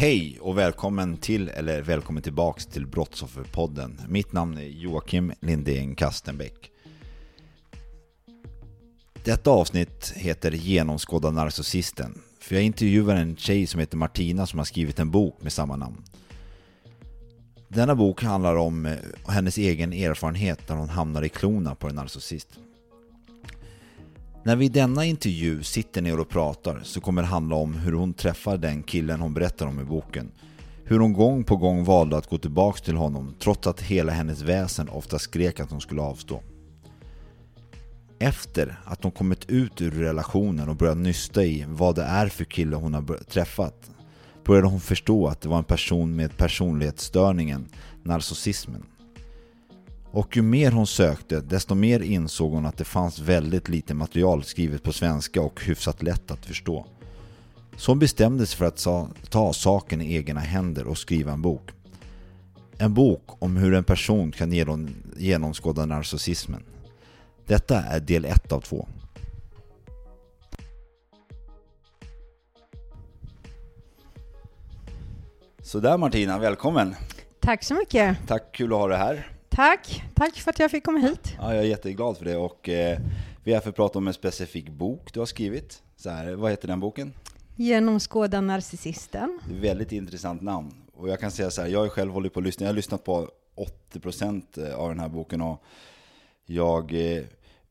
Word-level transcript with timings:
Hej 0.00 0.38
och 0.40 0.58
välkommen 0.58 1.16
till, 1.16 1.48
eller 1.48 1.82
välkommen 1.82 2.22
tillbaks 2.22 2.66
till 2.66 2.86
Brottsofferpodden. 2.86 4.00
Mitt 4.08 4.32
namn 4.32 4.58
är 4.58 4.62
Joakim 4.62 5.32
Lindén 5.40 5.94
Kastenbäck. 5.94 6.70
Detta 9.24 9.50
avsnitt 9.50 10.12
heter 10.16 10.52
Genomskåda 10.52 11.30
narcissisten. 11.30 12.20
För 12.40 12.54
jag 12.54 12.64
intervjuar 12.64 13.16
en 13.16 13.36
tjej 13.36 13.66
som 13.66 13.80
heter 13.80 13.96
Martina 13.96 14.46
som 14.46 14.58
har 14.58 14.64
skrivit 14.64 14.98
en 14.98 15.10
bok 15.10 15.42
med 15.42 15.52
samma 15.52 15.76
namn. 15.76 16.04
Denna 17.68 17.94
bok 17.94 18.22
handlar 18.22 18.56
om 18.56 18.96
hennes 19.28 19.58
egen 19.58 19.92
erfarenhet 19.92 20.68
när 20.68 20.76
hon 20.76 20.88
hamnar 20.88 21.22
i 21.22 21.28
klona 21.28 21.74
på 21.74 21.88
en 21.88 21.94
narcissist. 21.94 22.48
När 24.42 24.56
vi 24.56 24.64
i 24.64 24.68
denna 24.68 25.04
intervju 25.04 25.62
sitter 25.62 26.02
ner 26.02 26.20
och 26.20 26.28
pratar 26.28 26.80
så 26.82 27.00
kommer 27.00 27.22
det 27.22 27.28
handla 27.28 27.56
om 27.56 27.74
hur 27.74 27.92
hon 27.92 28.14
träffar 28.14 28.56
den 28.56 28.82
killen 28.82 29.20
hon 29.20 29.34
berättar 29.34 29.66
om 29.66 29.80
i 29.80 29.84
boken. 29.84 30.30
Hur 30.84 30.98
hon 30.98 31.12
gång 31.12 31.44
på 31.44 31.56
gång 31.56 31.84
valde 31.84 32.16
att 32.16 32.26
gå 32.26 32.38
tillbaks 32.38 32.82
till 32.82 32.96
honom 32.96 33.34
trots 33.38 33.66
att 33.66 33.80
hela 33.80 34.12
hennes 34.12 34.42
väsen 34.42 34.88
ofta 34.88 35.18
skrek 35.18 35.60
att 35.60 35.70
hon 35.70 35.80
skulle 35.80 36.02
avstå. 36.02 36.42
Efter 38.18 38.80
att 38.84 39.02
hon 39.02 39.12
kommit 39.12 39.50
ut 39.50 39.80
ur 39.80 39.90
relationen 39.90 40.68
och 40.68 40.76
börjat 40.76 40.96
nysta 40.96 41.44
i 41.44 41.64
vad 41.68 41.94
det 41.94 42.02
är 42.02 42.28
för 42.28 42.44
kille 42.44 42.76
hon 42.76 42.94
har 42.94 43.24
träffat 43.24 43.90
började 44.44 44.68
hon 44.68 44.80
förstå 44.80 45.26
att 45.26 45.40
det 45.40 45.48
var 45.48 45.58
en 45.58 45.64
person 45.64 46.16
med 46.16 46.36
personlighetsstörningen, 46.36 47.68
narcissismen. 48.02 48.84
Och 50.12 50.36
ju 50.36 50.42
mer 50.42 50.70
hon 50.70 50.86
sökte, 50.86 51.40
desto 51.40 51.74
mer 51.74 52.00
insåg 52.00 52.52
hon 52.52 52.66
att 52.66 52.78
det 52.78 52.84
fanns 52.84 53.18
väldigt 53.18 53.68
lite 53.68 53.94
material 53.94 54.44
skrivet 54.44 54.82
på 54.82 54.92
svenska 54.92 55.42
och 55.42 55.64
hyfsat 55.64 56.02
lätt 56.02 56.30
att 56.30 56.46
förstå. 56.46 56.86
Så 57.76 57.90
hon 57.90 57.98
bestämde 57.98 58.46
sig 58.46 58.58
för 58.58 58.64
att 58.64 58.86
ta 59.30 59.52
saken 59.52 60.00
i 60.00 60.14
egna 60.14 60.40
händer 60.40 60.86
och 60.86 60.98
skriva 60.98 61.32
en 61.32 61.42
bok. 61.42 61.70
En 62.78 62.94
bok 62.94 63.42
om 63.42 63.56
hur 63.56 63.74
en 63.74 63.84
person 63.84 64.32
kan 64.32 64.52
genom, 64.52 64.90
genomskåda 65.16 65.86
narcissismen. 65.86 66.62
Detta 67.46 67.82
är 67.82 68.00
del 68.00 68.24
1 68.24 68.52
av 68.52 68.60
2. 68.60 68.88
Sådär 75.62 75.98
Martina, 75.98 76.38
välkommen! 76.38 76.94
Tack 77.40 77.64
så 77.64 77.74
mycket. 77.74 78.16
Tack, 78.26 78.52
kul 78.52 78.72
att 78.72 78.78
ha 78.78 78.88
dig 78.88 78.98
här. 78.98 79.39
Tack. 79.50 80.02
Tack 80.14 80.36
för 80.36 80.50
att 80.50 80.58
jag 80.58 80.70
fick 80.70 80.84
komma 80.84 80.98
hit. 80.98 81.34
Ja, 81.38 81.54
jag 81.54 81.64
är 81.64 81.68
jätteglad 81.68 82.18
för 82.18 82.24
det 82.24 82.36
och 82.36 82.68
eh, 82.68 82.98
vi 83.44 83.52
är 83.52 83.56
här 83.56 83.62
för 83.62 83.70
att 83.70 83.76
prata 83.76 83.98
om 83.98 84.08
en 84.08 84.14
specifik 84.14 84.68
bok 84.68 85.12
du 85.12 85.18
har 85.18 85.26
skrivit. 85.26 85.82
Så 85.96 86.10
här, 86.10 86.32
vad 86.32 86.50
heter 86.50 86.68
den 86.68 86.80
boken? 86.80 87.12
Genomskåda 87.56 88.40
narcissisten. 88.40 89.38
Väldigt 89.50 89.92
intressant 89.92 90.42
namn. 90.42 90.74
Och 90.94 91.08
jag 91.08 91.20
kan 91.20 91.30
säga 91.30 91.50
så 91.50 91.62
här, 91.62 91.68
jag 91.68 91.80
har 91.80 91.88
själv 91.88 92.12
hållit 92.12 92.34
på 92.34 92.40
att 92.40 92.46
lyssna, 92.46 92.64
jag 92.64 92.72
har 92.72 92.76
lyssnat 92.76 93.04
på 93.04 93.28
80% 93.92 94.72
av 94.74 94.88
den 94.88 95.00
här 95.00 95.08
boken 95.08 95.40
och 95.40 95.62
jag, 96.46 96.92
eh, 96.94 97.22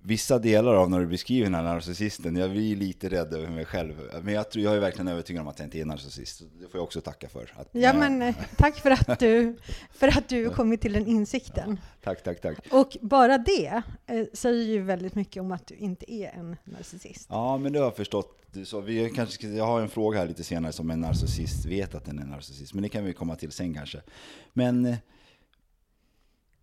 vissa 0.10 0.40
delar 0.40 0.74
av 0.74 0.90
när 0.90 1.00
du 1.00 1.08
beskriver 1.08 1.44
den 1.44 1.56
här 1.56 1.64
narcissisten, 1.64 2.36
jag 2.36 2.52
blir 2.52 2.76
lite 2.76 3.10
rädd 3.10 3.34
över 3.34 3.48
mig 3.48 3.66
själv. 3.66 3.94
Men 4.24 4.34
jag, 4.34 4.52
tror, 4.52 4.64
jag 4.64 4.76
är 4.76 4.80
verkligen 4.80 5.08
övertygad 5.08 5.42
om 5.42 5.48
att 5.48 5.60
jag 5.60 5.66
inte 5.66 5.80
är 5.80 5.86
narcissist. 5.86 6.42
Det 6.60 6.68
får 6.68 6.78
jag 6.78 6.84
också 6.84 7.02
tacka 7.02 7.30
för. 7.30 7.54
Att, 7.56 7.70
Ja, 7.72 7.94
men 7.94 8.22
eh, 8.22 8.36
tack 8.58 8.76
för 8.76 8.92
att 8.92 9.20
du, 9.20 9.58
för 9.94 10.08
att 10.08 10.30
du 10.30 10.50
kommit 10.50 10.82
till 10.82 10.94
den 10.94 11.08
insikten. 11.08 11.80
Tack, 12.04 12.24
tack, 12.24 12.42
tack. 12.42 12.58
Och 12.72 12.98
bara 13.02 13.38
det 13.38 13.84
eh, 14.06 14.26
säger 14.34 14.64
ju 14.64 14.82
väldigt 14.82 15.16
mycket 15.16 15.42
om 15.42 15.52
att 15.52 15.68
du 15.68 15.76
inte 15.76 16.14
är 16.14 16.30
en 16.30 16.56
narcissist. 16.64 17.28
Ja, 17.30 17.58
men 17.58 17.74
det 17.74 17.80
har 17.80 17.86
jag 17.86 17.96
förstått. 17.96 18.36
Så 18.66 18.82
vi 18.82 19.10
kanske, 19.16 19.48
jag 19.48 19.66
har 19.66 19.82
en 19.82 19.90
fråga 19.90 20.20
här 20.20 20.28
lite 20.28 20.44
senare 20.44 20.72
som 20.72 20.92
en 20.92 21.02
narcissist 21.02 21.66
vet 21.66 21.96
att 21.96 22.06
den 22.06 22.20
är 22.20 22.26
narcissist, 22.26 22.74
men 22.74 22.84
det 22.84 22.90
kan 22.90 23.06
vi 23.06 23.14
komma 23.14 23.36
till 23.36 23.52
sen 23.52 23.74
kanske. 23.74 24.02
Men 24.54 24.86
eh, 24.86 24.98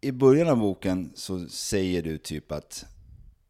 i 0.00 0.12
början 0.12 0.48
av 0.48 0.56
boken 0.56 1.12
så 1.14 1.48
säger 1.48 2.02
du 2.02 2.18
typ 2.18 2.52
att, 2.52 2.86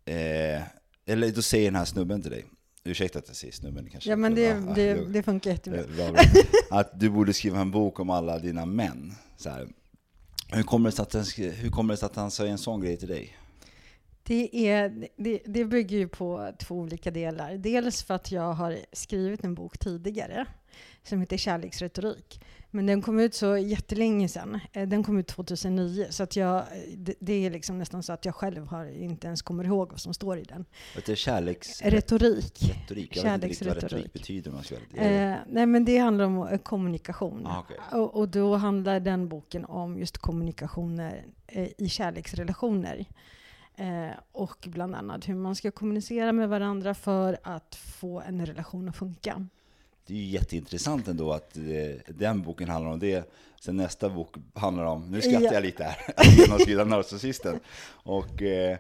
eh, 0.07 0.63
eller 1.07 1.31
då 1.31 1.43
säger 1.43 1.65
den 1.65 1.77
här 1.77 1.85
snubben 1.85 2.23
till 2.23 2.31
dig, 2.31 2.45
ursäkta 2.85 3.19
att 3.19 3.29
jag 3.29 3.37
säger 3.37 3.53
snubben 3.53 3.89
kanske. 3.91 4.11
Ja, 4.11 4.17
men 4.17 4.35
det, 4.35 4.75
det, 4.75 4.91
jo. 4.91 5.05
det 5.05 5.23
funkar 5.23 5.51
jättebra. 5.51 5.83
Bra, 5.97 6.13
bra. 6.13 6.23
Att 6.79 7.01
du 7.01 7.11
borde 7.11 7.33
skriva 7.33 7.61
en 7.61 7.71
bok 7.71 8.01
om 8.01 8.11
alla 8.11 8.39
dina 8.39 8.67
män. 8.67 9.15
Så 9.37 9.51
här. 9.51 9.69
Hur 10.49 10.63
kommer 10.63 10.91
det 10.91 10.97
sig 10.97 11.03
att 11.03 11.13
han, 11.13 11.25
hur 11.53 11.71
kommer 11.71 11.97
det 11.97 12.07
att 12.07 12.17
han 12.17 12.31
säger 12.31 12.53
en 12.53 12.59
sån 12.59 12.81
grej 12.81 12.97
till 12.97 13.09
dig? 13.09 13.37
Det, 14.23 14.69
är, 14.69 15.09
det, 15.17 15.43
det 15.47 15.65
bygger 15.65 15.99
ju 15.99 16.09
på 16.09 16.53
två 16.59 16.75
olika 16.75 17.11
delar. 17.11 17.55
Dels 17.57 18.03
för 18.03 18.15
att 18.15 18.33
jag 18.33 18.53
har 18.53 18.79
skrivit 18.93 19.45
en 19.45 19.55
bok 19.55 19.79
tidigare 19.79 20.47
som 21.03 21.21
heter 21.21 21.37
Kärleksretorik. 21.37 22.41
Men 22.71 22.87
den 22.87 23.03
kom 23.03 23.21
ut 23.21 23.35
så 23.35 23.57
jättelänge 23.57 24.29
sedan. 24.29 24.61
Eh, 24.73 24.89
Den 24.89 25.03
kom 25.03 25.19
ut 25.19 25.27
2009. 25.27 26.07
Så 26.11 26.23
att 26.23 26.37
jag, 26.37 26.65
det, 26.97 27.15
det 27.21 27.47
är 27.47 27.51
liksom 27.51 27.79
nästan 27.79 28.03
så 28.03 28.13
att 28.13 28.25
jag 28.25 28.35
själv 28.35 28.67
har 28.67 28.87
inte 28.87 29.27
ens 29.27 29.43
kommer 29.43 29.65
ihåg 29.65 29.91
vad 29.91 30.01
som 30.01 30.15
står 30.15 30.39
i 30.39 30.43
den. 30.43 30.65
Vet 30.97 31.07
du, 31.07 31.17
kärleks... 31.17 31.83
Retorik. 31.83 32.63
Retorik. 32.63 33.17
Jag 33.17 33.23
vet 33.23 33.35
inte 33.35 33.49
riktigt 33.49 33.67
vad 33.69 33.77
retorik 33.77 34.13
betyder. 34.13 34.63
ska 34.63 34.75
ärlig. 34.97 35.33
Eh, 35.33 35.37
nej, 35.49 35.67
men 35.67 35.85
det 35.85 35.99
handlar 35.99 36.25
om 36.25 36.49
eh, 36.49 36.59
kommunikation. 36.59 37.47
Ah, 37.47 37.61
okej. 37.61 37.77
och, 38.01 38.17
och 38.17 38.29
då 38.29 38.57
handlar 38.57 39.01
den 39.01 39.29
boken 39.29 39.65
om 39.65 39.99
just 39.99 40.19
kommunikationer 40.19 41.25
eh, 41.47 41.69
i 41.79 41.89
kärleksrelationer. 41.89 43.07
Eh, 43.77 44.17
och 44.33 44.69
bland 44.71 44.95
annat 44.95 45.29
hur 45.29 45.35
man 45.35 45.55
ska 45.55 45.71
kommunicera 45.71 46.33
med 46.33 46.49
varandra 46.49 46.95
för 46.95 47.39
att 47.43 47.75
få 47.75 48.21
en 48.21 48.47
relation 48.47 48.89
att 48.89 48.97
funka. 48.97 49.47
Det 50.07 50.15
är 50.15 50.19
ju 50.19 50.25
jätteintressant 50.25 51.09
ändå 51.09 51.33
att 51.33 51.57
eh, 51.57 51.63
den 52.15 52.43
boken 52.43 52.69
handlar 52.69 52.91
om 52.93 52.99
det. 52.99 53.33
Sen 53.61 53.77
nästa 53.77 54.09
bok 54.11 54.35
handlar 54.55 54.85
om, 54.85 55.11
nu 55.11 55.21
skrattar 55.21 55.41
Ja. 55.41 55.53
jag 55.53 55.63
lite 55.63 55.85
här, 55.85 55.97
att 56.17 56.37
genomskåda 56.39 56.85
narcissisten. 56.85 57.61
Och, 57.89 58.43
eh, 58.43 58.79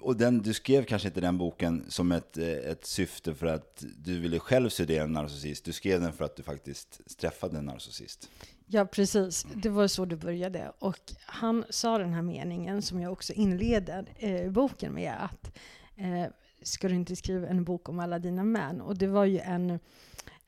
och 0.00 0.16
den, 0.16 0.42
du 0.42 0.54
skrev 0.54 0.84
kanske 0.84 1.08
inte 1.08 1.20
den 1.20 1.38
boken 1.38 1.84
som 1.88 2.12
ett, 2.12 2.38
eh, 2.38 2.46
ett 2.48 2.86
syfte 2.86 3.34
för 3.34 3.46
att 3.46 3.84
du 4.04 4.18
ville 4.20 4.38
själv 4.38 4.68
studera 4.68 5.04
en 5.04 5.12
narcissist. 5.12 5.64
Du 5.64 5.72
skrev 5.72 6.00
den 6.00 6.12
för 6.12 6.24
att 6.24 6.36
du 6.36 6.42
faktiskt 6.42 7.18
träffade 7.18 7.58
en 7.58 7.64
narcissist. 7.64 8.28
Ja, 8.66 8.84
precis. 8.84 9.46
Det 9.54 9.68
var 9.68 9.86
så 9.88 10.04
det 10.04 10.16
började. 10.16 10.72
Och 10.78 10.98
han 11.26 11.64
sa 11.70 11.98
den 11.98 12.12
här 12.12 12.22
meningen 12.22 12.82
som 12.82 13.00
jag 13.00 13.12
också 13.12 13.32
inleder 13.32 14.06
eh, 14.18 14.50
boken 14.50 14.94
med 14.94 15.14
att 15.20 15.56
eh, 15.96 16.32
ska 16.62 16.88
du 16.88 16.94
inte 16.94 17.16
skriva 17.16 17.48
en 17.48 17.64
bok 17.64 17.88
om 17.88 17.98
alla 17.98 18.18
dina 18.18 18.44
män? 18.44 18.80
Och 18.80 18.96
det 18.98 19.06
var 19.06 19.24
ju 19.24 19.38
en, 19.38 19.78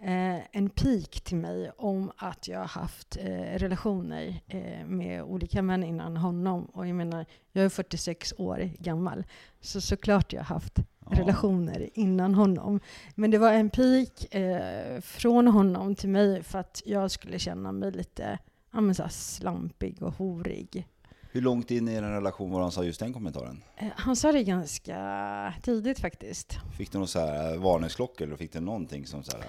eh, 0.05 0.41
en 0.53 0.71
pik 0.71 1.21
till 1.21 1.37
mig 1.37 1.71
om 1.77 2.13
att 2.17 2.49
jag 2.49 2.59
har 2.59 2.67
haft 2.67 3.17
eh, 3.17 3.59
relationer 3.59 4.41
eh, 4.47 4.87
med 4.87 5.23
olika 5.23 5.63
män 5.63 5.85
innan 5.85 6.17
honom. 6.17 6.65
Och 6.65 6.87
jag 6.87 6.97
menar, 6.97 7.27
jag 7.53 7.65
är 7.65 7.69
46 7.69 8.35
år 8.39 8.71
gammal, 8.79 9.25
så 9.61 9.81
såklart 9.81 10.33
jag 10.33 10.41
har 10.41 10.55
haft 10.55 10.79
Ja. 11.11 11.19
relationer 11.21 11.89
innan 11.95 12.35
honom. 12.35 12.81
Men 13.15 13.31
det 13.31 13.39
var 13.39 13.53
en 13.53 13.71
pik 13.71 14.35
eh, 14.35 15.01
från 15.01 15.47
honom 15.49 15.95
till 15.95 16.09
mig 16.09 16.43
för 16.43 16.59
att 16.59 16.83
jag 16.85 17.11
skulle 17.11 17.39
känna 17.39 17.73
mig 17.73 17.93
lite 17.93 18.39
ja, 18.73 18.81
men 18.81 18.95
så 18.95 19.03
här 19.03 19.11
slampig 19.11 20.03
och 20.03 20.13
horig. 20.15 20.87
Hur 21.33 21.41
långt 21.41 21.71
in 21.71 21.89
i 21.89 21.95
er 21.95 22.03
relation 22.03 22.51
var 22.51 22.61
han 22.63 22.71
sa 22.73 22.85
just 22.85 23.01
den 23.01 23.13
kommentaren? 23.13 23.63
Eh, 23.77 23.87
Han 23.97 24.17
sa 24.17 24.33
det 24.33 24.43
ganska 24.45 25.55
tidigt 25.63 25.99
faktiskt. 26.01 26.59
Fick 26.77 26.93
du 26.93 26.99
någon 26.99 27.09
så 27.09 27.19
här 27.19 27.57
varningsklocka 27.57 28.25
eller 28.25 28.37
fick 28.37 28.53
du 28.53 28.61
någonting 28.61 29.07
som 29.07 29.23
så 29.23 29.37
här, 29.37 29.47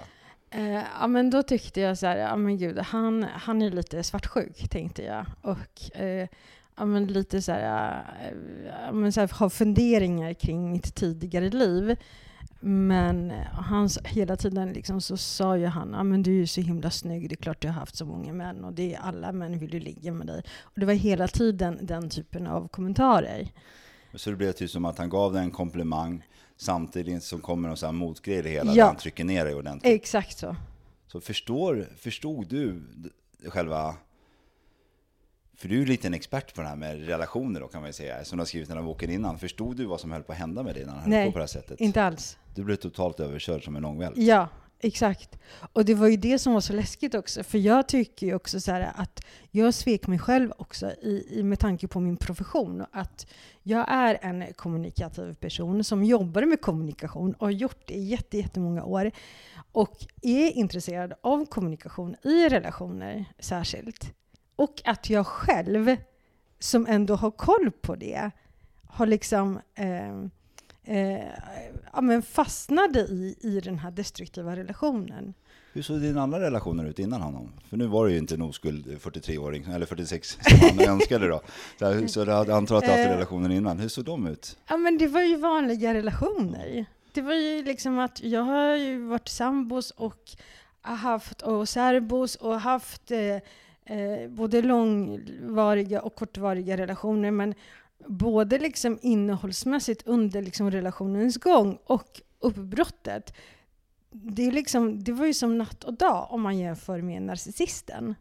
Eh, 0.50 0.84
ja, 1.00 1.08
men 1.08 1.30
då 1.30 1.44
tyckte 1.44 1.82
jag 1.82 1.98
så 1.98 2.06
här, 2.08 2.18
ja 2.18 2.36
men 2.36 2.58
gud, 2.58 2.80
han, 2.80 3.24
han 3.24 3.62
är 3.62 3.72
lite 3.72 4.04
svartsjuk, 4.04 4.70
tänkte 4.70 5.04
jag. 5.04 5.26
Och 5.42 6.00
eh, 6.00 6.28
ja, 6.78 6.86
men 6.86 7.08
lite 7.08 7.42
så 7.42 7.52
här, 7.52 8.04
eh, 8.22 8.38
ja, 8.86 8.92
men 8.92 9.12
så 9.12 9.20
här, 9.20 9.32
har 9.34 9.50
funderingar 9.50 10.34
kring 10.34 10.72
mitt 10.72 10.96
tidigare 10.96 11.50
liv. 11.50 11.96
Men 12.60 13.32
eh, 13.32 13.46
han, 13.46 13.90
hela 14.06 14.36
tiden 14.36 14.74
liksom 14.74 15.02
så 15.02 15.18
sa 15.18 15.58
ju 15.58 15.66
han, 15.66 15.92
ja 15.94 16.04
men 16.04 16.24
du 16.24 16.32
är 16.32 16.36
ju 16.36 16.48
så 16.48 16.62
himla 16.62 16.92
snygg, 16.92 17.30
det 17.30 17.34
är 17.34 17.44
klart 17.44 17.62
du 17.62 17.68
har 17.68 17.76
haft 17.76 17.96
så 17.96 18.06
många 18.06 18.34
män 18.34 18.64
och 18.64 18.74
det 18.74 18.96
är 18.96 19.00
alla 19.00 19.32
män 19.32 19.60
vill 19.60 19.74
ju 19.74 19.80
ligga 19.80 20.14
med 20.14 20.28
dig. 20.28 20.44
Och 20.62 20.80
det 20.80 20.86
var 20.86 20.94
hela 20.94 21.28
tiden 21.28 21.80
den 21.82 22.10
typen 22.10 22.48
av 22.48 22.68
kommentarer. 22.68 23.52
Så 24.14 24.30
det 24.30 24.36
blev 24.36 24.52
typ 24.52 24.70
som 24.70 24.86
att 24.86 24.98
han 24.98 25.10
gav 25.10 25.34
dig 25.34 25.44
en 25.44 25.52
komplimang 25.52 26.24
samtidigt 26.58 27.24
som 27.24 27.40
kommer 27.42 27.70
någon 27.70 27.96
motgrej 27.96 28.38
i 28.38 28.42
det 28.42 28.50
hela, 28.50 28.74
Ja. 28.74 28.86
han 28.86 28.96
trycker 28.96 29.24
ner 29.24 29.46
dig 29.46 29.56
ordentligt. 29.56 29.94
Exakt 29.94 30.38
så. 30.38 30.56
Så 31.08 31.22
förstår, 31.22 31.88
förstod 31.98 32.48
du 32.48 32.82
själva... 33.48 33.96
För 35.58 35.68
du 35.70 35.82
är 35.82 35.86
lite 35.86 36.08
en 36.08 36.14
expert 36.14 36.56
på 36.56 36.62
det 36.62 36.68
här 36.68 36.76
med 36.76 37.06
relationer 37.08 37.60
då 37.60 37.68
kan 37.68 37.82
man 37.82 37.90
ju 37.90 37.94
säga, 37.94 38.26
som 38.26 38.38
du 38.38 38.42
har 38.42 38.46
skrivit 38.46 38.68
den 38.68 38.78
här 38.78 38.84
boken 38.84 39.12
innan. 39.12 39.40
Förstod 39.40 39.78
du 39.78 39.86
vad 39.86 40.00
som 40.00 40.12
höll 40.12 40.24
på 40.24 40.32
att 40.32 40.38
hända 40.38 40.64
med 40.64 40.76
dig 40.76 40.86
när 40.86 40.94
han 40.94 41.12
höll 41.14 41.26
på 41.26 41.32
på 41.32 41.38
det 41.38 41.42
här 41.44 41.48
sättet? 41.48 41.80
Inte 41.80 42.04
alls. 42.04 42.38
Du 42.56 42.64
blev 42.64 42.76
totalt 42.76 43.20
överkörd 43.20 43.64
som 43.64 43.76
en 43.76 43.86
ångvält. 43.86 44.18
Ja, 44.18 44.48
exakt. 44.80 45.40
Och 45.74 45.86
det 45.86 45.94
var 45.94 46.08
ju 46.08 46.18
det 46.18 46.40
som 46.40 46.54
var 46.54 46.62
så 46.62 46.74
läskigt 46.74 47.16
också. 47.16 47.44
För 47.44 47.58
jag 47.58 47.88
tycker 47.88 48.28
ju 48.28 48.36
också 48.36 48.60
så 48.60 48.72
här 48.72 48.92
att 48.96 49.26
jag 49.52 49.74
svek 49.74 50.08
mig 50.08 50.20
själv 50.20 50.52
också 50.58 50.92
i, 50.92 51.28
i, 51.32 51.44
med 51.44 51.60
tanke 51.60 51.88
på 51.88 52.00
min 52.00 52.18
profession. 52.18 52.86
Att 52.92 53.28
jag 53.64 53.86
är 53.88 54.20
en 54.22 54.54
kommunikativ 54.54 55.34
person 55.34 55.84
som 55.84 56.04
jobbar 56.04 56.46
med 56.46 56.62
kommunikation 56.62 57.34
och 57.34 57.48
har 57.48 57.52
gjort 57.52 57.88
det 57.88 57.94
i 57.94 58.04
jätte, 58.04 58.38
jättemånga 58.38 58.84
år. 58.84 59.12
Och 59.72 60.06
är 60.22 60.52
intresserad 60.52 61.14
av 61.22 61.46
kommunikation 61.46 62.16
i 62.24 62.50
relationer 62.50 63.26
särskilt. 63.40 64.14
Och 64.56 64.82
att 64.86 65.10
jag 65.10 65.28
själv, 65.28 65.96
som 66.60 66.88
ändå 66.88 67.16
har 67.16 67.32
koll 67.32 67.72
på 67.82 67.96
det, 67.96 68.32
har 68.88 69.06
liksom 69.06 69.60
eh, 69.76 70.26
eh, 70.86 71.24
ja, 71.94 72.02
men 72.02 72.22
fastnade 72.22 73.00
i, 73.00 73.36
i 73.42 73.60
den 73.60 73.80
här 73.80 73.92
destruktiva 73.92 74.56
relationen. 74.56 75.34
Hur 75.74 75.82
såg 75.82 76.02
dina 76.02 76.22
andra 76.22 76.40
relationer 76.40 76.86
ut 76.86 77.00
innan 77.00 77.22
honom? 77.22 77.52
För 77.70 77.78
nu 77.78 77.88
var 77.88 78.06
det 78.06 78.12
ju 78.12 78.18
inte 78.18 78.36
en 78.36 78.42
oskuld 78.42 78.86
43-åring, 78.88 79.64
eller 79.64 79.86
46 79.86 80.38
som 80.42 80.60
han 80.80 80.90
önskade 80.90 81.28
då. 81.28 81.42
Så, 81.80 82.08
så 82.08 82.26
du 82.26 82.32
hade 82.32 82.56
antar 82.56 82.76
att 82.76 82.84
du 82.84 82.90
haft 82.90 83.00
Eh. 83.00 83.10
relationer 83.10 83.50
innan. 83.50 83.80
Hur 83.80 83.88
såg 83.88 84.06
de 84.06 84.28
ut? 84.28 84.58
Ja, 84.70 84.78
men 84.78 84.98
det 84.98 85.08
var 85.08 85.22
ju 85.22 85.36
vanliga 85.38 85.94
relationer. 85.94 86.86
Det 87.14 87.22
var 87.22 87.34
ju 87.34 87.64
liksom 87.64 88.00
att 88.00 88.24
jag 88.24 88.42
har 88.42 88.76
ju 88.76 89.06
varit 89.08 89.28
sambos 89.28 89.92
och 89.92 90.20
haft 90.82 91.42
och 91.42 91.70
särbos 91.70 92.36
och 92.36 92.60
haft 92.62 93.12
eh, 93.12 93.20
eh, 93.98 94.30
både 94.30 94.62
långvariga 94.62 96.02
och 96.02 96.16
kortvariga 96.16 96.78
relationer. 96.78 97.32
Men 97.32 97.54
både 98.08 98.60
liksom 98.60 99.00
innehållsmässigt 99.02 100.08
under 100.08 100.42
liksom 100.42 100.72
relationens 100.72 101.38
gång 101.38 101.78
och 101.86 102.22
uppbrottet. 102.40 103.34
Det, 104.12 104.48
är 104.48 104.52
liksom, 104.52 105.04
det 105.04 105.12
var 105.12 105.26
ju 105.26 105.34
som 105.34 105.58
natt 105.58 105.84
och 105.84 105.94
dag 105.94 106.28
om 106.30 106.42
man 106.42 106.58
jämför 106.58 107.02
med 107.02 107.22
narcissisten. 107.22 108.16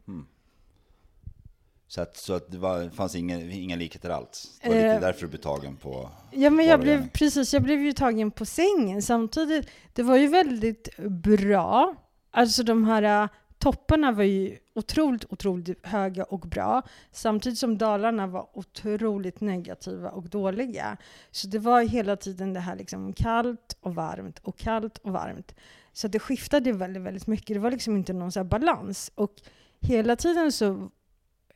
Så 1.87 2.01
att, 2.01 2.17
så 2.17 2.33
att 2.35 2.51
det 2.51 2.59
var, 2.59 2.89
fanns 2.91 3.15
ingen, 3.15 3.51
inga 3.51 3.77
likheter 3.77 4.11
alls? 4.11 4.59
Det 4.63 4.69
var 4.69 4.77
Eh. 4.77 4.95
lite 4.95 5.07
därför 5.07 5.21
du 5.21 5.29
blev 5.29 5.41
tagen 5.41 5.77
på... 5.77 6.11
Ja, 6.31 6.51
men 6.51 6.67
jag 6.67 6.81
blev, 6.81 7.11
precis, 7.11 7.53
jag 7.55 7.63
blev 7.63 7.81
ju 7.83 7.93
tagen 7.93 8.31
på 8.31 8.45
sängen. 8.45 9.03
Samtidigt, 9.03 9.69
det 9.93 10.03
var 10.03 10.17
ju 10.17 10.29
väldigt 10.29 10.89
bra. 11.09 11.95
Alltså 12.31 12.63
de 12.63 12.85
här 12.85 13.29
topparna 13.65 14.13
var 14.13 14.25
ju 14.25 14.59
otroligt, 14.75 15.33
otroligt 15.33 15.87
höga 15.87 16.25
och 16.25 16.41
bra. 16.41 16.83
Samtidigt 17.11 17.59
som 17.59 17.79
dalarna 17.79 18.27
var 18.27 18.49
otroligt 18.53 19.41
negativa 19.41 20.11
och 20.11 20.29
dåliga. 20.29 20.97
Så 21.31 21.47
det 21.49 21.59
var 21.59 21.83
hela 21.83 22.17
tiden 22.17 22.53
det 22.53 22.61
här 22.61 22.77
liksom 22.77 23.13
kallt 23.13 23.77
och 23.81 23.95
varmt 23.95 24.39
och 24.39 24.59
kallt 24.59 24.99
och 24.99 25.13
varmt. 25.13 25.55
Så 25.93 26.09
det 26.09 26.19
skiftade 26.19 26.73
väldigt, 26.73 27.03
väldigt 27.03 27.27
mycket. 27.27 27.55
Det 27.55 27.61
var 27.61 27.71
liksom 27.71 27.97
inte 27.97 28.13
någon 28.13 28.33
så 28.33 28.41
här 28.41 28.45
balans. 28.45 29.11
Och 29.15 29.35
hela 29.81 30.17
tiden 30.17 30.53
så 30.53 30.91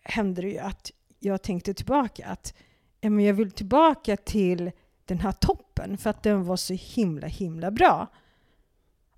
hände 0.02 0.42
det 0.42 0.48
ju 0.48 0.58
att 0.58 0.90
jag 1.18 1.42
tänkte 1.42 1.74
tillbaka 1.74 2.26
att 2.26 2.54
men 3.00 3.20
jag 3.20 3.34
vill 3.34 3.50
tillbaka 3.50 4.16
till 4.16 4.70
den 5.04 5.20
här 5.20 5.32
toppen 5.32 5.98
för 5.98 6.10
att 6.10 6.22
den 6.22 6.44
var 6.44 6.56
så 6.56 6.74
himla, 6.74 7.26
himla 7.26 7.70
bra. 7.70 8.06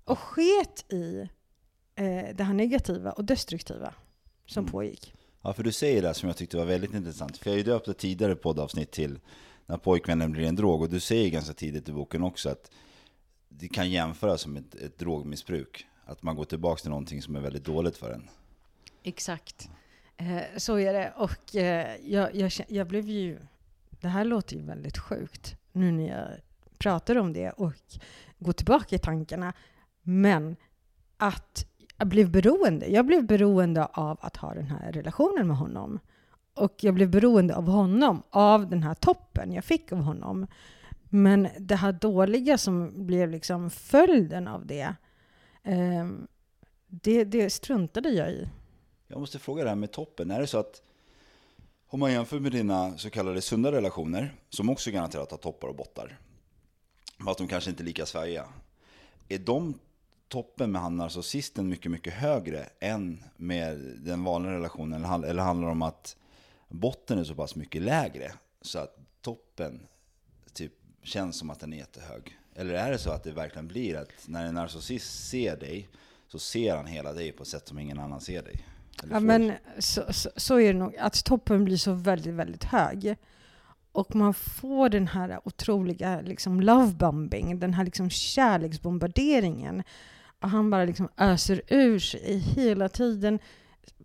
Och 0.05 0.19
sket 0.19 0.93
i 0.93 1.29
eh, 2.01 2.35
det 2.35 2.43
här 2.43 2.53
negativa 2.53 3.11
och 3.11 3.25
destruktiva 3.25 3.93
som 4.45 4.63
Mm. 4.63 4.71
pågick. 4.71 5.13
Ja, 5.41 5.53
för 5.53 5.63
du 5.63 5.71
säger 5.71 6.01
det 6.01 6.13
som 6.13 6.27
jag 6.29 6.37
tyckte 6.37 6.57
var 6.57 6.65
väldigt 6.65 6.93
intressant. 6.93 7.37
För 7.37 7.49
jag 7.49 7.53
har 7.53 7.57
ju 7.57 7.63
döpt 7.63 7.87
ett 7.87 7.97
tidigare 7.97 8.35
poddavsnitt 8.35 8.91
till 8.91 9.19
När 9.65 9.77
pojkvännen 9.77 10.31
blir 10.31 10.47
en 10.47 10.55
drog. 10.55 10.81
Och 10.81 10.89
du 10.89 10.99
säger 10.99 11.29
ganska 11.29 11.53
tidigt 11.53 11.89
i 11.89 11.91
boken 11.91 12.23
också 12.23 12.49
att 12.49 12.71
det 13.49 13.67
kan 13.67 13.89
jämföras 13.89 14.41
som 14.41 14.57
ett, 14.57 14.75
ett 14.75 14.97
drogmissbruk. 14.97 15.85
Att 16.05 16.23
man 16.23 16.35
går 16.35 16.45
tillbaka 16.45 16.81
till 16.81 16.89
någonting 16.89 17.21
som 17.21 17.35
är 17.35 17.39
väldigt 17.39 17.65
dåligt 17.65 17.97
för 17.97 18.11
en. 18.13 18.29
Exakt. 19.03 19.69
Eh, 20.17 20.41
så 20.57 20.79
är 20.79 20.93
det. 20.93 21.13
Och 21.17 21.55
eh, 21.55 21.95
jag, 22.03 22.35
jag, 22.35 22.51
jag 22.67 22.87
blev 22.87 23.09
ju... 23.09 23.39
Det 23.89 24.07
här 24.07 24.25
låter 24.25 24.55
ju 24.55 24.61
väldigt 24.61 24.97
sjukt 24.97 25.55
nu 25.71 25.91
när 25.91 26.07
jag 26.07 26.27
pratar 26.77 27.15
om 27.15 27.33
det 27.33 27.49
och 27.51 27.73
går 28.39 28.53
tillbaka 28.53 28.95
i 28.95 28.99
tankarna. 28.99 29.53
Men 30.01 30.55
att 31.17 31.65
jag 32.01 32.07
blev 32.07 32.31
beroende. 32.31 32.87
Jag 32.87 33.05
blev 33.05 33.25
beroende 33.25 33.85
av 33.85 34.17
att 34.21 34.37
ha 34.37 34.53
den 34.53 34.67
här 34.67 34.91
relationen 34.91 35.47
med 35.47 35.57
honom. 35.57 35.99
Och 36.53 36.83
jag 36.83 36.93
blev 36.93 37.09
beroende 37.09 37.55
av 37.55 37.67
honom, 37.67 38.23
av 38.29 38.69
den 38.69 38.83
här 38.83 38.93
toppen 38.93 39.51
jag 39.51 39.65
fick 39.65 39.91
av 39.91 39.97
honom. 39.97 40.47
Men 41.09 41.47
det 41.59 41.75
här 41.75 41.91
dåliga 41.91 42.57
som 42.57 43.05
blev 43.05 43.29
liksom 43.29 43.69
följden 43.69 44.47
av 44.47 44.65
det, 44.65 44.95
eh, 45.63 46.07
det, 46.87 47.23
det 47.23 47.49
struntade 47.49 48.09
jag 48.09 48.29
i. 48.31 48.49
Jag 49.07 49.19
måste 49.19 49.39
fråga 49.39 49.63
det 49.63 49.69
här 49.69 49.75
med 49.75 49.91
toppen. 49.91 50.31
Är 50.31 50.39
det 50.39 50.47
så 50.47 50.57
att 50.57 50.81
om 51.87 51.99
man 51.99 52.11
jämför 52.11 52.39
med 52.39 52.51
dina 52.51 52.97
så 52.97 53.09
kallade 53.09 53.41
sunda 53.41 53.71
relationer, 53.71 54.35
som 54.49 54.69
också 54.69 54.91
garanterat 54.91 55.31
har 55.31 55.37
toppar 55.37 55.67
och 55.67 55.75
bottar, 55.75 56.19
fast 57.25 57.37
de 57.37 57.47
kanske 57.47 57.69
inte 57.69 57.83
är 57.83 57.85
lika 57.85 58.05
svajiga. 58.05 58.45
Är 59.29 59.39
de 59.39 59.79
toppen 60.31 60.71
med 60.71 60.81
han 60.81 60.97
narcissisten 60.97 61.69
mycket, 61.69 61.91
mycket 61.91 62.13
högre 62.13 62.65
än 62.79 63.23
med 63.37 63.77
den 63.97 64.23
vanliga 64.23 64.53
relationen? 64.53 64.93
Eller 64.99 65.07
hand- 65.07 65.25
Eller 65.25 65.43
handlar 65.43 65.67
det 65.67 65.71
om 65.71 65.81
att 65.81 66.15
botten 66.69 67.19
är 67.19 67.23
så 67.23 67.35
pass 67.35 67.55
mycket 67.55 67.81
lägre 67.81 68.31
så 68.61 68.79
att 68.79 68.97
toppen 69.21 69.79
typ 70.53 70.73
känns 71.03 71.37
som 71.39 71.49
att 71.49 71.59
den 71.59 71.73
är 71.73 71.77
jättehög? 71.77 72.37
Eller 72.55 72.73
är 72.73 72.91
det 72.91 72.97
så 72.97 73.11
att 73.11 73.23
det 73.23 73.31
verkligen 73.31 73.67
blir 73.67 73.97
att 73.97 74.07
när 74.27 74.45
en 74.45 74.53
narcissist 74.55 75.29
ser 75.29 75.57
dig 75.57 75.89
så 76.27 76.39
ser 76.39 76.75
han 76.75 76.85
hela 76.87 77.13
dig 77.13 77.31
på 77.31 77.43
ett 77.43 77.49
sätt 77.49 77.67
som 77.67 77.79
ingen 77.79 77.99
annan 77.99 78.21
ser 78.21 78.43
dig? 78.43 78.65
Eller 79.03 79.13
Ja, 79.13 79.19
får- 79.19 79.25
men 79.27 79.53
så, 79.79 80.13
så, 80.13 80.29
så 80.35 80.59
är 80.59 80.73
det 80.73 80.79
nog. 80.79 80.95
Att 80.95 81.23
toppen 81.25 81.65
blir 81.65 81.77
så 81.77 81.93
väldigt, 81.93 82.33
väldigt 82.33 82.63
hög. 82.63 83.15
Och 83.91 84.15
man 84.15 84.33
får 84.33 84.89
den 84.89 85.07
här 85.07 85.39
otroliga 85.47 86.21
liksom, 86.21 86.61
lovebombing, 86.61 87.59
den 87.59 87.73
här 87.73 87.85
liksom, 87.85 88.09
kärleksbombarderingen. 88.09 89.83
Och 90.41 90.49
han 90.49 90.69
bara 90.69 90.85
liksom 90.85 91.09
öser 91.17 91.61
ur 91.67 91.99
sig 91.99 92.37
hela 92.37 92.89
tiden 92.89 93.39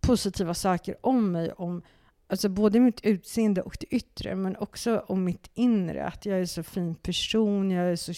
positiva 0.00 0.54
saker 0.54 0.96
om 1.00 1.32
mig. 1.32 1.52
Om, 1.52 1.82
alltså 2.28 2.48
både 2.48 2.80
mitt 2.80 3.00
utseende 3.04 3.62
och 3.62 3.76
det 3.80 3.86
yttre, 3.94 4.34
men 4.34 4.56
också 4.56 5.04
om 5.06 5.24
mitt 5.24 5.50
inre. 5.54 6.06
Att 6.06 6.26
jag 6.26 6.40
är 6.40 6.46
så 6.46 6.62
fin 6.62 6.94
person, 6.94 7.70
jag 7.70 7.92
är 7.92 7.96
så 7.96 8.12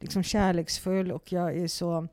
liksom, 0.00 0.22
kärleksfull 0.22 1.12
och 1.12 1.32
jag 1.32 1.56
är 1.56 1.68
så, 1.68 2.08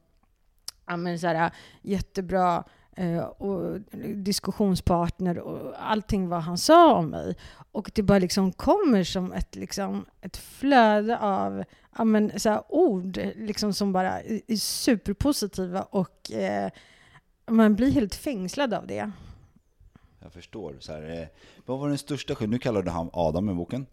ja, 0.86 0.98
men, 0.98 1.20
så 1.20 1.28
här, 1.28 1.52
jättebra 1.82 2.64
eh, 2.96 3.24
och 3.24 3.82
diskussionspartner 4.16 5.40
och 5.40 5.74
allting 5.92 6.30
vad 6.30 6.42
han 6.42 6.58
sa 6.58 6.96
om 6.96 7.08
mig. 7.08 7.36
Och 7.72 7.92
det 7.96 8.04
bara 8.04 8.20
liksom 8.20 8.52
kommer 8.52 9.04
som 9.04 9.34
ett, 9.34 9.56
liksom, 9.56 10.06
ett 10.22 10.38
flöde 10.38 11.20
av 11.20 11.64
ja, 11.98 12.04
men, 12.04 12.40
så 12.40 12.50
här, 12.50 12.64
ord 12.70 13.20
liksom, 13.36 13.74
som 13.74 13.94
bara 13.94 14.22
är 14.22 14.56
superpositiva 14.56 15.82
och 15.82 16.32
eh, 16.32 16.72
man 17.48 17.76
blir 17.76 17.92
helt 17.92 18.16
fängslad 18.16 18.74
av 18.74 18.88
det. 18.88 19.12
Jag 20.20 20.34
förstår. 20.34 20.76
Så 20.80 20.92
här, 20.92 21.22
eh, 21.22 21.28
vad 21.66 21.80
var 21.80 21.90
den 21.90 21.98
största 21.98 22.36
skillnaden? 22.36 22.52
Nu 22.52 22.60
kallar 22.60 22.82
du 22.82 22.92
han 22.92 23.10
Adam 23.14 23.50
i 23.50 23.54
boken. 23.54 23.86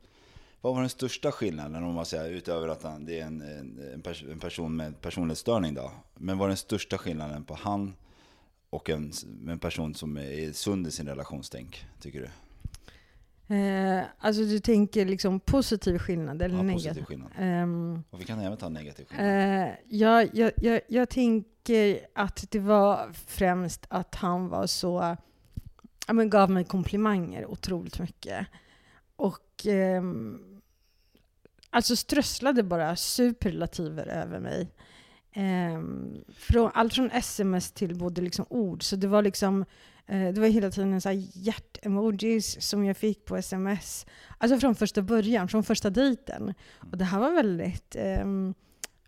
Vad 0.61 0.75
var 0.75 0.80
den 0.80 0.90
största 0.90 1.32
skillnaden 1.32 1.85
om 1.85 1.94
man 1.94 2.06
säger 2.06 2.30
utöver 2.30 2.68
att 2.68 2.82
han, 2.82 3.04
det 3.04 3.21
är 3.21 3.26
en, 3.26 3.40
en, 3.40 3.92
en, 3.94 4.02
pers, 4.02 4.23
en 4.23 4.40
person 4.40 4.76
med 4.76 5.00
personlighetsstörning 5.00 5.75
då? 5.75 5.92
Men 6.14 6.38
vad 6.38 6.47
är 6.47 6.49
den 6.49 6.56
största 6.56 6.99
skillnaden 6.99 7.44
på 7.44 7.54
han 7.54 7.94
och 8.71 8.90
en, 8.90 9.12
en 9.49 9.59
person 9.59 9.94
som 9.94 10.16
är 10.16 10.52
sund 10.52 10.87
i 10.87 10.90
sin 10.90 11.06
relationstänk, 11.06 11.87
tycker 12.00 12.21
du? 12.21 12.28
Eh, 13.52 14.04
alltså 14.18 14.42
du 14.42 14.59
tänker 14.59 15.06
liksom 15.06 15.40
positiv 15.40 15.99
skillnad 15.99 16.42
eller 16.42 16.56
Ja, 16.56 16.62
negativ? 16.62 17.04
skillnad. 17.04 17.30
Ehm, 17.38 18.04
Och 18.11 18.21
vi 18.21 18.25
kan 18.25 18.40
även 18.40 18.59
ta 18.59 18.68
negativ 18.68 19.04
skillnad. 19.04 19.62
Eh, 19.62 19.68
jag, 19.88 20.28
jag, 20.35 20.52
jag, 20.56 20.80
jag 20.88 21.09
tänker 21.09 22.00
att 22.14 22.47
det 22.50 22.59
var 22.59 23.11
främst 23.26 23.87
att 23.88 24.14
han 24.14 24.49
var 24.49 24.66
så, 24.66 25.16
ja, 26.06 26.12
men 26.12 26.30
gav 26.30 26.50
mig 26.50 26.64
komplimanger 26.64 27.47
otroligt 27.47 27.99
mycket. 27.99 28.47
Och 29.16 29.66
ehm, 29.66 30.40
alltså 31.71 31.97
strösslade 31.97 32.62
bara 32.62 32.97
superlativer 32.97 34.06
över 34.06 34.40
mig. 34.40 34.68
Ehm, 35.35 36.25
från, 36.29 36.71
allt 36.75 36.95
från 36.95 37.11
sms 37.11 37.73
till 37.73 37.99
både 37.99 38.23
liksom 38.23 38.47
ord. 38.49 38.83
Så 38.83 38.97
det 38.97 39.07
var 39.07 39.23
liksom 39.23 39.65
eh, 40.07 40.33
det 40.33 40.41
var 40.41 40.49
hela 40.49 40.71
tiden 40.71 41.01
så 41.01 41.11
hjärt-emojis 41.33 42.61
som 42.61 42.85
jag 42.85 42.97
fick 42.97 43.25
på 43.25 43.37
sms. 43.37 44.07
Alltså 44.39 44.59
från 44.59 44.75
första 44.75 45.03
början, 45.03 45.49
från 45.49 45.65
första 45.65 45.91
dejten. 45.91 46.55
Och 46.91 46.99
det 46.99 47.05
här 47.05 47.21
var 47.21 47.33
väldigt 47.33 47.97
ehm, 47.99 48.55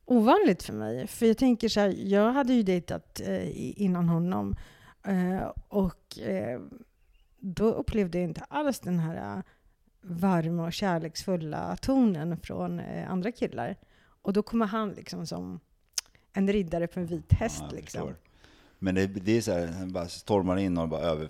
ovanligt 0.05 0.63
för 0.63 0.73
mig. 0.73 1.07
För 1.07 1.27
jag 1.27 1.39
tänker 1.39 1.69
så 1.69 1.81
här, 1.81 1.95
jag 1.99 2.33
hade 2.33 2.55
ju 2.55 2.63
dejtat 2.63 3.21
eh, 3.25 3.83
innan 3.83 4.09
honom. 4.09 4.57
Eh, 5.07 5.53
och 5.69 6.19
eh, 6.19 6.61
då 7.39 7.65
upplevde 7.73 8.19
jag 8.19 8.29
inte 8.29 8.45
alls 8.49 8.81
den 8.81 8.99
här 8.99 9.37
eh, 9.37 9.43
varma 10.03 10.65
och 10.65 10.73
kärleksfulla 10.73 11.77
tonen 11.77 12.37
från 12.37 12.81
eh, 12.81 13.11
andra 13.11 13.33
killar. 13.33 13.77
Och 14.23 14.33
då 14.33 14.43
kommer 14.43 14.67
han 14.67 14.91
liksom 14.91 15.27
som 15.27 15.61
en 16.35 16.53
riddare 16.53 16.87
på 16.87 17.01
en 17.01 17.07
vit 17.07 17.33
häst. 17.33 17.63
Ja, 17.71 17.77
liksom. 17.77 18.15
Men 18.79 18.95
det, 18.95 19.07
det 19.07 19.37
är 19.37 19.41
så 19.41 19.53
här, 19.53 19.67
han 19.67 19.93
bara 19.93 20.09
stormar 20.09 20.57
in 20.57 20.79
och 20.79 20.89
bara 20.89 21.01
över, 21.01 21.29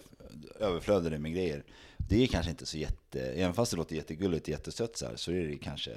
överflödar 0.61 1.11
det 1.11 1.18
med 1.18 1.32
grejer. 1.32 1.64
Det 1.96 2.23
är 2.23 2.26
kanske 2.26 2.50
inte 2.50 2.66
så 2.66 2.78
jätte, 2.78 3.20
även 3.20 3.54
fast 3.54 3.70
det 3.70 3.76
låter 3.76 3.96
jättegulligt 3.96 4.42
och 4.42 4.49
jättesött 4.49 4.96
så, 4.96 5.06
här, 5.06 5.16
så 5.16 5.32
är 5.32 5.49
det 5.49 5.56
kanske... 5.56 5.90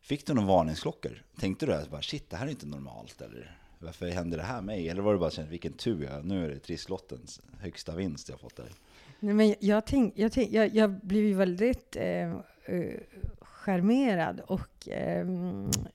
Fick 0.00 0.26
du 0.26 0.34
någon 0.34 0.46
varningsklockor? 0.46 1.22
Tänkte 1.40 1.66
du 1.66 1.74
att 1.74 1.90
bara, 1.90 2.02
shit, 2.02 2.30
det 2.30 2.36
här 2.36 2.46
är 2.46 2.50
inte 2.50 2.66
normalt 2.66 3.20
eller? 3.20 3.58
Varför 3.78 4.06
händer 4.06 4.38
det 4.38 4.44
här 4.44 4.62
mig? 4.62 4.88
Eller 4.88 5.02
var 5.02 5.12
det 5.12 5.18
bara 5.18 5.30
här, 5.36 5.44
vilken 5.44 5.72
tur 5.72 6.04
jag 6.04 6.24
nu 6.24 6.44
är 6.44 6.48
det 6.48 6.58
trisslottens 6.58 7.40
högsta 7.60 7.96
vinst 7.96 8.28
jag 8.28 8.40
fått 8.40 8.56
där. 8.56 8.72
Nej, 9.20 9.34
men 9.34 9.54
jag, 9.60 9.86
tänk, 9.86 10.12
jag, 10.16 10.32
tänk, 10.32 10.52
jag, 10.52 10.74
jag 10.74 10.90
blev 10.90 11.24
ju 11.24 11.34
väldigt 11.34 11.96
eh, 11.96 12.32
eh, 12.64 12.94
charmerad 13.68 14.40
och 14.40 14.88
eh, 14.88 15.26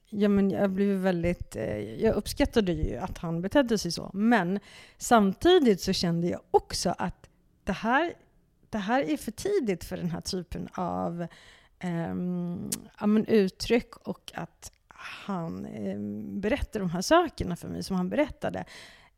ja, 0.10 0.30
men 0.30 0.50
jag 0.51 0.70
blev 0.70 0.98
väldigt... 0.98 1.56
Eh, 1.56 1.77
jag 1.77 2.15
uppskattade 2.15 2.72
ju 2.72 2.98
att 2.98 3.18
han 3.18 3.42
betedde 3.42 3.77
sig 3.77 3.92
så. 3.92 4.12
Men 4.13 4.60
samtidigt 4.98 5.82
så 5.82 5.94
kände 5.94 6.27
jag 6.27 6.42
också 6.51 6.96
att 6.98 7.30
det 7.63 7.72
här, 7.72 8.13
det 8.70 8.77
här 8.77 9.03
är 9.03 9.18
för 9.18 9.32
tidigt 9.32 9.84
för 9.84 9.98
den 9.98 10.12
här 10.12 10.22
typen 10.22 10.68
av 10.74 11.22
eh, 11.80 12.15
ja, 13.00 13.08
men 13.08 13.25
uttryck 13.25 13.96
och 13.98 14.32
att 14.36 14.72
han 14.88 15.65
eh, 15.65 16.00
berättar 16.42 16.80
de 16.80 16.89
här 16.89 17.01
sakerna 17.01 17.56
för 17.56 17.68
mig 17.68 17.84
som 17.84 17.96
han 17.96 18.10
berättade. 18.10 18.65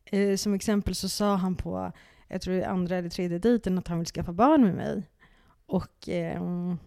Eh, 0.06 0.36
som 0.36 0.54
exempel 0.54 0.96
så 0.96 1.10
sa 1.10 1.36
han 1.36 1.56
på 1.56 1.92
jag 2.28 2.42
tror 2.42 2.64
andra 2.64 2.98
eller 2.98 3.10
tredje 3.10 3.40
dejten, 3.40 3.78
att 3.78 3.88
han 3.88 3.98
vill 4.00 4.08
skaffa 4.08 4.34
barn 4.34 4.62
med 4.64 4.76
mig. 4.76 5.04
Och 5.66 6.10
ehm, 6.10 6.78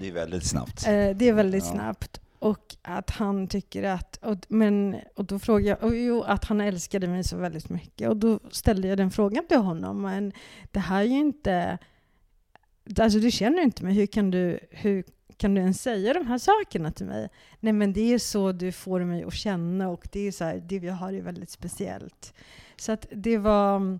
det 0.00 0.08
är 0.08 0.12
väldigt 0.12 0.46
snabbt. 0.46 0.86
eh, 0.86 0.90
det 1.16 1.28
är 1.28 1.32
väldigt 1.32 1.64
Ja. 1.64 1.70
snabbt. 1.72 2.20
Och 2.38 2.76
att 2.82 3.10
han 3.10 3.48
tycker 3.48 3.82
att, 3.82 4.16
och, 4.22 4.36
men, 4.48 4.96
och 5.16 5.24
då 5.24 5.38
frågade 5.38 5.68
jag, 5.68 5.82
och 5.82 5.96
jo, 5.96 6.22
att 6.22 6.44
han 6.44 6.60
älskade 6.60 7.06
mig 7.08 7.24
så 7.24 7.36
väldigt 7.36 7.68
mycket. 7.68 8.08
Och 8.08 8.16
då 8.16 8.40
ställde 8.50 8.88
jag 8.88 8.98
den 8.98 9.10
frågan 9.10 9.46
till 9.46 9.56
honom, 9.58 10.02
men 10.02 10.32
det 10.72 10.80
här 10.80 11.00
är 11.00 11.04
ju 11.04 11.18
inte, 11.18 11.78
alltså 12.98 13.18
du 13.18 13.30
känner 13.30 13.62
inte 13.62 13.84
mig, 13.84 13.94
hur 13.94 14.06
kan 14.06 14.30
du, 14.30 14.58
hur 14.70 15.04
kan 15.36 15.54
du 15.54 15.60
ens 15.60 15.82
säga 15.82 16.14
de 16.14 16.26
här 16.26 16.38
sakerna 16.38 16.90
till 16.90 17.06
mig? 17.06 17.28
Nej 17.60 17.72
men 17.72 17.92
det 17.92 18.12
är 18.14 18.18
så 18.18 18.52
du 18.52 18.72
får 18.72 19.00
mig 19.00 19.24
att 19.24 19.34
känna 19.34 19.88
och 19.88 20.08
det 20.12 20.20
är 20.20 20.32
så 20.32 20.44
här, 20.44 20.62
det 20.66 20.78
vi 20.78 20.88
har 20.88 21.12
är 21.12 21.20
väldigt 21.22 21.50
speciellt. 21.50 22.34
Så 22.76 22.92
att 22.92 23.06
det 23.12 23.38
var, 23.38 23.98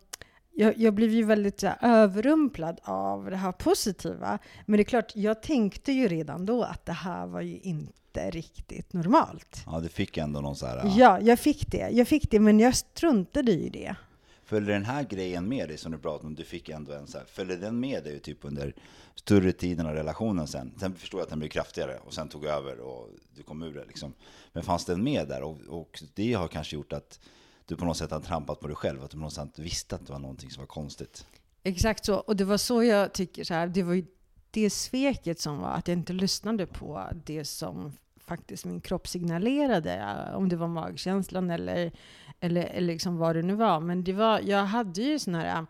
jag, 0.54 0.78
jag 0.78 0.94
blev 0.94 1.11
ju 1.11 1.25
väldigt 1.25 1.62
här, 1.62 1.76
överrumplad 1.82 2.80
av 2.82 3.30
det 3.30 3.37
här 3.37 3.52
positiva. 3.52 4.38
Men 4.66 4.76
det 4.76 4.82
är 4.82 4.84
klart, 4.84 5.16
jag 5.16 5.42
tänkte 5.42 5.92
ju 5.92 6.08
redan 6.08 6.46
då 6.46 6.62
att 6.62 6.87
det 6.87 6.92
här 6.92 7.26
var 7.26 7.40
ju 7.40 7.58
inte 7.58 8.30
riktigt 8.30 8.92
normalt. 8.92 9.62
Ja, 9.66 9.80
du 9.80 9.88
fick 9.88 10.16
ändå 10.16 10.40
någon 10.40 10.56
så 10.56 10.66
här... 10.66 10.92
Ja, 10.96 11.20
jag 11.20 11.38
fick 11.38 11.70
det. 11.70 11.88
Jag 11.92 12.08
fick 12.08 12.30
det, 12.30 12.40
men 12.40 12.61
jag 12.61 12.76
struntade 12.76 13.52
i 13.52 13.68
det. 13.68 13.96
Följde 14.44 14.73
den 14.73 14.84
här 14.84 15.02
grejen 15.02 15.49
med 15.49 15.68
dig 15.68 15.78
som 15.78 15.92
du 15.92 15.99
pratade 15.99 16.26
om, 16.26 16.34
du 16.34 16.44
fick 16.44 16.68
ändå 16.68 16.92
en 16.92 17.06
så 17.06 17.18
här, 17.18 17.25
följde 17.26 17.56
den 17.56 17.80
med 17.80 18.04
dig 18.04 18.20
typ 18.20 18.38
under 18.44 18.75
större 19.14 19.52
tiden 19.52 19.87
av 19.87 19.94
relationen 19.94 20.46
sen? 20.46 20.73
Sen 20.80 20.94
förstod 20.94 21.20
jag 21.20 21.25
att 21.25 21.30
den 21.30 21.38
blev 21.38 21.49
kraftigare 21.49 21.99
och 22.04 22.14
sen 22.14 22.28
tog 22.28 22.44
över 22.44 22.80
och 22.80 23.11
du 23.37 23.42
kom 23.42 23.62
ur 23.62 23.75
det 23.75 23.84
liksom. 23.84 24.14
Men 24.52 24.62
fanns 24.62 24.84
den 24.84 25.04
med 25.04 25.28
där? 25.28 25.42
Och, 25.42 25.58
och 25.68 26.02
det 26.14 26.32
har 26.32 26.49
kanske 26.49 26.76
gjort 26.76 26.92
att 26.92 27.20
du 27.66 27.76
på 27.76 27.85
något 27.85 27.97
sätt 27.97 28.11
har 28.11 28.21
trampat 28.21 28.61
på 28.61 28.66
dig 28.66 28.76
själv, 28.76 29.04
att 29.04 29.11
du 29.11 29.16
på 29.16 29.23
något 29.23 29.33
sätt 29.33 29.59
visste 29.59 29.94
att 29.94 30.06
det 30.06 30.12
var 30.12 30.18
någonting 30.18 30.50
som 30.50 30.61
var 30.61 30.66
konstigt. 30.66 31.26
Exakt 31.62 32.04
så. 32.04 32.16
Och 32.16 32.37
det 32.37 32.44
var 32.44 32.56
så 32.56 32.83
jag 32.83 33.12
tycker 33.12 33.44
så 33.44 33.54
här, 33.54 33.66
det 33.66 33.83
var 33.83 33.94
ju 33.94 34.04
det 34.50 34.71
sveket 34.71 35.40
som 35.40 35.59
var 35.59 35.71
att 35.71 35.88
jag 35.88 35.99
inte 35.99 36.12
lyssnade 36.12 36.66
på 36.66 37.09
det 37.25 37.44
som 37.44 37.92
faktiskt 38.16 38.64
min 38.64 38.80
kropp 38.80 39.09
signalerade, 39.09 39.94
eh, 39.94 40.37
om 40.37 40.49
det 40.49 40.56
var 40.56 40.68
magkänslan 40.68 41.50
eller, 41.50 41.92
eller, 42.40 42.62
eller 42.64 42.87
liksom 42.92 43.16
vad 43.16 43.37
det 43.37 43.42
nu 43.42 43.54
var. 43.54 43.80
Men 43.80 44.04
det 44.04 44.12
var, 44.12 44.40
jag 44.40 44.64
hade 44.64 45.02
ju 45.02 45.18
sådana 45.18 45.40
här, 45.42 45.66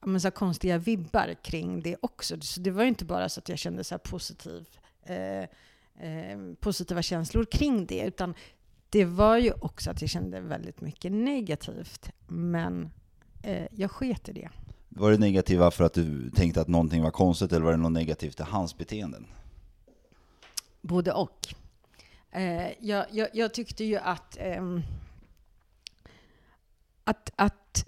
men 0.00 0.20
så 0.20 0.26
här 0.26 0.32
konstiga 0.32 0.78
vibbar 0.78 1.34
kring 1.42 1.82
det 1.82 1.96
också. 2.00 2.40
Så 2.40 2.60
det 2.60 2.70
var 2.70 2.82
ju 2.82 2.88
inte 2.88 3.04
bara 3.04 3.28
så 3.28 3.40
att 3.40 3.48
jag 3.48 3.58
kände 3.58 3.84
så 3.84 3.94
här 3.94 3.98
positiv, 3.98 4.68
eh, 5.02 5.42
eh, 6.08 6.38
positiva 6.60 7.02
känslor 7.02 7.44
kring 7.44 7.86
det, 7.86 8.00
utan 8.00 8.34
det 8.92 9.04
var 9.04 9.36
ju 9.36 9.52
också 9.60 9.90
att 9.90 10.00
jag 10.00 10.10
kände 10.10 10.40
väldigt 10.40 10.80
mycket 10.80 11.12
negativt. 11.12 12.10
Men 12.28 12.90
eh, 13.42 13.66
jag 13.70 13.90
sket 13.90 14.28
i 14.28 14.32
det. 14.32 14.48
Var 14.88 15.10
det 15.10 15.18
negativa 15.18 15.70
för 15.70 15.84
att 15.84 15.94
du 15.94 16.30
tänkte 16.30 16.60
att 16.60 16.68
någonting 16.68 17.02
var 17.02 17.10
konstigt 17.10 17.52
eller 17.52 17.64
var 17.64 17.70
det 17.70 17.76
något 17.76 17.92
negativt 17.92 18.36
till 18.36 18.44
hans 18.44 18.78
beteenden? 18.78 19.26
Både 20.80 21.12
och. 21.12 21.54
Eh, 22.30 22.68
jag, 22.80 23.06
jag, 23.10 23.28
jag 23.32 23.54
tyckte 23.54 23.84
ju 23.84 23.96
att, 23.96 24.36
ehm, 24.40 24.82
att, 27.04 27.32
att 27.36 27.84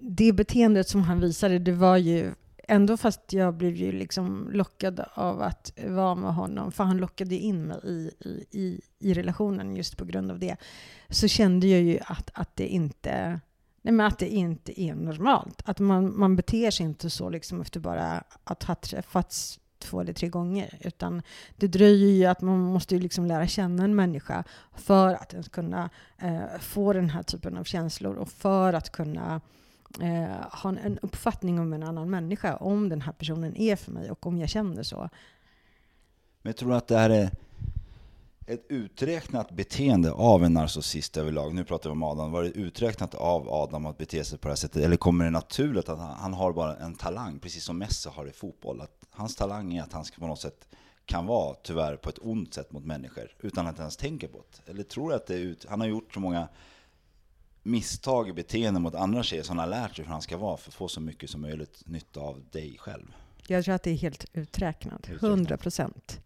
det 0.00 0.32
beteendet 0.32 0.88
som 0.88 1.02
han 1.02 1.20
visade, 1.20 1.58
det 1.58 1.72
var 1.72 1.96
ju 1.96 2.34
ändå 2.68 2.96
fast 2.96 3.32
jag 3.32 3.54
blev 3.54 3.76
ju 3.76 3.92
liksom 3.92 4.50
lockad 4.52 5.04
av 5.14 5.42
att 5.42 5.72
vara 5.86 6.14
med 6.14 6.34
honom, 6.34 6.72
för 6.72 6.84
han 6.84 6.96
lockade 6.96 7.34
in 7.34 7.66
mig 7.66 7.80
i, 7.84 8.10
i, 8.20 8.46
i, 8.50 8.80
i 8.98 9.14
relationen 9.14 9.76
just 9.76 9.96
på 9.96 10.04
grund 10.04 10.30
av 10.30 10.38
det, 10.38 10.56
så 11.08 11.28
kände 11.28 11.66
jag 11.66 11.82
ju 11.82 11.98
att, 12.06 12.30
att 12.34 12.56
det 12.56 12.66
inte 12.66 13.40
Nej, 13.84 13.94
men 13.94 14.06
att 14.06 14.18
det 14.18 14.28
inte 14.28 14.80
är 14.80 14.94
normalt. 14.94 15.62
Att 15.64 15.78
man, 15.78 16.18
man 16.18 16.36
beter 16.36 16.70
sig 16.70 16.86
inte 16.86 17.10
så 17.10 17.30
liksom 17.30 17.60
efter 17.60 17.80
bara 17.80 18.24
att 18.44 18.62
ha 18.62 18.74
träffats 18.74 19.60
två 19.78 20.00
eller 20.00 20.12
tre 20.12 20.28
gånger. 20.28 20.78
Utan 20.80 21.22
det 21.56 21.66
dröjer 21.66 22.10
ju 22.10 22.24
att 22.24 22.40
man 22.40 22.58
måste 22.58 22.94
ju 22.94 23.00
liksom 23.00 23.26
lära 23.26 23.46
känna 23.46 23.84
en 23.84 23.94
människa 23.94 24.44
för 24.74 25.14
att 25.14 25.32
ens 25.32 25.48
kunna 25.48 25.90
eh, 26.18 26.58
få 26.60 26.92
den 26.92 27.10
här 27.10 27.22
typen 27.22 27.56
av 27.56 27.64
känslor 27.64 28.14
och 28.14 28.28
för 28.28 28.72
att 28.72 28.90
kunna 28.90 29.40
eh, 30.00 30.46
ha 30.52 30.68
en, 30.70 30.78
en 30.78 30.98
uppfattning 30.98 31.60
om 31.60 31.72
en 31.72 31.82
annan 31.82 32.10
människa, 32.10 32.56
om 32.56 32.88
den 32.88 33.00
här 33.00 33.12
personen 33.12 33.56
är 33.56 33.76
för 33.76 33.92
mig 33.92 34.10
och 34.10 34.26
om 34.26 34.38
jag 34.38 34.48
känner 34.48 34.82
så. 34.82 34.96
Men 36.42 36.50
jag 36.50 36.56
tror 36.56 36.72
att 36.72 36.88
det 36.88 36.98
här 36.98 37.10
är 37.10 37.30
ett 38.46 38.66
uträknat 38.68 39.50
beteende 39.50 40.12
av 40.12 40.44
en 40.44 40.54
narcissist 40.54 41.16
överlag. 41.16 41.54
Nu 41.54 41.64
pratar 41.64 41.90
vi 41.90 41.92
om 41.92 42.02
Adam. 42.02 42.32
Var 42.32 42.42
det 42.42 42.50
uträknat 42.50 43.14
av 43.14 43.48
Adam 43.48 43.86
att 43.86 43.98
bete 43.98 44.24
sig 44.24 44.38
på 44.38 44.48
det 44.48 44.52
här 44.52 44.56
sättet? 44.56 44.82
Eller 44.82 44.96
kommer 44.96 45.24
det 45.24 45.30
naturligt 45.30 45.88
att 45.88 45.98
han, 45.98 46.16
han 46.16 46.34
har 46.34 46.52
bara 46.52 46.76
en 46.76 46.94
talang, 46.94 47.38
precis 47.38 47.64
som 47.64 47.78
Messi 47.78 48.08
har 48.12 48.26
i 48.26 48.32
fotboll? 48.32 48.80
Att 48.80 49.06
hans 49.10 49.36
talang 49.36 49.74
är 49.74 49.82
att 49.82 49.92
han 49.92 50.04
ska 50.04 50.20
på 50.20 50.26
något 50.26 50.40
sätt 50.40 50.68
kan 51.06 51.26
vara, 51.26 51.54
tyvärr, 51.62 51.96
på 51.96 52.08
ett 52.08 52.18
ont 52.22 52.54
sätt 52.54 52.72
mot 52.72 52.84
människor 52.84 53.36
utan 53.40 53.66
att 53.66 53.78
ens 53.78 53.96
tänka 53.96 54.28
på 54.28 54.38
det? 54.38 54.70
Eller 54.70 54.82
tror 54.82 55.08
du 55.08 55.16
att 55.16 55.26
det 55.26 55.34
är 55.34 55.38
ut, 55.38 55.66
han 55.68 55.80
har 55.80 55.86
gjort 55.86 56.14
så 56.14 56.20
många 56.20 56.48
misstag 57.64 58.28
i 58.28 58.32
beteende 58.32 58.80
mot 58.80 58.94
andra 58.94 59.22
tjejer 59.22 59.42
som 59.42 59.58
han 59.58 59.70
har 59.70 59.80
lärt 59.80 59.96
sig 59.96 60.04
hur 60.04 60.12
han 60.12 60.22
ska 60.22 60.36
vara 60.36 60.56
för 60.56 60.70
att 60.70 60.74
få 60.74 60.88
så 60.88 61.00
mycket 61.00 61.30
som 61.30 61.40
möjligt 61.40 61.82
nytta 61.86 62.20
av 62.20 62.42
dig 62.50 62.76
själv? 62.78 63.14
Jag 63.46 63.64
tror 63.64 63.74
att 63.74 63.82
det 63.82 63.90
är 63.90 63.94
helt 63.96 64.24
uträknat. 64.32 65.00
Uträknat. 65.00 65.22
100 65.22 65.56
procent. 65.56 66.20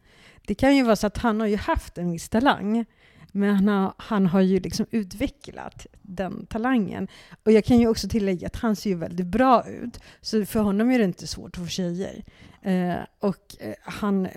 Det 0.47 0.55
kan 0.55 0.77
ju 0.77 0.83
vara 0.83 0.97
så 0.97 1.07
att 1.07 1.19
han 1.19 1.41
har 1.41 1.47
ju 1.47 1.57
haft 1.57 1.99
en 1.99 2.13
viss 2.13 2.29
talang, 2.29 2.85
men 3.33 3.55
han 3.55 3.69
har, 3.69 3.93
han 3.97 4.27
har 4.27 4.41
ju 4.41 4.61
liksom 4.61 4.87
utvecklat 4.91 5.87
den 6.03 6.47
talangen. 6.47 7.09
Och 7.45 7.53
jag 7.53 7.65
kan 7.65 7.81
ju 7.81 7.89
också 7.89 8.09
tillägga 8.09 8.47
att 8.47 8.57
han 8.57 8.77
ser 8.77 8.91
ju 8.91 8.97
väldigt 8.97 9.27
bra 9.27 9.69
ut, 9.69 10.01
så 10.21 10.47
för 10.47 10.61
honom 10.61 10.91
är 10.91 10.99
det 10.99 11.05
inte 11.05 11.27
svårt 11.27 11.57
att 11.57 11.63
få 11.63 11.69
tjejer. 11.69 12.25
Eh, 12.63 12.97
och 13.19 13.57
eh, 13.61 13.75
han, 13.83 14.29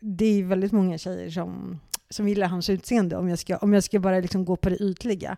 det 0.00 0.24
är 0.24 0.44
väldigt 0.44 0.72
många 0.72 0.98
tjejer 0.98 1.30
som, 1.30 1.80
som 2.10 2.28
gillar 2.28 2.46
hans 2.46 2.70
utseende, 2.70 3.16
om 3.16 3.28
jag 3.28 3.38
ska, 3.38 3.56
om 3.56 3.72
jag 3.72 3.84
ska 3.84 4.00
bara 4.00 4.20
liksom 4.20 4.44
gå 4.44 4.56
på 4.56 4.68
det 4.68 4.76
ytliga. 4.76 5.36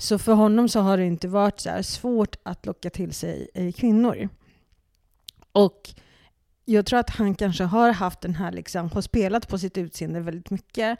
Så 0.00 0.18
för 0.18 0.32
honom 0.32 0.68
så 0.68 0.80
har 0.80 0.96
det 0.96 1.04
inte 1.04 1.28
varit 1.28 1.60
så 1.60 1.70
här 1.70 1.82
svårt 1.82 2.36
att 2.42 2.66
locka 2.66 2.90
till 2.90 3.12
sig 3.12 3.48
eh, 3.54 3.72
kvinnor. 3.72 4.28
Och 5.52 5.90
jag 6.64 6.86
tror 6.86 6.98
att 6.98 7.10
han 7.10 7.34
kanske 7.34 7.64
har 7.64 7.92
haft 7.92 8.20
den 8.20 8.34
här, 8.34 8.52
liksom, 8.52 8.90
har 8.90 9.00
spelat 9.00 9.48
på 9.48 9.58
sitt 9.58 9.78
utseende 9.78 10.20
väldigt 10.20 10.50
mycket 10.50 10.98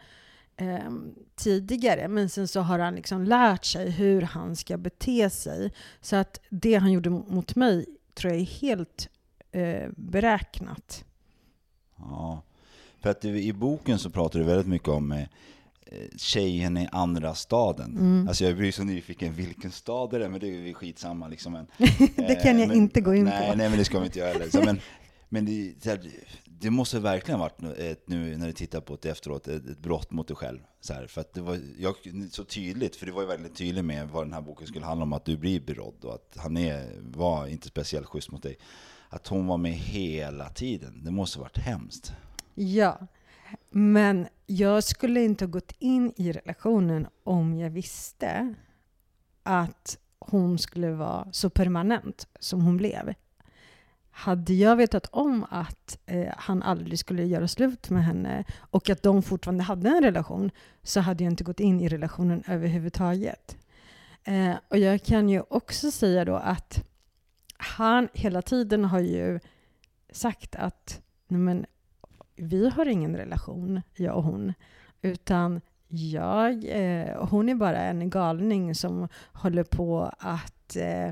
eh, 0.57 0.91
tidigare, 1.37 2.09
men 2.09 2.29
sen 2.29 2.49
så 2.49 2.61
har 2.61 2.79
han 2.79 2.95
liksom 2.95 3.25
lärt 3.25 3.65
sig 3.65 3.91
hur 3.91 4.23
han 4.23 4.57
ska 4.57 4.77
bete 4.77 5.31
sig. 5.31 5.73
Så 6.01 6.17
att 6.17 6.41
det 6.49 6.75
han 6.75 6.93
gjorde 6.93 7.11
mot 7.11 7.55
mig 7.55 7.87
tror 8.15 8.33
jag 8.33 8.41
är 8.41 8.47
helt 8.47 9.09
eh, 9.53 9.91
beräknat. 9.97 11.05
Ja, 11.97 12.43
för 13.01 13.11
att 13.11 13.25
i 13.25 13.53
boken 13.53 13.99
så 13.99 14.11
pratar 14.11 14.39
du 14.39 14.45
väldigt 14.45 14.67
mycket 14.67 14.89
om 14.89 15.13
eh, 15.13 15.27
tjejen 16.17 16.77
i 16.77 16.89
andra 16.93 17.35
staden. 17.35 17.97
Mm. 17.97 18.29
Alltså 18.29 18.45
jag 18.45 18.57
blir 18.57 18.73
så 18.73 18.85
nyfiken, 18.85 19.33
vilken 19.33 19.71
stad 19.71 20.15
är 20.15 20.19
det? 20.19 20.29
Men 20.29 20.41
det 20.41 20.47
är 20.47 20.51
ju 20.51 20.75
skitsamma 20.75 21.29
liksom. 21.29 21.53
Men, 21.53 21.67
det 22.17 22.43
kan 22.43 22.59
jag 22.59 22.69
men, 22.69 22.77
inte 22.77 23.01
gå 23.01 23.15
in 23.15 23.25
nej, 23.25 23.51
på. 23.51 23.57
Nej, 23.57 23.69
men 23.69 23.79
det 23.79 23.85
ska 23.85 23.99
vi 23.99 24.07
inte 24.07 24.19
göra 24.19 24.33
heller. 24.33 24.51
Så, 24.51 24.63
men 24.63 24.81
men 25.33 25.45
det, 25.45 25.75
det 26.45 26.71
måste 26.71 26.99
verkligen 26.99 27.41
varit 27.41 27.63
ett, 27.79 28.09
nu 28.09 28.37
när 28.37 28.47
du 28.47 28.53
tittar 28.53 28.81
på 28.81 28.99
det 29.03 29.09
efteråt, 29.09 29.49
ett, 29.49 29.67
ett 29.67 29.79
brott 29.79 30.11
mot 30.11 30.29
dig 30.29 30.37
själv. 30.37 30.59
Så 30.81 30.93
här, 30.93 31.07
för 31.07 31.21
att 31.21 31.35
det 31.35 31.41
var 31.41 31.59
jag, 31.79 31.95
så 32.31 32.45
tydligt, 32.45 32.97
för 32.97 33.07
det 33.07 33.13
var 33.13 33.23
ju 33.23 33.29
väldigt 33.29 33.55
tydligt 33.55 33.85
med 33.85 34.09
vad 34.09 34.25
den 34.27 34.33
här 34.33 34.41
boken 34.41 34.67
skulle 34.67 34.85
handla 34.85 35.03
om, 35.03 35.13
att 35.13 35.25
du 35.25 35.37
blir 35.37 35.61
berådd 35.61 36.05
och 36.05 36.15
att 36.15 36.37
han 36.37 36.57
är, 36.57 37.01
var 37.01 37.47
inte 37.47 37.69
speciellt 37.69 38.07
schysst 38.07 38.31
mot 38.31 38.43
dig. 38.43 38.59
Att 39.09 39.27
hon 39.27 39.47
var 39.47 39.57
med 39.57 39.73
hela 39.73 40.49
tiden, 40.49 41.05
det 41.05 41.11
måste 41.11 41.39
varit 41.39 41.59
hemskt. 41.59 42.13
Ja, 42.55 42.99
men 43.71 44.29
jag 44.47 44.85
skulle 44.85 45.25
inte 45.25 45.45
ha 45.45 45.51
gått 45.51 45.73
in 45.79 46.13
i 46.17 46.33
relationen 46.33 47.07
om 47.25 47.55
jag 47.55 47.71
visste 47.71 48.55
att 49.43 49.99
hon 50.19 50.59
skulle 50.59 50.91
vara 50.91 51.29
så 51.33 51.51
permanent 51.51 52.29
som 52.41 52.61
hon 52.61 52.77
blev. 52.77 53.15
Hade 54.11 54.55
jag 54.55 54.77
vetat 54.77 55.07
om 55.07 55.47
att 55.51 55.99
eh, 56.07 56.35
han 56.37 56.63
aldrig 56.63 56.99
skulle 56.99 57.25
göra 57.25 57.49
slut 57.49 57.91
med 57.91 58.05
henne 58.05 58.45
och 58.59 58.91
att 58.91 59.03
de 59.03 59.23
fortfarande 59.23 59.65
hade 59.65 59.89
en 59.89 60.03
relation 60.03 60.51
så 60.83 61.01
hade 61.01 61.25
jag 61.25 61.33
inte 61.33 61.45
gått 61.45 61.61
in 61.61 61.81
i 61.81 61.89
relationen 61.89 62.43
överhuvudtaget. 62.47 63.57
Eh, 64.25 64.55
och 64.69 64.79
jag 64.79 65.03
kan 65.03 65.29
ju 65.29 65.43
också 65.49 65.91
säga 65.91 66.25
då 66.25 66.37
att 66.37 66.85
han 67.57 68.09
hela 68.13 68.43
tiden 68.43 68.85
har 68.85 69.01
ju 69.01 69.41
sagt 70.11 70.55
att 70.55 71.01
nej 71.29 71.41
men, 71.41 71.67
vi 72.41 72.69
har 72.69 72.89
ingen 72.89 73.17
relation, 73.17 73.83
jag 73.97 74.17
och 74.17 74.23
hon, 74.23 74.53
utan 75.03 75.61
jag, 75.89 76.65
eh, 76.69 77.27
hon 77.29 77.49
är 77.49 77.55
bara 77.55 77.79
en 77.79 78.11
galning 78.11 78.75
som 78.75 79.09
håller 79.33 79.65
på 79.65 80.13
att 80.19 80.77
eh, 80.77 81.09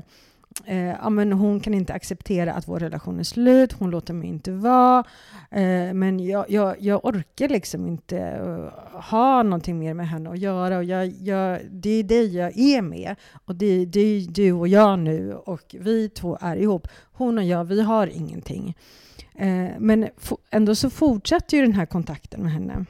eh, 0.65 0.95
ja, 1.01 1.09
men 1.09 1.33
hon 1.33 1.59
kan 1.59 1.73
inte 1.73 1.93
acceptera 1.93 2.53
att 2.53 2.67
vår 2.67 2.79
relation 2.79 3.19
är 3.19 3.23
slut, 3.23 3.73
hon 3.73 3.89
låter 3.89 4.13
mig 4.13 4.29
inte 4.29 4.51
vara. 4.51 5.03
Eh, 5.51 5.93
men 5.93 6.19
jag, 6.19 6.45
jag, 6.49 6.75
jag 6.79 7.05
orkar 7.05 7.49
liksom 7.49 7.87
inte 7.87 8.17
uh, 8.17 9.01
ha 9.09 9.43
någonting 9.43 9.79
mer 9.79 9.93
med 9.93 10.09
henne 10.09 10.29
att 10.29 10.39
göra. 10.39 10.77
Och 10.77 10.83
jag, 10.83 11.07
jag, 11.07 11.59
det 11.71 11.89
är 11.89 12.03
det 12.03 12.23
jag 12.23 12.57
är 12.57 12.81
med. 12.81 13.15
Och 13.45 13.55
det, 13.55 13.85
det 13.85 13.99
är 13.99 14.31
du 14.31 14.51
och 14.53 14.67
jag 14.67 14.99
nu. 14.99 15.33
Och 15.33 15.75
vi 15.79 16.09
två 16.09 16.37
är 16.41 16.55
ihop. 16.55 16.87
Hon 17.11 17.37
och 17.37 17.43
jag, 17.43 17.63
vi 17.63 17.81
har 17.81 18.07
ingenting. 18.07 18.75
Eh, 19.39 19.79
men 19.79 20.09
ändå 20.49 20.75
så 20.75 20.89
fortsätter 20.89 21.57
ju 21.57 21.63
den 21.63 21.73
här 21.73 21.85
kontakten 21.85 22.43
med 22.43 22.51
henne. 22.51 22.85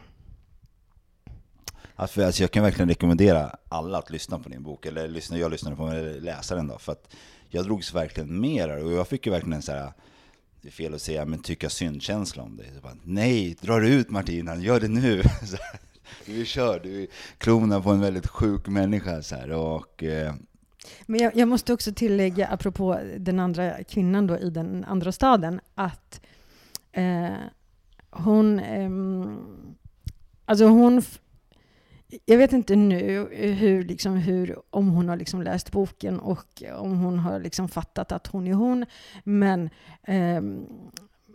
Alltså, 1.96 2.26
alltså 2.26 2.44
jag 2.44 2.52
kan 2.52 2.64
verkligen 2.64 2.90
rekommendera 2.90 3.56
alla 3.70 3.98
att 3.98 4.10
lyssna 4.10 4.40
på 4.40 4.50
din 4.50 4.64
bok, 4.64 4.86
eller 4.86 5.08
lyssna, 5.08 5.38
jag 5.38 5.52
lyssnade 5.52 5.76
på 5.76 5.86
den, 5.86 5.96
eller 5.96 6.22
läsa 6.22 6.56
den 6.56 6.68
då, 6.68 6.78
för 6.78 6.92
att 6.92 7.16
jag 7.50 7.66
drogs 7.66 7.94
verkligen 7.94 8.40
med 8.42 8.84
och 8.84 8.92
jag 8.92 9.08
fick 9.08 9.26
ju 9.26 9.32
verkligen 9.32 9.62
så 9.62 9.72
här, 9.72 9.94
det 10.62 10.68
är 10.68 10.72
fel 10.72 10.94
att 10.94 11.02
säga, 11.02 11.26
men 11.26 11.40
tycka 11.40 11.70
syndkänsla 11.70 12.44
om 12.44 12.58
dig. 12.58 12.72
Bara, 12.84 12.98
Nej, 13.04 13.58
dra 13.62 13.88
ut 13.88 14.10
Martina, 14.10 14.56
gör 14.56 14.80
det 14.80 14.88
nu! 14.88 15.22
Här, 15.24 15.80
du 16.26 16.42
är 16.42 16.46
körd, 16.46 16.84
du 16.84 17.02
är 17.04 17.08
klona 17.38 17.82
på 17.82 17.90
en 17.90 18.02
väldigt 18.02 18.28
sjuk 18.28 18.68
människa 18.68 19.22
så 19.22 19.36
här, 19.36 19.52
och 19.52 20.04
eh, 20.04 20.34
men 21.06 21.20
jag, 21.20 21.36
jag, 21.36 21.48
måste 21.48 21.74
också 21.74 21.94
tillägga, 21.94 22.48
apropå 22.48 23.00
den 23.18 23.40
andra 23.40 23.84
kvinnan 23.84 24.28
då 24.28 24.38
i 24.38 24.50
den 24.50 24.84
andra 24.84 25.12
staden, 25.12 25.62
att 25.76 26.22
eh, 27.00 27.38
hon, 28.12 28.60
eh, 28.60 28.90
alltså 30.46 30.66
hon 30.66 31.02
jag 32.26 32.38
vet 32.38 32.54
inte 32.54 32.76
nu 32.76 33.28
hur, 33.60 33.84
liksom, 33.84 34.16
hur, 34.16 34.60
om 34.70 34.90
hon 34.90 35.10
har 35.10 35.18
liksom 35.18 35.42
läst 35.42 35.72
boken 35.72 36.20
och 36.20 36.64
om 36.76 37.00
hon 37.00 37.20
har 37.20 37.40
liksom 37.40 37.68
fattat 37.68 38.12
att 38.12 38.28
hon 38.28 38.48
är 38.48 38.54
hon. 38.54 38.86
Men 39.24 39.70
eh, 40.04 40.42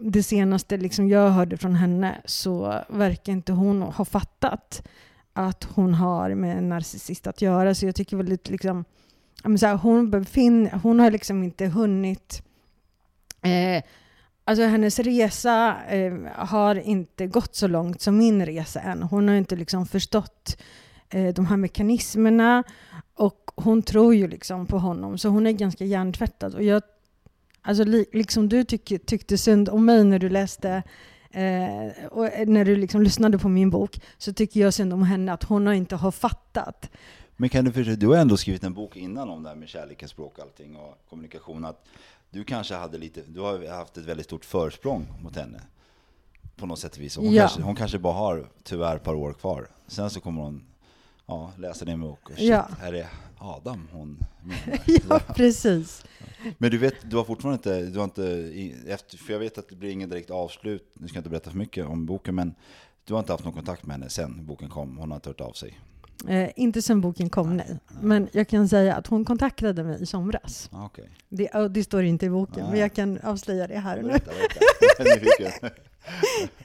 det 0.00 0.22
senaste 0.22 0.76
liksom 0.76 1.08
jag 1.08 1.30
hörde 1.30 1.56
från 1.56 1.74
henne 1.74 2.20
så 2.24 2.84
verkar 2.88 3.32
inte 3.32 3.52
hon 3.52 3.82
ha 3.82 4.04
fattat 4.04 4.82
att 5.32 5.64
hon 5.64 5.94
har 5.94 6.34
med 6.34 6.58
en 6.58 6.68
narcissist 6.68 7.26
att 7.26 7.42
göra. 7.42 7.74
Så 7.74 7.86
jag 7.86 7.94
tycker 7.94 8.16
väldigt 8.16 8.50
liksom, 8.50 8.84
så 9.58 9.66
här, 9.66 9.76
hon, 9.76 10.10
befin, 10.10 10.70
hon 10.82 11.00
har 11.00 11.10
liksom 11.10 11.42
inte 11.42 11.66
hunnit 11.66 12.42
eh, 13.42 13.82
Alltså 14.46 14.64
hennes 14.64 14.98
resa 14.98 15.76
eh, 15.88 16.14
har 16.34 16.74
inte 16.74 17.26
gått 17.26 17.54
så 17.54 17.66
långt 17.66 18.00
som 18.00 18.16
min 18.16 18.46
resa 18.46 18.80
än. 18.80 19.02
Hon 19.02 19.28
har 19.28 19.34
inte 19.34 19.56
liksom 19.56 19.86
förstått 19.86 20.56
eh, 21.10 21.34
de 21.34 21.46
här 21.46 21.56
mekanismerna 21.56 22.64
och 23.14 23.50
hon 23.56 23.82
tror 23.82 24.14
ju 24.14 24.28
liksom 24.28 24.66
på 24.66 24.78
honom, 24.78 25.18
så 25.18 25.28
hon 25.28 25.46
är 25.46 25.52
ganska 25.52 25.84
hjärntvättad. 25.84 26.54
Och 26.54 26.62
jag, 26.62 26.82
alltså, 27.62 27.84
li, 27.84 28.06
liksom 28.12 28.48
du 28.48 28.64
tyck, 28.64 29.06
tyckte 29.06 29.38
synd 29.38 29.68
om 29.68 29.84
mig 29.84 30.04
när 30.04 30.18
du 30.18 30.28
läste 30.28 30.82
eh, 31.30 32.06
och 32.10 32.26
eh, 32.26 32.48
när 32.48 32.64
du 32.64 32.76
liksom 32.76 33.02
lyssnade 33.02 33.38
på 33.38 33.48
min 33.48 33.70
bok, 33.70 34.00
så 34.18 34.32
tycker 34.32 34.60
jag 34.60 34.74
synd 34.74 34.92
om 34.92 35.02
henne 35.02 35.32
att 35.32 35.44
hon 35.44 35.72
inte 35.72 35.96
har 35.96 36.10
fattat. 36.10 36.90
Men 37.36 37.48
kan 37.48 37.64
du 37.64 37.72
förstå, 37.72 37.92
du 37.92 38.06
har 38.06 38.16
ändå 38.16 38.36
skrivit 38.36 38.64
en 38.64 38.74
bok 38.74 38.96
innan 38.96 39.30
om 39.30 39.42
det 39.42 39.48
här 39.48 39.56
med 39.56 39.68
kärlekens 39.68 40.10
språk 40.10 40.38
och 40.38 40.44
allting 40.44 40.76
och 40.76 40.98
kommunikation. 41.08 41.64
Att 41.64 41.86
du 42.34 42.44
kanske 42.44 42.74
hade 42.74 42.98
lite, 42.98 43.22
du 43.26 43.40
har 43.40 43.68
haft 43.68 43.96
ett 43.96 44.04
väldigt 44.04 44.26
stort 44.26 44.44
försprång 44.44 45.06
mot 45.22 45.36
henne. 45.36 45.60
På 46.56 46.66
något 46.66 46.78
sätt 46.78 46.96
och 46.96 47.02
vis. 47.02 47.16
Hon, 47.16 47.32
ja. 47.32 47.42
kanske, 47.42 47.62
hon 47.62 47.76
kanske 47.76 47.98
bara 47.98 48.12
har 48.12 48.48
tyvärr 48.62 48.96
ett 48.96 49.02
par 49.02 49.14
år 49.14 49.32
kvar. 49.32 49.68
Sen 49.86 50.10
så 50.10 50.20
kommer 50.20 50.42
hon 50.42 50.64
ja, 51.26 51.52
läsa 51.58 51.84
din 51.84 52.00
bok 52.00 52.30
och 52.30 52.36
shit, 52.36 52.48
ja. 52.48 52.68
här 52.78 52.92
är 52.92 53.08
Adam 53.38 53.88
hon 53.92 54.18
menar. 54.42 54.82
ja, 55.08 55.20
precis. 55.34 56.04
Men 56.58 56.70
du 56.70 56.78
vet, 56.78 57.10
du 57.10 57.16
har 57.16 57.24
fortfarande 57.24 57.56
inte, 57.56 57.90
du 57.90 57.98
har 57.98 58.04
inte, 58.04 58.52
efter, 58.86 59.18
för 59.18 59.32
jag 59.32 59.40
vet 59.40 59.58
att 59.58 59.68
det 59.68 59.76
blir 59.76 59.90
ingen 59.90 60.10
direkt 60.10 60.30
avslut, 60.30 60.92
nu 60.94 61.08
ska 61.08 61.16
jag 61.16 61.20
inte 61.20 61.30
berätta 61.30 61.50
för 61.50 61.58
mycket 61.58 61.86
om 61.86 62.06
boken, 62.06 62.34
men 62.34 62.54
du 63.04 63.14
har 63.14 63.20
inte 63.20 63.32
haft 63.32 63.44
någon 63.44 63.52
kontakt 63.52 63.86
med 63.86 63.96
henne 63.96 64.10
sen 64.10 64.46
boken 64.46 64.68
kom, 64.68 64.98
hon 64.98 65.10
har 65.10 65.16
inte 65.16 65.28
hört 65.28 65.40
av 65.40 65.52
sig? 65.52 65.80
Eh, 66.28 66.50
inte 66.56 66.82
sen 66.82 67.00
boken 67.00 67.30
kom, 67.30 67.56
nej. 67.56 67.78
Men 68.00 68.28
jag 68.32 68.48
kan 68.48 68.68
säga 68.68 68.94
att 68.94 69.06
hon 69.06 69.24
kontaktade 69.24 69.84
mig 69.84 70.02
i 70.02 70.06
somras. 70.06 70.70
Ah, 70.72 70.86
okay. 70.86 71.04
Det, 71.28 71.68
det 71.70 71.84
står 71.84 72.02
inte 72.02 72.26
i 72.26 72.30
boken, 72.30 72.66
ah, 72.66 72.70
men 72.70 72.80
jag 72.80 72.92
kan 72.92 73.18
avslöja 73.20 73.66
det 73.66 73.78
här 73.78 73.98
och 73.98 74.04
nu. 74.04 74.12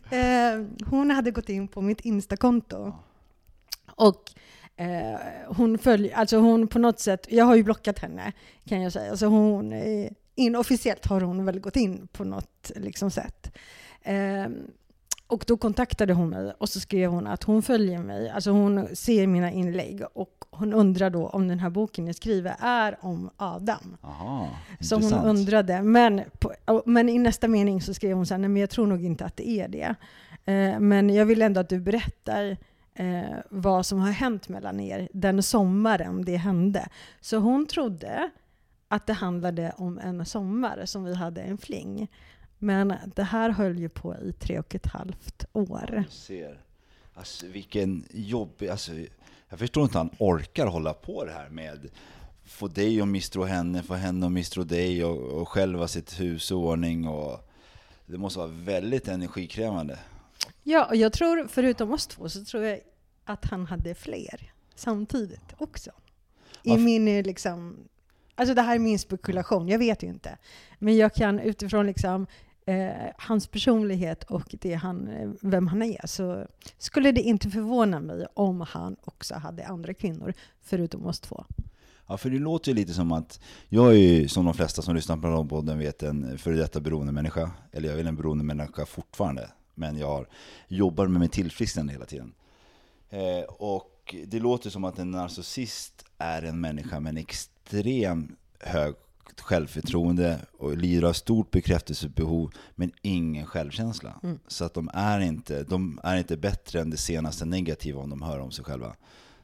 eh, 0.18 0.66
hon 0.90 1.12
hade 1.12 1.32
gått 1.32 1.50
in 1.50 1.68
på 1.68 1.82
mitt 1.82 2.02
Insta-konto. 2.02 2.78
Ah. 2.78 2.94
Och 4.06 4.32
eh, 4.76 5.20
hon 5.48 5.78
följer, 5.78 6.16
alltså 6.16 6.38
hon 6.38 6.68
på 6.68 6.80
något 6.80 7.00
sätt, 7.00 7.28
jag 7.30 7.46
har 7.46 7.56
ju 7.56 7.64
blockat 7.64 8.00
henne 8.00 8.34
kan 8.66 8.82
jag 8.82 8.94
säga, 8.94 9.18
så 9.18 9.26
hon, 9.26 9.74
eh, 9.74 10.12
inofficiellt 10.36 11.06
har 11.06 11.22
hon 11.22 11.46
väl 11.46 11.60
gått 11.60 11.76
in 11.76 12.08
på 12.12 12.24
något 12.24 12.72
liksom, 12.76 13.12
sätt. 13.12 13.52
Och 15.30 15.44
då 15.48 15.58
kontaktade 15.58 16.14
hon 16.14 16.30
mig 16.30 16.54
och 16.58 16.70
så 16.70 16.80
skrev 16.80 17.10
hon 17.10 17.28
att 17.28 17.44
hon 17.44 17.62
följer 17.62 17.98
mig, 17.98 18.30
alltså 18.30 18.52
hon 18.52 18.88
ser 18.96 19.28
mina 19.28 19.52
inlägg 19.52 20.02
och 20.14 20.46
hon 20.52 20.74
undrar 20.74 21.10
då 21.10 21.28
om 21.28 21.48
den 21.48 21.60
här 21.60 21.70
boken 21.70 22.08
jag 22.08 22.16
skriver 22.16 22.56
är 22.60 22.98
om 23.02 23.30
Adam. 23.38 23.98
Aha, 24.02 24.50
så 24.80 24.96
hon 24.96 25.14
undrade, 25.14 25.82
men, 25.82 26.22
på, 26.40 26.54
men 26.86 27.10
i 27.10 27.20
nästa 27.20 27.48
mening 27.48 27.82
så 27.82 27.94
skrev 27.94 28.16
hon 28.16 28.26
så 28.26 28.34
här, 28.34 28.40
nej 28.40 28.50
men 28.50 28.60
jag 28.60 28.70
tror 28.70 28.88
nog 28.88 29.06
inte 29.06 29.26
att 29.26 29.38
det 29.38 29.50
är 29.50 29.68
det. 29.68 29.96
Eh, 30.46 30.80
men 30.80 31.10
jag 31.10 31.26
vill 31.26 31.42
ändå 31.42 31.60
att 31.60 31.70
du 31.70 31.80
berättar 31.80 32.58
eh, 32.94 33.38
vad 33.50 33.86
som 33.86 34.00
har 34.00 34.12
hänt 34.12 34.50
mellan 34.50 34.80
er 34.80 35.10
den 35.14 35.44
sommaren 35.44 36.26
det 36.26 36.38
hände. 36.38 36.88
Så 37.22 37.38
hon 37.38 37.66
trodde 37.66 38.30
att 38.88 39.08
det 39.08 39.14
handlade 39.14 39.74
om 39.78 40.00
en 40.00 40.26
sommar 40.26 40.86
som 40.86 41.04
vi 41.04 41.16
hade 41.16 41.42
en 41.42 41.58
fling. 41.58 42.10
Men 42.60 42.94
det 43.16 43.24
här 43.24 43.50
höll 43.50 43.80
ju 43.80 43.90
på 43.90 44.16
i 44.16 44.32
tre 44.32 44.60
och 44.60 44.76
ett 44.76 44.86
halvt 44.86 45.46
år. 45.54 45.90
Jag 45.96 46.12
ser. 46.12 46.62
Alltså 47.14 47.48
vilken 47.48 48.06
jobbig... 48.12 48.70
Alltså, 48.70 48.92
jag 49.50 49.60
förstår 49.60 49.84
inte 49.84 49.98
han 49.98 50.10
orkar 50.18 50.68
hålla 50.68 50.94
på 50.94 51.26
det 51.26 51.32
här 51.32 51.50
med 51.50 51.90
få 52.50 52.68
dig 52.68 53.02
att 53.02 53.08
misstro 53.08 53.44
henne, 53.44 53.84
få 53.84 53.94
henne 53.94 54.26
att 54.26 54.32
misstro 54.32 54.64
dig 54.64 55.06
och, 55.06 55.42
och 55.42 55.50
själva 55.50 55.88
sitt 55.88 56.20
hus 56.20 56.52
i 56.52 56.54
ordning. 56.54 57.08
Och 57.08 57.50
det 58.06 58.18
måste 58.18 58.40
vara 58.40 58.48
väldigt 58.48 59.08
energikrävande. 59.08 60.00
Ja, 60.64 60.86
och 60.86 60.96
jag 60.96 61.14
tror, 61.14 61.48
förutom 61.50 61.94
oss 61.94 62.08
två, 62.08 62.30
så 62.30 62.46
tror 62.46 62.64
jag 62.64 62.80
att 63.26 63.46
han 63.46 63.66
hade 63.66 63.96
fler 63.96 64.52
samtidigt 64.76 65.54
också. 65.58 65.92
I 66.64 66.70
Varför? 66.70 66.84
min 66.84 67.24
liksom... 67.24 67.78
Alltså 68.36 68.54
det 68.54 68.62
här 68.62 68.76
är 68.76 68.80
min 68.80 69.00
spekulation, 69.00 69.68
jag 69.68 69.80
vet 69.80 70.04
ju 70.04 70.08
inte. 70.08 70.38
Men 70.80 70.98
jag 70.98 71.14
kan 71.14 71.40
utifrån 71.40 71.88
liksom 71.88 72.28
eh, 72.70 73.12
hans 73.18 73.48
personlighet 73.48 74.24
och 74.24 74.56
det 74.62 74.74
han, 74.74 75.08
eh, 75.08 75.30
vem 75.42 75.68
han 75.68 75.82
är 75.82 76.08
så 76.08 76.46
skulle 76.78 77.12
det 77.12 77.22
inte 77.22 77.50
förvåna 77.50 78.00
mig 78.00 78.28
om 78.34 78.62
han 78.62 78.96
också 79.04 79.36
hade 79.36 79.68
andra 79.68 79.94
kvinnor 79.94 80.34
förutom 80.62 81.06
oss 81.06 81.20
två. 81.20 81.46
Ja, 82.08 82.18
för 82.18 82.30
det 82.30 82.40
låter 82.40 82.72
ju 82.72 82.76
lite 82.76 82.94
som 82.94 83.12
att 83.12 83.40
jag 83.70 83.92
är 83.92 83.98
ju, 83.98 84.28
som 84.28 84.46
de 84.46 84.54
flesta 84.54 84.82
som 84.82 84.96
lyssnar 84.96 85.18
på 85.18 85.28
den 85.28 85.38
här 85.38 85.44
podden 85.44 85.80
vet, 85.80 86.04
en 86.04 86.38
före 86.38 86.56
detta 86.56 86.80
beroendemänniska. 86.80 87.52
Eller 87.72 87.88
jag 87.88 87.94
är 87.94 87.98
väl 87.98 88.08
en 88.08 88.16
beroendemänniska 88.16 88.86
fortfarande. 88.86 89.50
Men 89.76 89.98
jag 89.98 90.08
har, 90.08 90.28
jobbar 90.68 91.08
med 91.08 91.22
mitt 91.22 91.32
tillfrisknande 91.32 91.94
hela 91.94 92.06
tiden. 92.06 92.34
Eh, 93.10 93.44
och 93.50 94.16
det 94.28 94.40
låter 94.40 94.70
som 94.70 94.84
att 94.84 95.00
en 95.00 95.12
narcissist 95.12 96.06
är 96.18 96.42
en 96.42 96.62
människa 96.62 97.00
med 97.00 97.10
en 97.10 97.18
extrem 97.18 98.36
hög 98.60 98.96
självförtroende 99.36 100.40
och 100.58 100.78
lider 100.78 101.08
av 101.08 101.14
stort 101.14 101.52
bekräftelsebehov 101.52 102.52
men 102.76 102.92
ingen 103.02 103.46
självkänsla. 103.46 104.20
Mm. 104.24 104.40
Så 104.48 104.66
att 104.66 104.74
de 104.74 104.90
är, 104.94 105.20
inte, 105.20 105.64
de 105.64 106.00
är 106.04 106.18
inte 106.18 106.38
bättre 106.38 106.82
än 106.82 106.90
det 106.90 106.98
senaste 106.98 107.46
negativa 107.46 108.02
om 108.02 108.10
de 108.10 108.22
hör 108.22 108.40
om 108.40 108.52
sig 108.52 108.66
själva. 108.66 108.96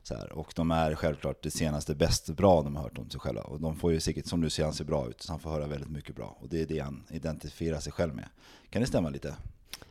Så 0.03 0.15
här. 0.15 0.31
Och 0.31 0.53
de 0.55 0.71
är 0.71 0.95
självklart 0.95 1.43
det 1.43 1.51
senaste 1.51 1.95
bäst 1.95 2.29
bra 2.29 2.61
de 2.61 2.75
har 2.75 2.83
hört 2.83 2.97
om 2.97 3.09
sig 3.09 3.19
själva. 3.19 3.41
Och 3.41 3.61
de 3.61 3.75
får 3.75 3.91
ju 3.91 3.99
säkert, 3.99 4.27
som 4.27 4.41
du 4.41 4.49
säger, 4.49 4.65
han 4.65 4.73
ser 4.73 4.85
bra 4.85 5.09
ut. 5.09 5.21
Så 5.21 5.31
han 5.31 5.39
får 5.39 5.49
höra 5.49 5.67
väldigt 5.67 5.89
mycket 5.89 6.15
bra. 6.15 6.37
Och 6.41 6.49
det 6.49 6.61
är 6.61 6.65
det 6.65 6.79
han 6.79 7.03
identifierar 7.09 7.79
sig 7.79 7.91
själv 7.91 8.15
med. 8.15 8.25
Kan 8.69 8.81
det 8.81 8.87
stämma 8.87 9.09
lite? 9.09 9.35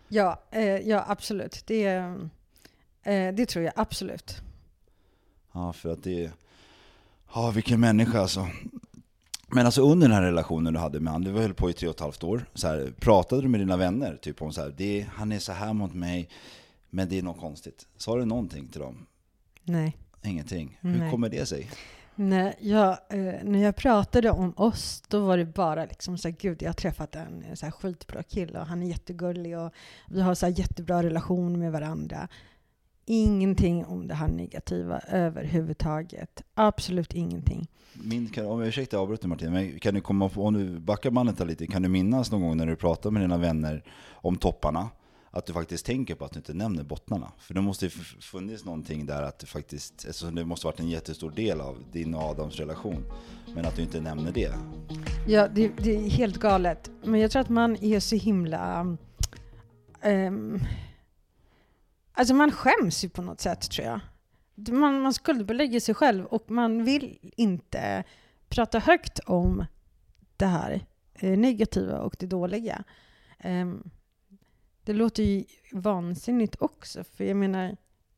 Ja, 0.09 0.43
eh, 0.51 0.65
ja 0.65 1.05
absolut. 1.09 1.63
Det, 1.67 1.85
eh, 3.03 3.35
det 3.35 3.47
tror 3.47 3.65
jag 3.65 3.73
absolut. 3.77 4.37
Ja, 5.53 5.73
för 5.73 5.93
att 5.93 6.03
det... 6.03 6.33
Ja, 7.35 7.51
vilken 7.51 7.81
människa 7.81 8.21
alltså. 8.21 8.49
Men 9.55 9.67
alltså 9.67 9.83
under 9.83 10.09
den 10.09 10.17
här 10.17 10.23
relationen 10.23 10.73
du 10.73 10.79
hade 10.79 11.01
med 11.01 11.13
honom, 11.13 11.35
du 11.35 11.41
höll 11.41 11.55
på 11.55 11.71
i 11.71 11.73
tre 11.73 11.89
och 11.89 11.95
ett 11.95 12.01
halvt 12.01 12.25
år. 12.25 12.47
Så 12.55 12.69
här, 12.69 12.93
pratade 13.01 13.43
du 13.43 13.49
med 13.49 13.61
dina 13.61 13.77
vänner? 13.77 14.17
Typ 14.17 14.43
om 14.43 14.53
så 14.53 14.61
här, 14.61 14.75
det, 14.77 15.07
han 15.15 15.33
är 15.33 15.39
så 15.39 15.53
här 15.53 15.73
mot 15.73 15.95
mig, 15.95 16.29
men 16.91 17.09
det 17.09 17.19
är 17.19 17.23
något 17.23 17.41
konstigt. 17.41 17.87
Sa 17.97 18.17
du 18.17 18.25
någonting 18.25 18.69
till 18.69 18.81
dem? 18.81 19.07
Nej. 19.63 19.97
Ingenting. 20.23 20.79
Hur 20.81 20.99
Nej. 20.99 21.11
kommer 21.11 21.29
det 21.29 21.47
sig? 21.47 21.71
När 22.15 22.55
jag, 22.59 22.91
eh, 22.91 23.35
när 23.45 23.59
jag 23.59 23.77
pratade 23.77 24.31
om 24.31 24.53
oss, 24.57 25.03
då 25.09 25.21
var 25.27 25.39
det 25.39 25.45
bara 25.45 25.85
liksom 25.85 26.19
så 26.19 26.29
här, 26.29 26.37
gud 26.41 26.63
jag 26.63 26.69
har 26.69 26.75
träffat 26.75 27.15
en, 27.15 27.45
en 27.51 27.57
så 27.57 27.67
här 27.67 27.71
skitbra 27.71 28.23
kille 28.23 28.61
och 28.61 28.67
han 28.67 28.83
är 28.83 28.87
jättegullig 28.87 29.59
och 29.59 29.73
vi 30.11 30.21
har 30.21 30.35
så 30.35 30.47
här 30.47 30.59
jättebra 30.59 31.03
relation 31.03 31.59
med 31.59 31.73
varandra. 31.73 32.29
Ingenting 33.07 33.85
om 33.85 34.09
det 34.09 34.15
här 34.15 34.29
negativa 34.29 34.99
överhuvudtaget. 34.99 36.43
Absolut 36.55 37.15
ingenting. 37.15 37.69
Min, 37.93 38.31
om 38.37 38.61
jag 38.61 38.69
ursäkta 38.69 38.97
jag 38.97 39.03
avbryter 39.03 39.29
Martin, 39.29 39.53
men 39.53 39.79
kan 39.79 39.95
du 39.95 40.01
komma 40.01 40.29
på, 40.29 40.47
om 40.47 40.55
du 40.55 40.79
backar 40.79 41.11
bandet 41.11 41.47
lite, 41.47 41.67
kan 41.67 41.83
du 41.83 41.89
minnas 41.89 42.33
någon 42.33 42.43
gång 42.43 42.57
när 42.57 42.67
du 42.67 42.77
pratar 42.77 43.11
med 43.11 43.23
dina 43.23 43.39
vänner 43.39 43.85
om 44.13 44.37
topparna, 44.37 44.89
att 45.31 45.47
du 45.47 45.53
faktiskt 45.53 45.87
tänker 45.87 46.15
på 46.15 46.25
att 46.25 46.33
du 46.33 46.39
inte 46.39 46.55
nämner 46.55 46.85
bottnarna? 46.85 47.33
För 47.39 47.55
det 47.55 47.61
måste 47.61 47.87
ju 47.87 47.91
funnits 48.21 48.65
någonting 48.65 49.07
där 49.07 49.23
att 49.23 49.39
du 49.39 49.47
faktiskt, 49.47 50.05
eftersom 50.05 50.35
det 50.35 50.45
måste 50.45 50.67
varit 50.67 50.81
en 50.81 50.89
jättestor 50.89 51.31
del 51.31 51.61
av 51.61 51.85
din 51.93 52.15
och 52.15 52.23
Adams 52.23 52.57
relation, 52.57 53.05
men 53.55 53.67
att 53.67 53.77
du 53.77 53.83
inte 53.83 54.01
nämner 54.01 54.33
det. 54.33 54.53
Ja, 55.27 55.49
det, 55.49 55.69
det 55.69 55.97
är 55.97 56.11
helt 56.11 56.37
galet. 56.37 56.91
Men 57.05 57.21
jag 57.21 57.31
tror 57.31 57.43
att 57.43 57.49
man 57.49 57.77
är 57.77 58.01
så 58.01 58.17
himla... 58.17 58.97
ehm, 60.03 60.61
alltså 62.15 62.35
man 62.35 62.53
skäms 62.53 63.05
ju 63.05 63.09
på 63.09 63.23
något 63.23 63.41
sätt 63.41 63.71
tror 63.71 63.87
jag. 63.87 64.01
Man, 64.75 65.01
man 65.01 65.15
skuldbelägger 65.15 65.81
sig 65.81 65.95
själv 65.95 66.27
och 66.27 66.51
man 66.51 66.85
vill 66.85 67.19
inte 67.37 68.05
prata 68.49 68.79
högt 68.79 69.19
om 69.19 69.65
det 70.37 70.47
här 70.47 70.87
eh, 71.15 71.39
negativa 71.39 71.99
och 71.99 72.17
det 72.19 72.27
dåliga. 72.27 72.85
Um, 73.45 73.91
det 74.85 74.93
låter 74.93 75.23
ju 75.23 75.45
vansinnigt 75.73 76.57
också, 76.59 77.05
för 77.05 77.25
jag 77.25 77.37
menar, 77.37 77.77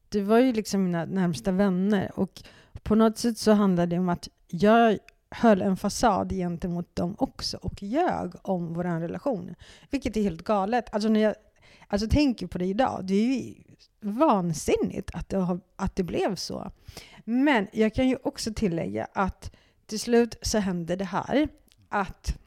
det 0.09 0.23
var 0.23 0.39
ju 0.39 0.53
liksom 0.53 0.85
mina 0.85 1.05
närmsta 1.05 1.53
vänner 1.53 2.13
och 2.15 2.43
på 2.83 2.95
något 2.95 3.19
sätt 3.19 3.39
så 3.39 3.53
handlade 3.53 3.97
det 3.97 4.01
om 4.01 4.09
att 4.09 4.29
jag 4.49 4.99
höll 5.31 5.63
en 5.63 5.77
fasad 5.77 6.33
gentemot 6.33 6.97
dem 6.97 7.15
också 7.19 7.57
och 7.57 7.83
ljög 7.83 8.33
om 8.43 8.75
vår 8.75 8.85
relation. 8.85 9.55
Vilket 9.91 10.17
är 10.17 10.23
helt 10.23 10.43
galet. 10.43 10.95
Alltså 10.95 11.09
när 11.09 11.21
jag 11.21 11.35
alltså, 11.89 12.09
tänk 12.11 12.51
på 12.51 12.59
det 12.59 12.67
idag, 12.67 13.01
det 13.05 13.15
är 13.15 13.43
ju 13.43 13.55
vansinnigt 14.01 15.11
att 15.15 15.29
det, 15.29 15.37
har, 15.37 15.61
att 15.77 15.97
det 15.97 16.03
blev 16.03 16.35
så. 16.35 16.71
Men 17.25 17.67
jag 17.73 17.95
kan 17.95 18.09
ju 18.09 18.17
också 18.23 18.53
tillägga 18.55 19.09
att 19.13 19.57
till 19.87 20.01
slut 20.01 20.37
så 20.43 20.59
hände 20.59 20.97
det 20.97 21.05
här 21.05 21.49
att 21.89 22.39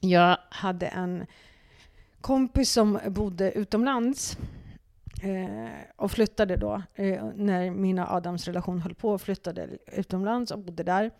jag 0.00 0.38
hade 0.50 0.86
en 0.86 1.26
kompis 2.20 2.70
som 2.70 2.98
bodde 3.08 3.52
utomlands 3.52 4.38
eh, 5.22 5.70
och 5.96 6.10
flyttade 6.10 6.56
då 6.56 6.82
eh, 6.94 7.24
när 7.34 7.70
mina 7.70 8.08
Adams 8.08 8.46
relation 8.46 8.80
höll 8.80 8.94
på 8.94 9.10
och 9.10 9.20
flyttade 9.20 9.68
utomlands 9.86 10.50
och 10.50 10.58
bodde 10.58 10.82
där. 10.82 11.10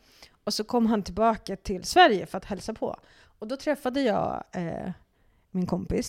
Och 0.45 0.55
så 0.55 0.65
kom 0.65 0.87
han 0.87 1.03
tillbaka 1.03 1.57
till 1.57 1.85
Sverige 1.85 2.27
för 2.27 2.39
att 2.39 2.45
hälsa 2.45 2.75
på. 2.75 2.97
Och 3.39 3.49
då 3.49 3.57
träffade 3.57 4.01
jag 4.01 4.45
eh, 4.53 4.93
min 5.51 5.67
kompis. 5.67 6.09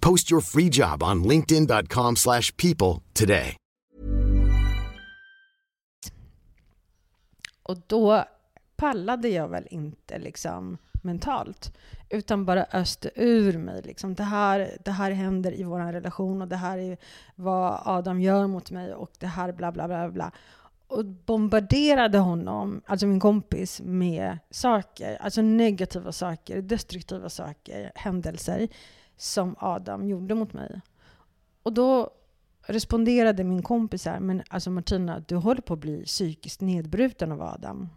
Post 0.00 0.30
your 0.30 0.40
free 0.40 0.68
job 0.68 1.02
on 1.02 1.22
linkedin.com/people 1.22 2.16
slash 2.16 2.56
people 2.56 3.02
today. 3.12 3.56
Och 7.62 7.76
då 7.86 8.24
pallade 8.76 9.28
jag 9.28 9.48
väl 9.48 9.66
inte 9.70 10.18
liksom 10.18 10.78
mentalt. 11.02 11.72
Utan 12.10 12.44
bara 12.44 12.66
öste 12.72 13.10
ur 13.14 13.58
mig. 13.58 13.82
Liksom. 13.82 14.14
Det, 14.14 14.22
här, 14.22 14.76
det 14.84 14.90
här 14.90 15.10
händer 15.10 15.60
i 15.60 15.62
vår 15.62 15.92
relation 15.92 16.42
och 16.42 16.48
det 16.48 16.56
här 16.56 16.78
är 16.78 16.96
vad 17.34 17.80
Adam 17.84 18.20
gör 18.20 18.46
mot 18.46 18.70
mig 18.70 18.94
och 18.94 19.10
det 19.18 19.26
här 19.26 19.52
bla 19.52 19.72
bla 19.72 19.88
bla 19.88 20.10
bla. 20.10 20.32
Och 20.86 21.04
bombarderade 21.04 22.18
honom, 22.18 22.82
alltså 22.86 23.06
min 23.06 23.20
kompis, 23.20 23.80
med 23.84 24.38
saker. 24.50 25.16
Alltså 25.20 25.42
negativa 25.42 26.12
saker, 26.12 26.62
destruktiva 26.62 27.28
saker, 27.28 27.92
händelser 27.94 28.68
som 29.18 29.56
Adam 29.58 30.08
gjorde 30.08 30.34
mot 30.34 30.52
mig. 30.52 30.80
Och 31.62 31.72
då 31.72 32.10
responderade 32.62 33.44
min 33.44 33.62
kompis 33.62 34.04
här, 34.04 34.20
men 34.20 34.42
alltså 34.48 34.70
Martina, 34.70 35.24
du 35.28 35.36
håller 35.36 35.60
på 35.60 35.74
att 35.74 35.80
bli 35.80 36.04
psykiskt 36.04 36.60
nedbruten 36.60 37.32
av 37.32 37.42
Adam. 37.42 37.88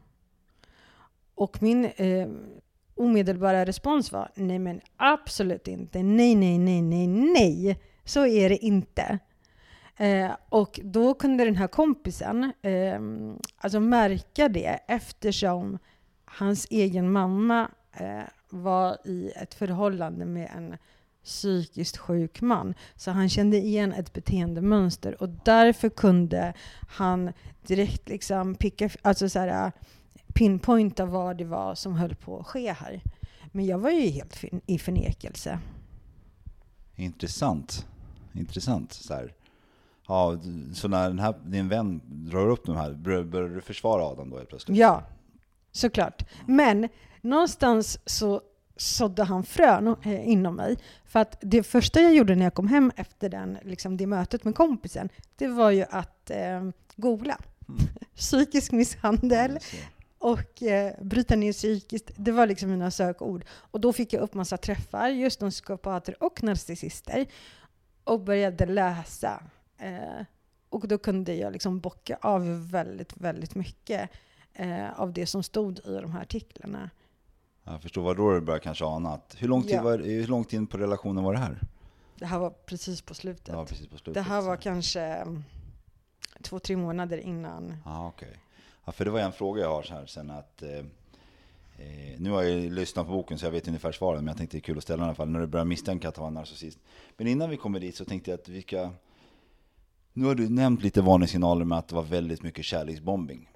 Och 1.36 1.64
min 1.64 1.86
eh, 1.86 2.30
omedelbara 2.96 3.66
respons 3.66 4.12
var 4.12 4.32
nej 4.36 4.60
men 4.60 4.82
absolut 4.98 5.68
inte, 5.68 6.04
nej, 6.04 6.36
nej, 6.36 6.58
nej, 6.58 6.82
nej, 6.82 7.08
nej, 7.08 7.82
så 8.04 8.26
är 8.26 8.50
det 8.50 8.58
inte. 8.58 9.20
Eh, 9.98 10.32
och 10.50 10.80
då 10.84 11.14
kunde 11.14 11.46
den 11.46 11.56
här 11.56 11.68
kompisen 11.68 12.52
eh, 12.62 13.02
alltså 13.58 13.80
märka 13.80 14.50
det 14.50 14.80
eftersom 14.88 15.78
hans 16.26 16.68
egen 16.70 17.12
mamma 17.12 17.70
eh, 17.94 18.24
var 18.50 18.98
i 19.08 19.32
ett 19.36 19.54
förhållande 19.54 20.26
med 20.26 20.50
en 20.56 20.78
psykiskt 21.24 21.98
sjuk 21.98 22.42
man. 22.42 22.74
Så 22.96 23.12
han 23.12 23.30
kände 23.30 23.58
igen 23.58 23.94
ett 23.94 24.14
beteendemönster 24.14 25.22
och 25.22 25.30
därför 25.30 25.90
kunde 25.90 26.54
han 26.90 27.32
direkt 27.68 28.10
liksom 28.10 28.56
picka, 28.56 28.90
alltså 29.02 29.30
så 29.30 29.40
här, 29.40 29.72
pinpointa 30.34 31.06
vad 31.06 31.38
det 31.38 31.46
var 31.46 31.76
som 31.76 31.94
höll 31.96 32.16
på 32.16 32.40
att 32.40 32.48
ske 32.48 32.72
här. 32.74 33.02
Men 33.52 33.66
jag 33.66 33.78
var 33.80 33.90
ju 33.92 34.10
helt 34.10 34.36
fin- 34.36 34.62
i 34.66 34.80
förnekelse. 34.80 35.60
Intressant. 36.96 37.88
Intressant. 38.34 38.94
Så, 38.94 39.14
här. 39.14 39.34
Ja, 40.08 40.40
så 40.74 40.88
när 40.88 41.08
den 41.08 41.20
här, 41.20 41.36
din 41.46 41.70
vän 41.70 42.02
drar 42.06 42.48
upp 42.48 42.66
de 42.66 42.76
här, 42.76 42.92
bör- 42.94 43.24
börjar 43.24 43.50
du 43.50 43.62
försvara 43.62 44.04
Adam 44.04 44.30
då 44.30 44.38
helt 44.38 44.50
plötsligt? 44.50 44.78
Ja, 44.78 45.04
såklart. 45.72 46.24
Men 46.48 46.90
någonstans 47.22 48.00
så 48.06 48.42
sådde 48.82 49.24
han 49.24 49.44
frön 49.44 49.96
eh, 50.04 50.30
inom 50.30 50.56
mig. 50.56 50.78
För 51.06 51.20
att 51.20 51.38
det 51.42 51.64
första 51.64 52.02
jag 52.02 52.16
gjorde 52.16 52.36
när 52.36 52.44
jag 52.44 52.54
kom 52.54 52.68
hem 52.68 52.92
efter 52.96 53.30
den, 53.30 53.58
liksom 53.64 53.98
det 53.98 54.08
mötet 54.08 54.44
med 54.44 54.56
kompisen, 54.56 55.10
det 55.36 55.48
var 55.48 55.72
ju 55.72 55.86
att 55.90 56.30
eh, 56.30 56.70
googla. 56.96 57.38
Psykisk 58.16 58.72
misshandel 58.72 59.60
och 60.18 60.64
eh, 60.64 60.94
bryta 61.02 61.36
ner 61.36 61.54
psykiskt. 61.54 62.12
Det 62.16 62.32
var 62.32 62.48
liksom 62.48 62.70
mina 62.70 62.92
sökord. 62.92 63.46
Och 63.50 63.80
då 63.82 63.94
fick 63.94 64.14
jag 64.14 64.22
upp 64.22 64.34
massa 64.34 64.58
träffar, 64.58 65.08
just 65.08 65.42
om 65.42 65.50
psykopater 65.50 66.24
och 66.24 66.44
narcissister. 66.44 67.26
Och 68.04 68.20
började 68.20 68.66
läsa. 68.66 69.44
Eh, 69.78 70.26
och 70.70 70.88
då 70.88 70.98
kunde 70.98 71.36
jag 71.36 71.54
liksom 71.54 71.80
bocka 71.80 72.18
av 72.22 72.72
väldigt, 72.72 73.18
väldigt 73.18 73.56
mycket 73.56 74.10
eh, 74.54 75.00
av 75.00 75.14
det 75.14 75.26
som 75.26 75.44
stod 75.44 75.80
i 75.80 76.00
de 76.02 76.12
här 76.12 76.22
artiklarna. 76.22 76.90
Jag 77.72 77.82
förstår, 77.82 78.02
vad 78.02 78.18
då 78.18 78.32
du 78.32 78.42
börjar 78.42 78.60
kanske 78.60 78.86
ana 78.86 79.14
att, 79.14 79.36
hur 79.40 79.48
lång 79.48 79.64
tid, 79.64 79.72
Ja. 79.72 79.84
var, 79.84 79.98
hur 79.98 80.28
lång 80.28 80.44
tid 80.44 80.70
på 80.70 80.78
relationen 80.78 81.24
var 81.24 81.34
det 81.34 81.40
här? 81.40 81.60
Det 82.16 82.26
här 82.26 82.40
var 82.40 82.50
precis 82.50 83.02
på 83.02 83.14
slutet. 83.14 83.48
Ja, 83.48 83.66
precis 83.66 83.88
på 83.88 83.98
slutet. 83.98 84.14
det 84.14 84.30
här 84.30 84.42
var 84.42 84.56
så. 84.56 84.62
kanske 84.62 85.02
mm, 85.02 85.44
två, 86.42 86.60
tre 86.60 86.78
månader 86.78 87.18
innan. 87.18 87.76
Ja, 87.86 88.08
okej. 88.08 88.40
Ja, 88.86 88.92
för 88.92 89.06
det 89.06 89.12
var 89.12 89.20
en 89.20 89.32
fråga 89.32 89.62
jag 89.62 89.70
har 89.70 89.84
så 89.84 89.94
här 89.94 90.06
sen 90.06 90.32
att... 90.32 90.64
Eh, 90.64 90.70
eh, 91.78 92.20
nu 92.20 92.32
har 92.32 92.44
jag 92.44 92.52
ju 92.52 92.70
lyssnat 92.70 93.06
på 93.06 93.12
boken 93.12 93.40
så 93.40 93.46
jag 93.46 93.52
vet 93.52 93.68
ungefär 93.68 93.92
svaren, 93.92 94.18
men 94.18 94.28
jag 94.28 94.38
tänkte 94.38 94.58
det 94.58 94.60
är 94.60 94.64
kul 94.64 94.78
att 94.78 94.84
ställa 94.84 95.04
i 95.04 95.06
alla 95.06 95.16
fall, 95.16 95.30
när 95.30 95.40
du 95.40 95.48
börjar 95.48 95.66
misstänka 95.66 96.10
att 96.10 96.18
han 96.18 96.24
var 96.24 96.32
narcissist. 96.32 96.80
Men 97.18 97.28
innan 97.28 97.50
vi 97.50 97.58
kommer 97.58 97.80
dit 97.80 97.96
så 97.96 98.06
tänkte 98.06 98.32
jag 98.32 98.40
att 98.40 98.50
vi 98.50 98.62
ska... 98.62 98.90
Nu 100.14 100.26
har 100.26 100.36
du 100.36 100.50
nämnt 100.50 100.84
lite 100.84 101.02
varningssignaler 101.02 101.66
med 101.66 101.78
att 101.78 101.88
det 101.88 101.96
var 101.96 102.04
väldigt 102.04 102.44
mycket 102.44 102.66
kärleksbombing. 102.66 103.50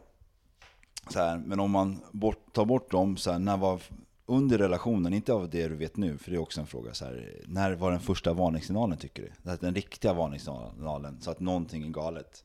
Så 1.09 1.19
här, 1.19 1.37
men 1.37 1.59
om 1.59 1.71
man 1.71 2.01
bort, 2.11 2.53
tar 2.53 2.65
bort 2.65 2.91
dem, 2.91 3.17
så 3.17 3.31
här, 3.31 3.39
när 3.39 3.57
var 3.57 3.81
under 4.25 4.57
relationen, 4.57 5.13
inte 5.13 5.33
av 5.33 5.49
det 5.49 5.67
du 5.67 5.75
vet 5.75 5.97
nu, 5.97 6.17
för 6.17 6.31
det 6.31 6.37
är 6.37 6.41
också 6.41 6.61
en 6.61 6.67
fråga. 6.67 6.93
Så 6.93 7.05
här, 7.05 7.41
när 7.47 7.73
var 7.73 7.91
den 7.91 7.99
första 7.99 8.33
varningssignalen 8.33 8.97
tycker 8.97 9.23
du? 9.23 9.57
Den 9.57 9.75
riktiga 9.75 10.13
varningssignalen, 10.13 11.21
så 11.21 11.31
att 11.31 11.39
någonting 11.39 11.83
är 11.83 11.89
galet. 11.89 12.43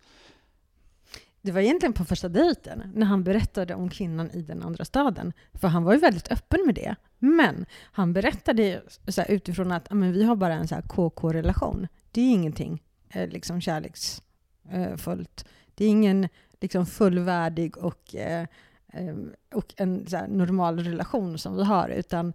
Det 1.43 1.53
var 1.53 1.61
egentligen 1.61 1.93
på 1.93 2.05
första 2.05 2.29
dejten, 2.29 2.83
när 2.95 3.07
han 3.07 3.25
berättade 3.25 3.75
om 3.75 3.89
kvinnan 3.89 4.31
i 4.31 4.43
den 4.43 4.63
andra 4.63 4.85
staden. 4.85 5.33
För 5.53 5.69
han 5.69 5.85
var 5.85 5.93
ju 5.93 5.99
väldigt 5.99 6.33
öppen 6.33 6.67
med 6.67 6.75
det. 6.75 6.97
Men 7.19 7.67
han 7.93 8.13
berättade 8.13 8.83
så 9.09 9.21
här, 9.21 9.31
utifrån 9.31 9.73
att 9.73 9.93
men 9.93 10.13
vi 10.13 10.25
har 10.25 10.37
bara 10.37 10.55
en 10.55 10.69
så 10.69 10.75
här 10.75 10.83
KK-relation. 10.83 11.89
Det 12.11 12.21
är 12.21 12.31
ingenting 12.31 12.83
eh, 13.09 13.29
liksom 13.29 13.61
kärleksfullt. 13.61 15.45
Det 15.75 15.85
är 15.85 15.89
ingen 15.89 16.29
liksom 16.61 16.87
fullvärdig 16.87 17.79
och, 17.79 18.15
eh, 18.15 18.47
Ehm, 18.93 19.33
och 19.55 19.75
en 19.77 20.07
så 20.07 20.17
här, 20.17 20.29
normal 20.29 20.79
relation 20.79 21.39
som 21.39 21.57
vi 21.57 21.65
har. 21.65 21.89
Utan 21.89 22.33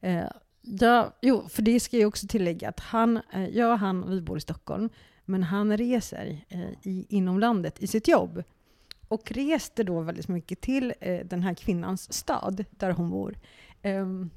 eh, 0.00 0.24
jag, 0.62 1.12
jo, 1.20 1.48
för 1.48 1.62
det 1.62 1.80
ska 1.80 1.98
jag 1.98 2.08
också 2.08 2.26
tillägga 2.26 2.68
att 2.68 2.80
han, 2.80 3.20
eh, 3.32 3.48
jag 3.48 3.72
och 3.72 3.78
han, 3.78 4.10
vi 4.10 4.20
bor 4.20 4.38
i 4.38 4.40
Stockholm. 4.40 4.90
Men 5.24 5.42
han 5.42 5.76
reser 5.76 6.44
eh, 6.48 6.70
i, 6.82 7.06
inom 7.08 7.38
landet 7.38 7.82
i 7.82 7.86
sitt 7.86 8.08
jobb. 8.08 8.42
Och 9.08 9.32
reste 9.32 9.82
då 9.82 10.00
väldigt 10.00 10.28
mycket 10.28 10.60
till 10.60 10.94
eh, 11.00 11.26
den 11.26 11.42
här 11.42 11.54
kvinnans 11.54 12.12
stad 12.12 12.64
där 12.70 12.90
hon 12.90 13.10
bor. 13.10 13.34
Um, 13.82 14.30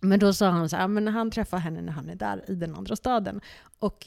men 0.00 0.18
då 0.18 0.32
sa 0.32 0.48
han 0.48 0.68
så 0.68 0.76
här, 0.76 0.88
men 0.88 1.08
han 1.08 1.30
träffar 1.30 1.58
henne 1.58 1.80
när 1.82 1.92
han 1.92 2.10
är 2.10 2.14
där 2.14 2.50
i 2.50 2.54
den 2.54 2.74
andra 2.74 2.96
staden. 2.96 3.40
Och 3.78 4.06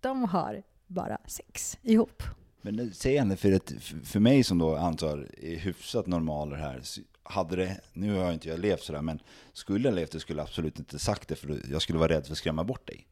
de 0.00 0.24
har 0.24 0.62
bara 0.86 1.18
sex 1.26 1.78
ihop. 1.82 2.22
Men 2.62 2.94
säg 2.94 3.18
henne, 3.18 3.36
för, 3.36 3.52
ett, 3.52 3.72
för 4.04 4.20
mig 4.20 4.44
som 4.44 4.58
då 4.58 4.76
antar 4.76 5.28
är 5.42 5.56
hyfsat 5.56 6.06
normal 6.06 6.52
här, 6.52 6.82
hade 7.22 7.56
det, 7.56 7.80
nu 7.92 8.12
har 8.12 8.24
jag 8.24 8.32
inte 8.32 8.48
jag 8.48 8.60
levt 8.60 8.82
sådär, 8.82 9.02
men 9.02 9.18
skulle 9.52 9.88
jag 9.88 9.94
levt 9.94 10.12
det 10.12 10.20
skulle 10.20 10.40
jag 10.40 10.46
absolut 10.46 10.78
inte 10.78 10.98
sagt 10.98 11.28
det, 11.28 11.36
för 11.36 11.60
jag 11.70 11.82
skulle 11.82 11.98
vara 11.98 12.12
rädd 12.12 12.24
för 12.24 12.32
att 12.32 12.38
skrämma 12.38 12.64
bort 12.64 12.86
dig. 12.86 13.06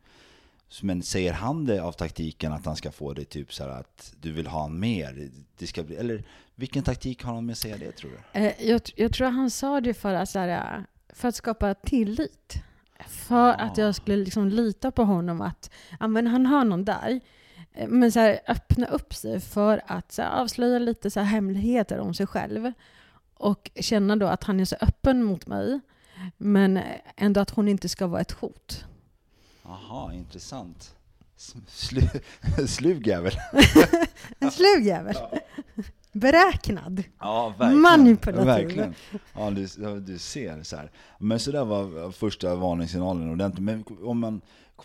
Men 0.83 1.03
säger 1.03 1.33
han 1.33 1.65
det 1.65 1.83
av 1.83 1.93
taktiken 1.93 2.53
att 2.53 2.67
han 2.67 2.77
ska 2.77 2.93
få 2.93 3.13
dig 3.13 3.25
typ 3.25 3.53
så 3.53 3.65
här 3.65 3.71
att 3.71 4.15
du 4.21 4.33
vill 4.33 4.47
ha 4.47 4.61
han 4.61 4.81
mer? 4.81 5.31
Det 5.59 5.67
ska 5.67 5.83
bli, 5.83 5.97
eller 5.97 6.25
vilken 6.55 6.83
taktik 6.83 7.23
har 7.25 7.35
han 7.35 7.47
med 7.47 7.53
att 7.53 7.59
säga 7.59 7.77
det 7.77 7.93
tror 7.93 8.11
du? 8.11 8.41
Eh, 8.41 8.69
jag, 8.69 8.81
jag 8.97 9.13
tror 9.13 9.29
han 9.29 9.51
sa 9.51 9.81
det 9.81 9.95
för 9.95 10.15
att, 10.15 10.29
så 10.29 10.39
här, 10.39 10.85
för 11.09 11.29
att 11.29 11.35
skapa 11.35 11.75
tillit. 11.75 12.55
För 13.09 13.53
att 13.53 13.79
jag 13.79 13.95
skulle 13.95 14.17
liksom 14.17 14.49
lita 14.49 14.91
på 14.91 15.05
honom 15.05 15.41
att 15.41 15.71
ja, 16.01 16.07
men 16.07 16.27
han 16.27 16.47
har 16.47 16.65
någon 16.65 16.85
där. 16.85 17.21
Eh, 17.75 17.89
Men 17.89 18.13
så 18.13 18.21
här, 18.21 18.41
öppna 18.49 18.87
upp 18.87 19.15
sig 19.15 19.41
för 19.41 19.83
att 19.87 20.17
här, 20.19 20.41
avslöja 20.41 20.79
lite 20.79 21.11
så 21.11 21.21
här, 21.21 21.27
hemligheter 21.27 21.99
om 21.99 22.15
sig 22.15 22.27
själv. 22.27 22.73
Och 23.35 23.71
känna 23.81 24.17
då 24.17 24.27
att 24.27 24.45
han 24.45 24.61
är 24.61 24.65
så 24.65 24.77
öppen 24.81 25.23
mot 25.25 25.47
mig. 25.47 25.81
Men 26.37 26.81
ändå 27.17 27.41
att 27.41 27.51
hon 27.51 27.69
inte 27.69 27.89
ska 27.89 28.07
vara 28.07 28.21
ett 28.21 28.33
hot. 28.33 28.85
Aha, 29.63 30.13
intressant. 30.13 30.95
Slu, 31.67 32.01
slug 32.69 33.07
jävel. 33.07 33.33
En 34.39 34.51
slug 34.51 34.87
jävel. 34.87 35.17
Beräknad. 36.13 37.03
Ja, 37.19 37.55
verkligen. 37.59 37.81
Manipulativ. 37.81 38.47
Verkligen. 38.47 38.95
Ja, 39.35 39.51
du, 39.51 39.67
du 40.01 40.19
ser 40.19 40.63
så 40.63 40.77
här. 40.77 40.91
Men 41.19 41.41
så 41.41 41.53
där 41.53 41.65
var 41.65 42.13
första 42.13 42.55
varningssignalen 42.55 43.31
ordentligt. 43.31 43.65
Men 43.65 43.85
om 44.05 44.19
man, 44.19 44.41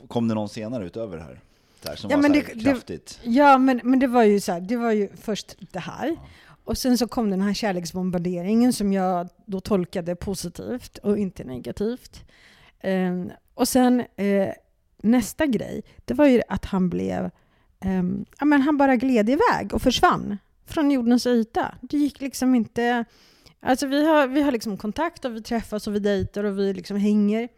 kom 0.07 0.27
det 0.27 0.33
någon 0.33 0.49
senare 0.49 0.85
utöver 0.85 1.17
det 1.17 1.23
här? 1.23 1.41
Det 1.85 1.89
här 1.89 1.95
som 1.97 2.09
Ja, 2.11 2.17
var 2.17 2.21
men 2.21 2.31
så 2.33 2.39
det- 2.39 2.45
här 2.47 2.55
det- 2.55 2.63
kraftigt? 2.63 3.19
Ja, 3.23 3.57
men, 3.57 3.81
men 3.83 3.99
det 3.99 4.07
var 4.07 4.23
ju 4.23 4.39
så 4.39 4.51
här, 4.51 4.61
det 4.61 4.77
var 4.77 4.91
ju 4.91 5.09
först 5.21 5.55
det 5.71 5.79
här. 5.79 6.15
Och 6.63 6.77
sen 6.77 6.97
så 6.97 7.07
kom 7.07 7.29
den 7.29 7.41
här 7.41 7.53
kärleksbombarderingen 7.53 8.73
som 8.73 8.93
jag 8.93 9.29
då 9.45 9.59
tolkade 9.59 10.15
positivt 10.15 10.97
och 10.97 11.17
inte 11.17 11.43
negativt. 11.43 12.23
Ehm, 12.81 13.31
och 13.53 13.67
sen 13.67 13.99
eh, 14.15 14.49
nästa 15.03 15.45
grej, 15.45 15.81
det 16.05 16.13
var 16.13 16.25
ju 16.27 16.41
att 16.49 16.65
han 16.65 16.89
blev, 16.89 17.29
ehm, 17.79 18.25
ja 18.39 18.45
men 18.45 18.61
han 18.61 18.77
bara 18.77 18.95
gled 18.95 19.29
iväg 19.29 19.73
och 19.73 19.81
försvann 19.81 20.37
från 20.65 20.91
jordens 20.91 21.25
yta. 21.27 21.75
Det 21.81 21.97
gick 21.97 22.21
liksom 22.21 22.55
inte, 22.55 23.05
alltså 23.59 23.87
vi 23.87 24.05
har, 24.05 24.27
vi 24.27 24.41
har 24.41 24.51
liksom 24.51 24.77
kontakt 24.77 25.25
och 25.25 25.35
vi 25.35 25.41
träffas 25.41 25.87
och 25.87 25.95
vi 25.95 25.99
dejtar 25.99 26.43
och 26.43 26.59
vi 26.59 26.73
liksom 26.73 26.97
hänger. 26.97 27.49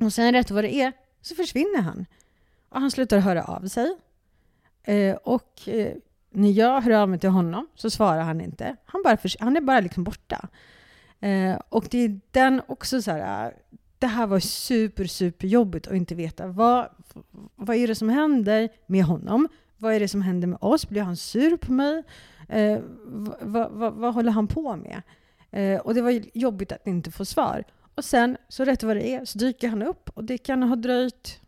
Och 0.00 0.12
sen 0.12 0.32
rätt 0.32 0.50
vad 0.50 0.64
det 0.64 0.74
är 0.74 0.92
så 1.22 1.34
försvinner 1.34 1.82
han. 1.82 2.06
Och 2.68 2.80
han 2.80 2.90
slutar 2.90 3.18
höra 3.18 3.44
av 3.44 3.68
sig. 3.68 3.96
Eh, 4.82 5.16
och 5.16 5.68
eh, 5.68 5.96
när 6.30 6.50
jag 6.50 6.80
hör 6.80 6.90
av 6.90 7.08
mig 7.08 7.18
till 7.18 7.30
honom 7.30 7.68
så 7.74 7.90
svarar 7.90 8.22
han 8.22 8.40
inte. 8.40 8.76
Han, 8.84 9.02
bara 9.04 9.16
för, 9.16 9.30
han 9.40 9.56
är 9.56 9.60
bara 9.60 9.80
liksom 9.80 10.04
borta. 10.04 10.48
Eh, 11.20 11.56
och 11.68 11.86
det 11.90 11.98
är 11.98 12.20
den 12.30 12.62
också 12.66 13.02
så 13.02 13.10
här, 13.10 13.46
eh, 13.46 13.52
det 13.98 14.06
här 14.06 14.26
var 14.26 14.40
super, 14.40 15.04
super 15.04 15.48
jobbigt 15.48 15.86
att 15.86 15.94
inte 15.94 16.14
veta 16.14 16.46
vad, 16.46 16.88
vad 17.54 17.76
är 17.76 17.88
det 17.88 17.94
som 17.94 18.08
händer 18.08 18.68
med 18.86 19.04
honom? 19.04 19.48
Vad 19.76 19.94
är 19.94 20.00
det 20.00 20.08
som 20.08 20.22
händer 20.22 20.48
med 20.48 20.58
oss? 20.60 20.88
Blir 20.88 21.02
han 21.02 21.16
sur 21.16 21.56
på 21.56 21.72
mig? 21.72 22.02
Eh, 22.48 22.78
vad, 23.04 23.36
vad, 23.40 23.70
vad, 23.70 23.92
vad 23.92 24.14
håller 24.14 24.32
han 24.32 24.46
på 24.46 24.76
med? 24.76 25.02
Eh, 25.50 25.80
och 25.80 25.94
det 25.94 26.02
var 26.02 26.22
jobbigt 26.38 26.72
att 26.72 26.86
inte 26.86 27.10
få 27.10 27.24
svar. 27.24 27.64
Och 27.94 28.04
sen, 28.04 28.36
så 28.48 28.64
rätt 28.64 28.82
vad 28.82 28.96
det 28.96 29.08
är, 29.08 29.24
så 29.24 29.38
dyker 29.38 29.68
han 29.68 29.82
upp 29.82 30.10
och 30.14 30.24
det 30.24 30.38
kan 30.38 30.62
ha 30.62 30.76
dröjt 30.76 31.40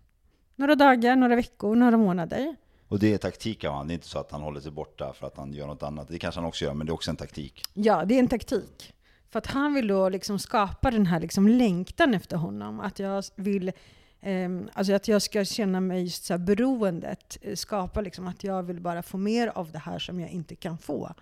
några 0.59 0.75
dagar, 0.75 1.17
några 1.17 1.37
veckor, 1.37 1.77
några 1.77 1.97
månader. 1.97 2.57
Och 2.89 2.99
det 2.99 3.15
är 3.15 3.19
taktik 3.19 3.65
av 3.65 3.75
han, 3.75 3.87
det 3.89 3.93
är 3.93 3.95
inte 3.95 4.09
så 4.09 4.19
att 4.19 4.31
han 4.33 4.41
håller 4.43 4.61
sig 4.61 4.73
borta 4.73 5.13
för 5.13 5.27
att 5.27 5.37
han 5.37 5.53
gör 5.53 5.67
något 5.67 5.83
annat. 5.83 6.09
Det 6.09 6.19
kanske 6.19 6.41
han 6.41 6.49
också 6.49 6.65
gör, 6.65 6.75
men 6.75 6.87
det 6.87 6.91
är 6.91 6.95
också 6.95 7.11
en 7.11 7.17
taktik. 7.17 7.63
Ja, 7.75 8.05
det 8.05 8.15
är 8.15 8.19
en 8.19 8.29
taktik. 8.29 8.93
För 9.31 9.39
att 9.39 9.47
han 9.47 9.75
vill 9.75 9.87
då 9.89 10.09
liksom 10.09 10.39
skapa 10.39 10.91
den 10.91 11.07
här 11.07 11.21
liksom 11.21 11.49
längtan 11.49 12.15
efter 12.15 12.37
honom. 12.37 12.81
Att 12.81 12.99
jag 12.99 13.25
vill 13.37 13.73
ehm, 14.21 14.69
alltså 14.73 14.93
att 14.93 15.09
jag 15.09 15.23
ska 15.23 15.45
känna 15.45 15.81
mig 15.81 16.03
just 16.03 16.25
så 16.25 16.33
här 16.33 16.39
beroendet. 16.39 17.39
eh, 17.43 17.55
Skapa 17.55 18.01
liksom 18.01 18.27
att 18.27 18.45
jag 18.45 18.63
vill 18.63 18.81
bara 18.81 19.03
få 19.03 19.17
mer 19.19 19.49
av 19.55 19.73
det 19.73 19.79
här 19.79 19.99
som 19.99 20.21
jag 20.21 20.31
inte 20.31 20.55
kan 20.55 20.79
få. 20.79 21.15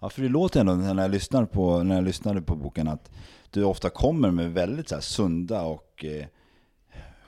Ja, 0.00 0.08
för 0.08 0.22
det 0.22 0.28
låter 0.28 0.60
ändå 0.60 0.74
när 0.74 1.02
jag 1.02 1.10
lyssnar 1.10 1.44
på, 1.44 1.82
när 1.82 1.94
jag 1.94 2.04
lyssnade 2.04 2.42
på 2.42 2.56
boken 2.56 2.88
att 2.88 3.10
du 3.50 3.64
ofta 3.64 3.90
kommer 3.90 4.30
med 4.30 4.52
väldigt 4.52 4.88
så 4.88 5.00
sunda 5.00 5.62
och 5.62 6.04
eh, 6.04 6.26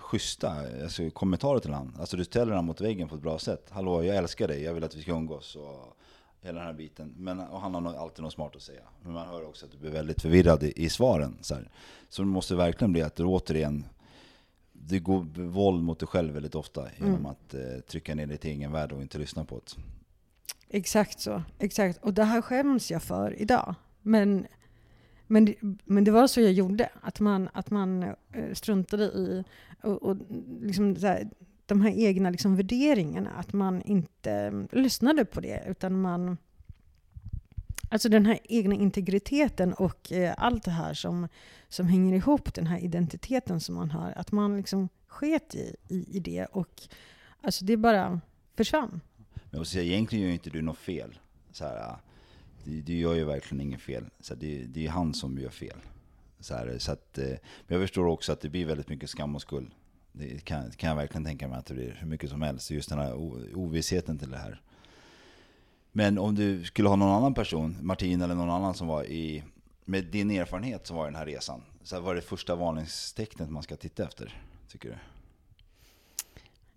schyssta 0.06 0.52
alltså, 0.82 1.10
kommentarer 1.10 1.58
till 1.58 1.72
honom. 1.72 1.94
Alltså 2.00 2.16
du 2.16 2.24
ställer 2.24 2.52
honom 2.52 2.64
mot 2.64 2.80
väggen 2.80 3.08
på 3.08 3.14
ett 3.14 3.22
bra 3.22 3.38
sätt. 3.38 3.66
Hallå, 3.70 4.04
jag 4.04 4.16
älskar 4.16 4.48
dig, 4.48 4.62
jag 4.62 4.74
vill 4.74 4.84
att 4.84 4.94
vi 4.94 5.02
ska 5.02 5.12
umgås 5.12 5.56
och 5.56 5.96
hela 6.40 6.58
den 6.58 6.66
här 6.66 6.72
biten. 6.74 7.14
Men, 7.16 7.40
och 7.40 7.60
han 7.60 7.74
har 7.74 7.80
nog 7.80 7.94
alltid 7.94 8.22
något 8.24 8.32
smart 8.32 8.56
att 8.56 8.62
säga. 8.62 8.82
Men 9.02 9.12
man 9.12 9.28
hör 9.28 9.48
också 9.48 9.66
att 9.66 9.72
du 9.72 9.78
blir 9.78 9.90
väldigt 9.90 10.22
förvirrad 10.22 10.62
i, 10.62 10.72
i 10.84 10.88
svaren. 10.88 11.38
Så, 11.40 11.54
här. 11.54 11.70
så 12.08 12.22
det 12.22 12.28
måste 12.28 12.54
verkligen 12.54 12.92
bli 12.92 13.02
att 13.02 13.16
du 13.16 13.24
återigen 13.24 13.84
det 14.72 14.98
går 14.98 15.42
våld 15.42 15.82
mot 15.82 15.98
dig 15.98 16.08
själv 16.08 16.34
väldigt 16.34 16.54
ofta 16.54 16.88
genom 16.96 17.14
Mm. 17.14 17.26
att 17.26 17.54
eh, 17.54 17.80
trycka 17.88 18.14
ner 18.14 18.26
ditt 18.26 18.44
egen 18.44 18.72
värde 18.72 18.94
och 18.94 19.02
inte 19.02 19.18
lyssna 19.18 19.44
på 19.44 19.60
det. 19.64 19.82
Exakt 20.68 21.20
så. 21.20 21.42
Exakt. 21.58 21.98
Och 22.02 22.14
det 22.14 22.24
här 22.24 22.42
skäms 22.42 22.90
jag 22.90 23.02
för 23.02 23.40
idag. 23.40 23.74
Men, 24.02 24.46
men, 25.26 25.54
men 25.84 26.04
det 26.04 26.10
var 26.10 26.26
så 26.26 26.40
jag 26.40 26.52
gjorde. 26.52 26.88
Att 27.02 27.20
man, 27.20 27.48
att 27.52 27.70
man 27.70 28.02
eh, 28.02 28.14
struntade 28.52 29.04
i 29.04 29.44
och, 29.82 30.02
och 30.02 30.16
liksom 30.60 30.96
så 30.96 31.06
här, 31.06 31.30
de 31.66 31.80
här 31.80 31.90
egna 31.90 32.30
liksom 32.30 32.56
värderingarna. 32.56 33.30
Att 33.30 33.52
man 33.52 33.82
inte 33.82 34.32
mm, 34.32 34.68
lyssnade 34.72 35.24
på 35.24 35.40
det. 35.40 35.64
Utan 35.68 36.00
man... 36.00 36.36
Alltså 37.88 38.08
den 38.08 38.26
här 38.26 38.38
egna 38.44 38.74
integriteten 38.74 39.72
och 39.72 40.12
eh, 40.12 40.34
allt 40.38 40.64
det 40.64 40.70
här 40.70 40.94
som, 40.94 41.28
som 41.68 41.86
hänger 41.86 42.14
ihop, 42.14 42.54
den 42.54 42.66
här 42.66 42.78
identiteten 42.78 43.60
som 43.60 43.74
man 43.74 43.90
har. 43.90 44.12
Att 44.16 44.32
man 44.32 44.56
liksom 44.56 44.88
sket 45.06 45.54
i, 45.54 45.76
i, 45.88 46.16
i 46.16 46.20
det 46.20 46.44
och 46.44 46.82
alltså 47.40 47.64
det 47.64 47.76
bara 47.76 48.20
försvann. 48.56 49.00
Men 49.50 49.58
jag 49.58 49.66
säga, 49.66 49.84
egentligen 49.84 50.24
gör 50.24 50.32
inte 50.32 50.50
du 50.50 50.62
något 50.62 50.78
fel. 50.78 51.18
Så 51.52 51.64
här, 51.64 51.76
eh, 51.76 51.96
du, 52.64 52.80
du 52.80 52.94
gör 52.94 53.14
ju 53.14 53.24
verkligen 53.24 53.60
inget 53.60 53.80
fel. 53.80 54.04
Så 54.20 54.34
här, 54.34 54.40
det, 54.40 54.64
det 54.66 54.86
är 54.86 54.90
han 54.90 55.14
som 55.14 55.38
gör 55.38 55.50
fel. 55.50 55.78
Så 56.46 56.54
här, 56.54 56.78
så 56.78 56.92
att, 56.92 57.18
eh, 57.18 57.24
men 57.66 57.78
jag 57.78 57.80
förstår 57.80 58.06
också 58.06 58.32
att 58.32 58.40
det 58.40 58.48
blir 58.48 58.66
väldigt 58.66 58.88
mycket 58.88 59.10
skam 59.10 59.34
och 59.34 59.42
skuld. 59.42 59.70
Det 60.12 60.44
kan, 60.44 60.70
kan 60.70 60.88
jag 60.88 60.96
verkligen 60.96 61.24
tänka 61.24 61.48
mig 61.48 61.58
att 61.58 61.66
det 61.66 61.74
blir 61.74 61.98
hur 62.00 62.08
mycket 62.08 62.30
som 62.30 62.42
helst. 62.42 62.70
Just 62.70 62.88
den 62.88 62.98
här 62.98 63.14
ovissheten 63.56 64.18
till 64.18 64.30
det 64.30 64.38
här. 64.38 64.60
Men 65.92 66.18
om 66.18 66.34
du 66.34 66.64
skulle 66.64 66.88
ha 66.88 66.96
någon 66.96 67.10
annan 67.10 67.34
person, 67.34 67.76
Martin 67.80 68.22
eller 68.22 68.34
någon 68.34 68.50
annan 68.50 68.74
som 68.74 68.86
var 68.86 69.04
i, 69.04 69.44
med 69.84 70.04
din 70.04 70.30
erfarenhet 70.30 70.86
som 70.86 70.96
var 70.96 71.04
i 71.04 71.08
den 71.08 71.16
här 71.16 71.26
resan. 71.26 71.62
Så 71.82 71.96
här, 71.96 72.02
vad 72.02 72.10
är 72.10 72.14
det 72.14 72.22
första 72.22 72.54
varningstecknet 72.54 73.50
man 73.50 73.62
ska 73.62 73.76
titta 73.76 74.04
efter, 74.04 74.42
tycker 74.68 74.88
du? 74.88 74.96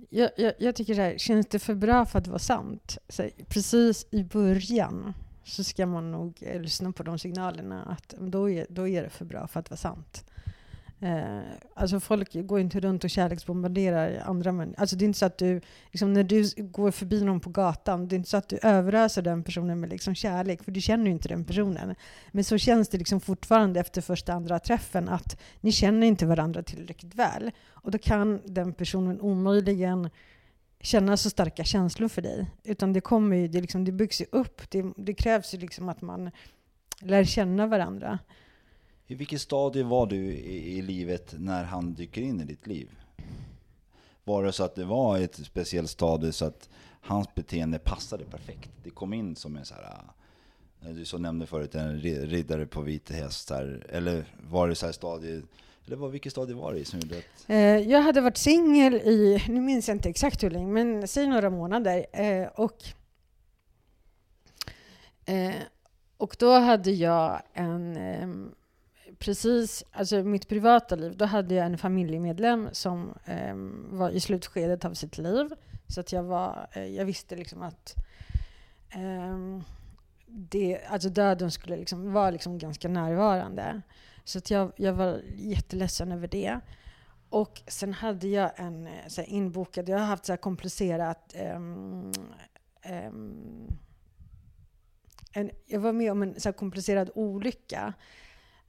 Jag, 0.10 0.30
jag, 0.38 0.54
jag 0.58 0.76
tycker 0.76 0.94
så 0.94 1.02
här, 1.02 1.18
känns 1.18 1.48
det 1.48 1.60
för 1.60 1.76
bra 1.76 2.06
för 2.06 2.20
att 2.20 2.28
vara 2.28 2.40
sant? 2.40 2.98
Så 3.10 3.22
här, 3.22 3.32
precis 3.48 4.06
i 4.12 4.24
början 4.24 5.14
så 5.44 5.64
ska 5.64 5.86
man 5.86 6.12
nog 6.12 6.38
eh, 6.42 6.62
lyssna 6.62 6.92
på 6.92 7.04
de 7.04 7.20
signalerna 7.20 7.84
att 7.84 8.16
då 8.20 8.50
är, 8.50 8.66
då 8.70 8.88
är 8.88 9.04
det 9.04 9.10
för 9.10 9.26
bra 9.26 9.48
för 9.48 9.60
att 9.60 9.70
vara 9.70 9.78
sant. 9.78 10.24
Eh, 11.02 11.40
alltså 11.76 12.00
folk 12.00 12.34
går 12.34 12.60
inte 12.60 12.80
runt 12.80 13.04
och 13.04 13.10
kärleksbombarderar 13.10 14.24
andra 14.26 14.52
människor. 14.52 14.80
Alltså 14.80 14.96
det 14.96 15.04
är 15.04 15.08
inte 15.08 15.20
så 15.20 15.26
att 15.26 15.38
du, 15.38 15.62
liksom 15.92 16.14
när 16.14 16.24
du 16.24 16.50
går 16.58 16.92
förbi 16.92 17.24
någon 17.24 17.40
på 17.40 17.50
gatan, 17.50 18.08
det 18.08 18.16
är 18.16 18.18
inte 18.18 18.30
så 18.30 18.38
att 18.38 18.50
du 18.50 18.60
överöser 18.64 19.22
den 19.22 19.44
personen 19.44 19.80
med 19.80 19.90
liksom 19.90 20.16
kärlek, 20.16 20.64
för 20.64 20.72
du 20.72 20.82
känner 20.82 21.06
ju 21.06 21.12
inte 21.12 21.28
den 21.28 21.46
personen. 21.46 21.96
Men 22.32 22.44
så 22.44 22.58
känns 22.58 22.90
det 22.90 22.98
liksom 22.98 23.22
fortfarande 23.22 23.80
efter 23.80 24.02
första 24.02 24.34
andra 24.34 24.60
träffen 24.60 25.10
att 25.10 25.40
ni 25.62 25.72
känner 25.72 26.08
inte 26.08 26.26
varandra 26.26 26.64
tillräckligt 26.64 27.16
väl. 27.16 27.52
Och 27.70 27.92
då 27.92 27.98
kan 27.98 28.42
den 28.46 28.74
personen 28.74 29.22
omöjligen 29.22 30.10
känna 30.82 31.18
så 31.18 31.30
starka 31.30 31.64
känslor 31.64 32.08
för 32.08 32.22
dig. 32.22 32.52
Utan 32.64 32.94
det 32.94 33.02
kommer 33.02 33.36
ju, 33.36 33.48
det, 33.48 33.62
liksom, 33.62 33.86
det 33.86 33.92
byggs 33.92 34.22
ju 34.22 34.26
upp. 34.32 34.62
Det, 34.70 34.86
det 34.98 35.14
krävs 35.14 35.54
ju 35.54 35.58
liksom 35.58 35.90
att 35.90 36.02
man 36.02 36.32
lär 37.00 37.24
känna 37.24 37.68
varandra. 37.68 38.20
I 39.08 39.16
vilket 39.16 39.42
stadie 39.42 39.84
var 39.84 40.08
du 40.08 40.16
i, 40.16 40.78
i 40.78 40.82
livet 40.82 41.36
när 41.38 41.64
han 41.64 41.94
dyker 41.94 42.22
in 42.22 42.42
i 42.42 42.44
ditt 42.44 42.68
liv? 42.68 42.90
Var 44.24 44.44
det 44.44 44.52
så 44.52 44.64
att 44.64 44.76
det 44.76 44.86
var 44.86 45.20
ett 45.20 45.36
speciellt 45.36 45.90
stadie 45.90 46.32
så 46.32 46.46
att 46.46 46.70
hans 47.02 47.36
beteende 47.36 47.80
passade 47.80 48.26
perfekt? 48.26 48.70
Det 48.84 48.90
kom 48.90 49.14
in 49.14 49.36
som 49.36 49.58
en 49.58 49.66
så 49.66 49.74
här, 49.74 50.04
eh, 50.82 50.90
du 50.90 51.06
så 51.06 51.18
nämnde 51.18 51.46
förut, 51.46 51.76
en 51.76 52.00
riddare 52.00 52.66
på 52.66 52.82
vit 52.82 53.12
häst 53.12 53.50
här. 53.50 53.86
Eller 53.90 54.26
var 54.50 54.68
det 54.68 54.76
så 54.76 54.86
här 54.86 54.94
stadie, 54.94 55.42
eller 55.90 55.98
vad, 55.98 56.12
vilket 56.12 56.32
stadie 56.32 56.56
var 56.56 56.74
det 56.74 56.80
i 56.80 56.86
som 56.86 57.00
gjorde 57.00 57.18
att... 57.18 57.50
Eh, 57.50 57.58
jag 57.78 58.02
hade 58.02 58.22
varit 58.22 58.38
singel 58.38 58.94
i, 58.94 59.44
nu 59.48 59.62
minns 59.62 59.88
jag 59.88 59.96
inte 59.96 60.10
exakt 60.10 60.44
hur 60.44 60.50
länge, 60.50 60.68
men 60.68 61.08
säg 61.08 61.28
några 61.28 61.50
månader. 61.50 62.06
Eh, 62.14 62.48
och, 62.48 62.78
eh, 65.26 65.56
och 66.18 66.36
då 66.40 66.60
hade 66.60 66.92
jag 66.92 67.42
en, 67.54 67.98
eh, 67.98 68.30
precis, 69.20 69.84
alltså 69.92 70.16
mitt 70.16 70.48
privata 70.48 70.96
liv, 70.96 71.18
då 71.18 71.26
hade 71.26 71.56
jag 71.56 71.66
en 71.66 71.78
familjemedlem 71.78 72.70
som 72.72 73.14
eh, 73.26 73.56
var 73.98 74.10
i 74.10 74.20
slutskedet 74.20 74.86
av 74.86 74.94
sitt 74.94 75.18
liv. 75.18 75.50
Så 75.88 76.00
att 76.00 76.12
jag 76.12 76.24
var, 76.24 76.68
eh, 76.74 76.86
jag 76.86 77.06
visste 77.06 77.36
liksom 77.36 77.62
att 77.62 77.96
det, 80.26 80.80
alltså 80.90 81.10
döden 81.10 81.52
skulle 81.52 81.78
liksom 81.78 82.14
vara 82.14 82.30
liksom 82.30 82.58
ganska 82.58 82.88
närvarande. 82.88 83.82
Så 84.30 84.38
att 84.38 84.52
jag, 84.52 84.72
jag 84.76 84.94
var 84.94 85.22
jätteledsen 85.36 86.12
över 86.12 86.28
det. 86.28 86.60
Och 87.30 87.62
sen 87.68 87.94
hade 87.94 88.28
jag 88.28 88.52
en 88.56 88.88
eh, 88.88 89.08
så 89.08 89.22
här, 89.22 89.30
inbokad, 89.30 89.90
jag 89.90 89.98
har 89.98 90.06
haft 90.06 90.26
så 90.26 90.32
här 90.32 90.38
komplicerat 90.38 91.36
um, 91.56 92.12
um, 92.90 93.78
en, 95.34 95.52
jag 95.66 95.80
var 95.80 95.94
med 95.94 96.12
om 96.12 96.22
en 96.22 96.40
så 96.40 96.50
här 96.50 96.54
komplicerad 96.54 97.10
olycka 97.16 97.94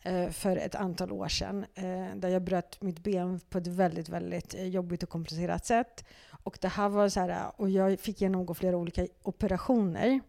eh, 0.02 0.30
för 0.30 0.56
ett 0.56 0.74
antal 0.74 1.12
år 1.12 1.28
sedan 1.28 1.66
eh, 1.74 2.16
där 2.16 2.28
jag 2.28 2.42
bröt 2.42 2.82
mitt 2.82 2.98
ben 2.98 3.40
på 3.50 3.58
ett 3.58 3.66
väldigt, 3.66 4.08
väldigt 4.08 4.54
eh, 4.54 4.66
jobbigt 4.66 5.02
och 5.02 5.08
komplicerat 5.08 5.66
sätt. 5.66 6.04
Och 6.42 6.58
det 6.60 6.68
här 6.68 6.88
var 6.88 7.08
så 7.08 7.20
här, 7.20 7.60
och 7.60 7.70
jag 7.70 8.00
fick 8.00 8.20
genomgå 8.20 8.54
flera 8.54 8.76
olika 8.76 9.06
operationer. 9.22 10.20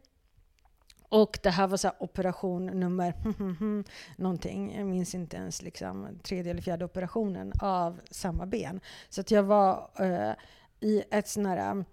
Och 1.12 1.39
det 1.43 1.50
här 1.50 1.67
var 1.67 1.78
så 1.78 1.88
här 1.88 1.95
operation 2.00 2.65
nummer 2.65 3.13
någonting, 4.21 4.76
jag 4.78 4.88
minns 4.88 5.15
inte 5.15 5.38
ens 5.38 5.62
liksom 5.62 6.08
tredje 6.24 6.52
eller 6.52 6.62
fjärde 6.62 6.86
operationen 6.86 7.54
av 7.60 8.02
samma 8.12 8.45
ben. 8.45 8.80
Så 9.10 9.21
att 9.21 9.32
jag 9.32 9.43
var 9.43 9.89
eh, 10.00 10.32
i 10.80 11.04
ett 11.12 11.28
sån 11.28 11.45
här, 11.45 11.86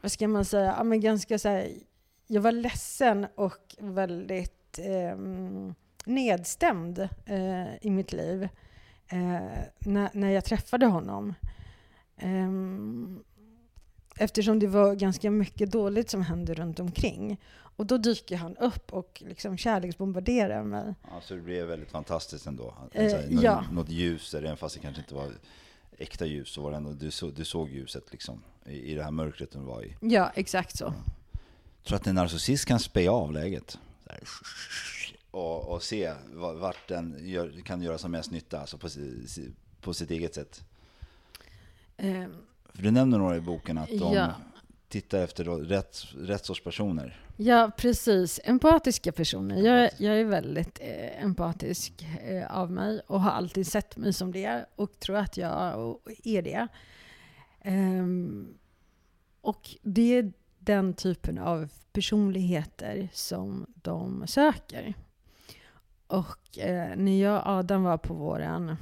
vad 0.00 0.12
ska 0.12 0.28
man 0.28 0.44
säga, 0.44 0.74
ja, 0.78 0.84
men 0.84 1.00
ganska 1.00 1.38
så 1.38 1.48
här, 1.48 1.68
jag 2.26 2.40
var 2.40 2.52
ledsen 2.52 3.26
och 3.34 3.76
väldigt 3.78 4.78
eh, 4.78 5.18
nedstämd 6.04 7.08
eh, 7.26 7.76
i 7.80 7.90
mitt 7.90 8.12
liv 8.12 8.48
eh, 9.08 9.58
när, 9.78 10.10
när 10.12 10.30
jag 10.30 10.44
träffade 10.44 10.86
honom. 10.86 11.34
Ehm, 12.16 13.24
eftersom 14.16 14.58
det 14.58 14.66
var 14.66 14.94
ganska 14.94 15.30
mycket 15.30 15.72
dåligt 15.72 16.10
som 16.10 16.22
hände 16.22 16.54
runt 16.54 16.80
omkring. 16.80 17.40
Och 17.80 17.86
då 17.86 17.98
dyker 17.98 18.36
han 18.36 18.56
upp 18.56 18.92
och 18.92 19.22
liksom 19.26 19.56
kärleksbombarderar 19.56 20.62
mig. 20.64 20.94
Alltså 21.14 21.34
det 21.36 21.42
blev 21.42 21.66
väldigt 21.66 21.90
fantastiskt 21.90 22.46
ändå. 22.46 22.74
Eh, 22.92 23.10
Så 23.10 23.16
här, 23.16 23.28
nå- 23.30 23.42
ja. 23.42 23.64
Något 23.72 23.88
ljus, 23.88 24.34
även 24.34 24.56
fast 24.56 24.74
det 24.74 24.80
kanske 24.80 25.02
inte 25.02 25.14
var 25.14 25.32
äkta 25.98 26.26
ljus, 26.26 26.48
så 26.48 26.62
var 26.62 26.70
det 26.70 26.76
ändå, 26.76 26.92
du, 26.92 27.10
så, 27.10 27.30
du 27.30 27.44
såg 27.44 27.70
ljuset 27.70 28.04
liksom. 28.10 28.42
I, 28.66 28.92
I 28.92 28.94
det 28.94 29.02
här 29.04 29.10
mörkret 29.10 29.50
du 29.52 29.58
var 29.58 29.82
i. 29.82 29.96
Ja, 30.00 30.30
exakt 30.34 30.76
så. 30.78 30.92
tror 31.84 31.96
att 31.96 32.06
en 32.06 32.14
narcissist 32.14 32.64
kan 32.64 32.80
speja 32.80 33.12
av 33.12 33.32
läget. 33.32 33.70
Så 33.70 34.12
och, 35.30 35.68
och 35.74 35.82
se 35.82 36.12
va- 36.32 36.52
vart 36.54 36.88
den 36.88 37.16
gör, 37.28 37.60
kan 37.64 37.82
göra 37.82 37.98
som 37.98 38.10
mest 38.10 38.30
nytta, 38.30 38.60
alltså 38.60 38.78
på, 38.78 38.88
på 39.80 39.94
sitt 39.94 40.10
eget 40.10 40.34
sätt. 40.34 40.64
Ehm, 41.96 42.32
För 42.74 42.82
du 42.82 42.90
nämner 42.90 43.18
några 43.18 43.36
i 43.36 43.40
boken 43.40 43.78
att 43.78 43.88
de 43.88 44.14
Ja. 44.14 44.32
Tittar 44.90 45.18
efter 45.18 45.44
då 45.44 45.56
rätt, 45.56 46.04
rätt 46.18 46.44
sorts 46.44 46.64
personer. 46.64 47.20
Ja, 47.36 47.70
precis. 47.76 48.40
Empatiska 48.44 49.12
personer. 49.12 49.62
Jag, 49.62 49.90
jag 49.98 50.20
är 50.20 50.24
väldigt 50.24 50.78
eh, 50.80 51.24
empatisk 51.24 52.06
eh, 52.24 52.56
av 52.58 52.70
mig 52.70 53.00
och 53.06 53.20
har 53.20 53.30
alltid 53.30 53.66
sett 53.66 53.96
mig 53.96 54.12
som 54.12 54.32
det 54.32 54.66
och 54.76 54.98
tror 55.00 55.16
att 55.16 55.36
jag 55.36 55.96
är 56.24 56.42
det. 56.42 56.68
Ehm, 57.62 58.54
och 59.40 59.74
det 59.82 60.18
är 60.18 60.32
den 60.58 60.94
typen 60.94 61.38
av 61.38 61.68
personligheter 61.92 63.08
som 63.12 63.66
de 63.74 64.26
söker. 64.26 64.94
Och 66.06 66.58
eh, 66.58 66.96
när 66.96 67.22
jag 67.22 67.36
och 67.36 67.46
Adam 67.46 67.82
var 67.82 67.98
på 67.98 68.14
våran, 68.14 68.76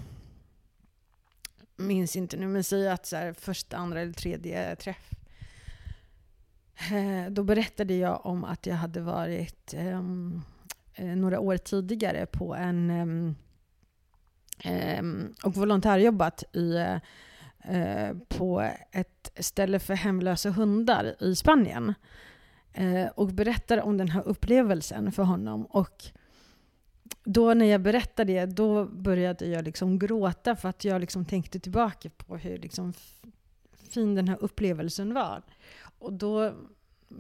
minns 1.77 2.17
inte 2.17 2.37
nu, 2.37 2.47
men 2.47 2.65
säg 2.65 2.89
att 2.89 3.07
så 3.07 3.17
här, 3.17 3.33
första, 3.33 3.77
andra 3.77 4.01
eller 4.01 4.13
tredje 4.13 4.77
träff 4.77 5.11
Eh, 6.79 7.31
då 7.31 7.43
berättade 7.43 7.95
jag 7.95 8.27
om 8.27 8.45
att 8.45 8.67
jag 8.67 8.75
hade 8.75 9.01
varit 9.01 9.75
um, 9.75 10.43
några 10.99 11.41
år 11.41 11.57
tidigare 11.57 12.27
på 12.27 12.55
en 12.55 12.91
um, 12.91 13.35
och 15.45 15.55
volontärjobbat 15.55 16.57
i, 16.57 16.77
eh, 17.65 18.17
på 18.29 18.71
ett 18.93 19.33
ställe 19.37 19.79
för 19.79 19.95
hemlösa 19.95 20.51
hundar 20.51 21.17
i 21.21 21.35
Spanien. 21.35 21.95
och 23.15 23.29
berättar 23.29 23.83
om 23.83 23.97
den 23.97 24.09
här 24.09 24.29
upplevelsen 24.29 25.13
för 25.13 25.23
honom. 25.23 25.67
Och 25.67 26.05
då 27.25 27.55
när 27.55 27.67
jag 27.67 27.81
berättade 27.81 28.33
det, 28.33 28.47
då 28.47 28.85
började 28.85 29.47
jag 29.47 29.65
liksom 29.65 29.99
gråta 29.99 30.57
för 30.57 30.69
att 30.69 30.85
jag 30.85 31.01
liksom 31.01 31.25
tänkte 31.25 31.61
tillbaka 31.61 32.11
på 32.11 32.37
hur 32.37 32.59
liksom 32.59 32.93
fin 33.91 34.15
den 34.15 34.29
här 34.29 34.39
upplevelsen 34.41 35.15
var. 35.15 35.43
Och 35.99 36.13
då 36.13 36.55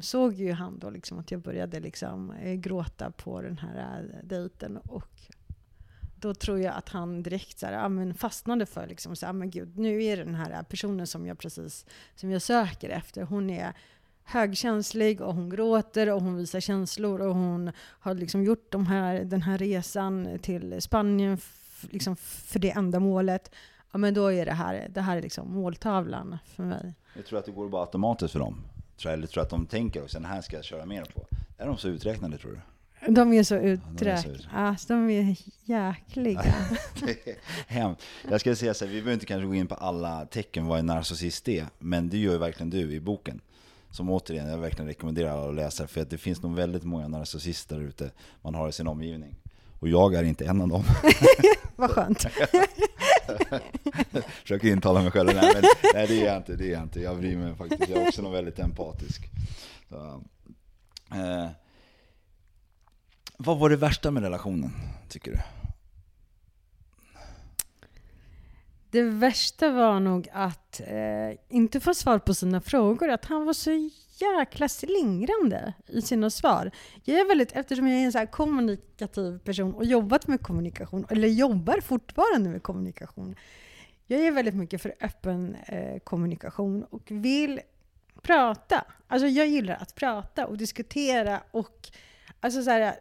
såg 0.00 0.34
ju 0.34 0.52
han 0.52 0.78
då 0.78 0.90
liksom 0.90 1.18
att 1.18 1.30
jag 1.30 1.40
började 1.40 1.80
liksom 1.80 2.30
eh, 2.30 2.54
gråta 2.54 3.10
på 3.10 3.42
den 3.42 3.58
här 3.58 4.04
eh, 4.14 4.26
dejten. 4.26 4.76
Och 4.76 5.20
då 6.16 6.34
tror 6.34 6.60
jag 6.60 6.74
att 6.74 6.88
han 6.88 7.22
direkt 7.22 7.58
så 7.58 7.66
här, 7.66 7.72
ja, 7.72 7.88
men 7.88 8.14
fastnade 8.14 8.66
för 8.66 8.86
liksom, 8.86 9.16
så 9.16 9.26
här, 9.26 9.32
men 9.32 9.50
gud, 9.50 9.78
nu 9.78 10.04
är 10.04 10.16
det 10.16 10.24
den 10.24 10.34
här 10.34 10.50
eh, 10.50 10.62
personen 10.62 11.06
som 11.06 11.26
jag 11.26 11.38
precis 11.38 11.86
som 12.14 12.30
jag 12.30 12.42
söker 12.42 12.88
efter. 12.88 13.22
Hon 13.22 13.50
är 13.50 13.72
högkänslig 14.24 15.20
och 15.20 15.34
hon 15.34 15.50
gråter 15.50 16.12
och 16.12 16.22
hon 16.22 16.36
visar 16.36 16.60
känslor 16.60 17.20
och 17.20 17.34
hon 17.34 17.72
har 17.78 18.14
liksom 18.14 18.44
gjort 18.44 18.72
de 18.72 18.86
här, 18.86 19.24
den 19.24 19.42
här 19.42 19.58
resan 19.58 20.38
till 20.42 20.82
Spanien 20.82 21.38
liksom 21.90 22.16
för 22.16 22.58
det 22.58 22.70
ändamålet. 22.70 23.54
Ja, 23.92 23.98
men 23.98 24.14
då 24.14 24.32
är 24.32 24.46
det 24.46 24.52
här, 24.52 24.88
det 24.94 25.00
här 25.00 25.16
är 25.16 25.22
liksom 25.22 25.52
måltavlan 25.54 26.38
för 26.44 26.62
mig. 26.62 26.94
Jag 27.16 27.26
tror 27.26 27.38
att 27.38 27.44
det 27.44 27.52
går 27.52 27.68
bara 27.68 27.82
automatiskt 27.82 28.32
för 28.32 28.40
dem. 28.40 28.64
Eller 29.06 29.26
tror 29.26 29.42
att 29.42 29.50
de 29.50 29.66
tänker 29.66 30.02
också, 30.02 30.18
den 30.18 30.24
här 30.24 30.40
ska 30.40 30.56
jag 30.56 30.64
köra 30.64 30.86
mer 30.86 31.04
på. 31.04 31.26
Är 31.58 31.66
de 31.66 31.78
så 31.78 31.88
uträknade 31.88 32.38
tror 32.38 32.50
du? 32.52 32.60
De 33.12 33.32
är 33.32 33.42
så 33.42 33.56
uträknade. 33.56 34.38
Ja, 34.52 34.58
alltså, 34.58 34.88
de 34.88 35.10
är 35.10 35.36
jäkliga. 35.64 36.54
Hem. 37.66 37.94
Jag 38.30 38.40
ska 38.40 38.56
säga 38.56 38.74
så 38.74 38.84
här, 38.84 38.92
vi 38.92 38.98
behöver 38.98 39.12
inte 39.12 39.26
kanske 39.26 39.46
gå 39.46 39.54
in 39.54 39.66
på 39.66 39.74
alla 39.74 40.26
tecken 40.26 40.66
vad 40.66 40.78
en 40.78 40.86
narcissist 40.86 41.48
är, 41.48 41.66
men 41.78 42.08
det 42.08 42.18
gör 42.18 42.32
ju 42.32 42.38
verkligen 42.38 42.70
du 42.70 42.92
i 42.92 43.00
boken. 43.00 43.40
Som 43.90 44.10
återigen, 44.10 44.48
jag 44.48 44.58
verkligen 44.58 44.86
rekommenderar 44.86 45.30
alla 45.30 45.48
att 45.48 45.54
läsa, 45.54 45.86
för 45.86 46.00
att 46.00 46.10
det 46.10 46.18
finns 46.18 46.42
nog 46.42 46.54
väldigt 46.54 46.84
många 46.84 47.08
narcissister 47.08 47.80
ute 47.80 48.10
man 48.42 48.54
har 48.54 48.68
i 48.68 48.72
sin 48.72 48.86
omgivning. 48.88 49.36
Och 49.80 49.88
jag 49.88 50.14
är 50.14 50.22
inte 50.22 50.46
en 50.46 50.60
av 50.60 50.68
dem. 50.68 50.84
Vad 51.76 51.90
skönt. 51.90 52.26
Försöker 54.42 54.68
intala 54.68 55.02
mig 55.02 55.10
själv, 55.10 55.26
nej, 55.26 55.50
men, 55.54 55.62
nej 55.94 56.06
det 56.06 56.22
är 56.22 56.26
jag 56.26 56.36
inte, 56.36 56.56
det 56.56 56.64
är 56.64 56.72
jag 56.72 56.82
inte. 56.82 57.00
Jag 57.00 57.18
bryr 57.18 57.36
mig 57.36 57.54
faktiskt, 57.54 57.88
jag 57.88 58.02
är 58.02 58.08
också 58.08 58.22
nog 58.22 58.32
väldigt 58.32 58.58
empatisk. 58.58 59.30
Så, 59.88 60.22
eh, 61.14 61.48
vad 63.36 63.58
var 63.58 63.70
det 63.70 63.76
värsta 63.76 64.10
med 64.10 64.22
relationen, 64.22 64.70
tycker 65.08 65.30
du? 65.30 65.38
Det 68.90 69.02
värsta 69.02 69.70
var 69.70 70.00
nog 70.00 70.28
att 70.32 70.80
eh, 70.80 71.38
inte 71.48 71.80
få 71.80 71.94
svar 71.94 72.18
på 72.18 72.34
sina 72.34 72.60
frågor. 72.60 73.08
Att 73.08 73.24
han 73.24 73.44
var 73.44 73.52
så 73.52 73.90
jäkla 74.20 74.68
slingrande 74.68 75.74
i 75.86 76.02
sina 76.02 76.30
svar. 76.30 76.70
Jag 77.04 77.20
är 77.20 77.28
väldigt, 77.28 77.52
eftersom 77.52 77.88
jag 77.88 78.00
är 78.00 78.04
en 78.04 78.12
så 78.12 78.26
kommunikativ 78.26 79.38
person 79.38 79.74
och 79.74 79.84
jobbat 79.84 80.26
med 80.26 80.40
kommunikation, 80.40 81.06
eller 81.10 81.28
jobbar 81.28 81.80
fortfarande 81.80 82.50
med 82.50 82.62
kommunikation. 82.62 83.34
Jag 84.06 84.20
är 84.20 84.32
väldigt 84.32 84.54
mycket 84.54 84.82
för 84.82 84.94
öppen 85.00 85.56
eh, 85.66 85.98
kommunikation 85.98 86.84
och 86.84 87.02
vill 87.10 87.60
prata. 88.22 88.84
Alltså 89.06 89.26
jag 89.26 89.46
gillar 89.46 89.74
att 89.74 89.94
prata 89.94 90.46
och 90.46 90.58
diskutera 90.58 91.40
och 91.50 91.88
alltså 92.40 92.62
så 92.62 92.70
här, 92.70 92.94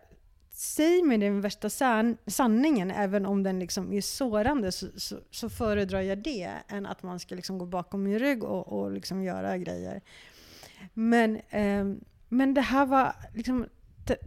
säg 0.51 1.03
mig 1.03 1.17
den 1.17 1.41
värsta 1.41 1.69
san 1.69 2.17
sanningen, 2.27 2.91
även 2.91 3.25
om 3.25 3.43
den 3.43 3.59
liksom 3.59 3.93
är 3.93 4.01
sårande, 4.01 4.71
så, 4.71 4.87
så, 4.97 5.19
så, 5.31 5.49
föredrar 5.49 6.01
jag 6.01 6.17
det 6.17 6.49
än 6.67 6.85
att 6.85 7.03
man 7.03 7.19
ska 7.19 7.35
liksom 7.35 7.57
gå 7.57 7.65
bakom 7.65 8.03
min 8.03 8.19
rygg 8.19 8.43
och, 8.43 8.67
och 8.67 8.91
liksom 8.91 9.23
göra 9.23 9.57
grejer. 9.57 10.01
Men, 10.93 11.35
eh, 11.35 11.85
men 12.29 12.53
det 12.53 12.61
här 12.61 12.85
var 12.85 13.15
liksom, 13.33 13.65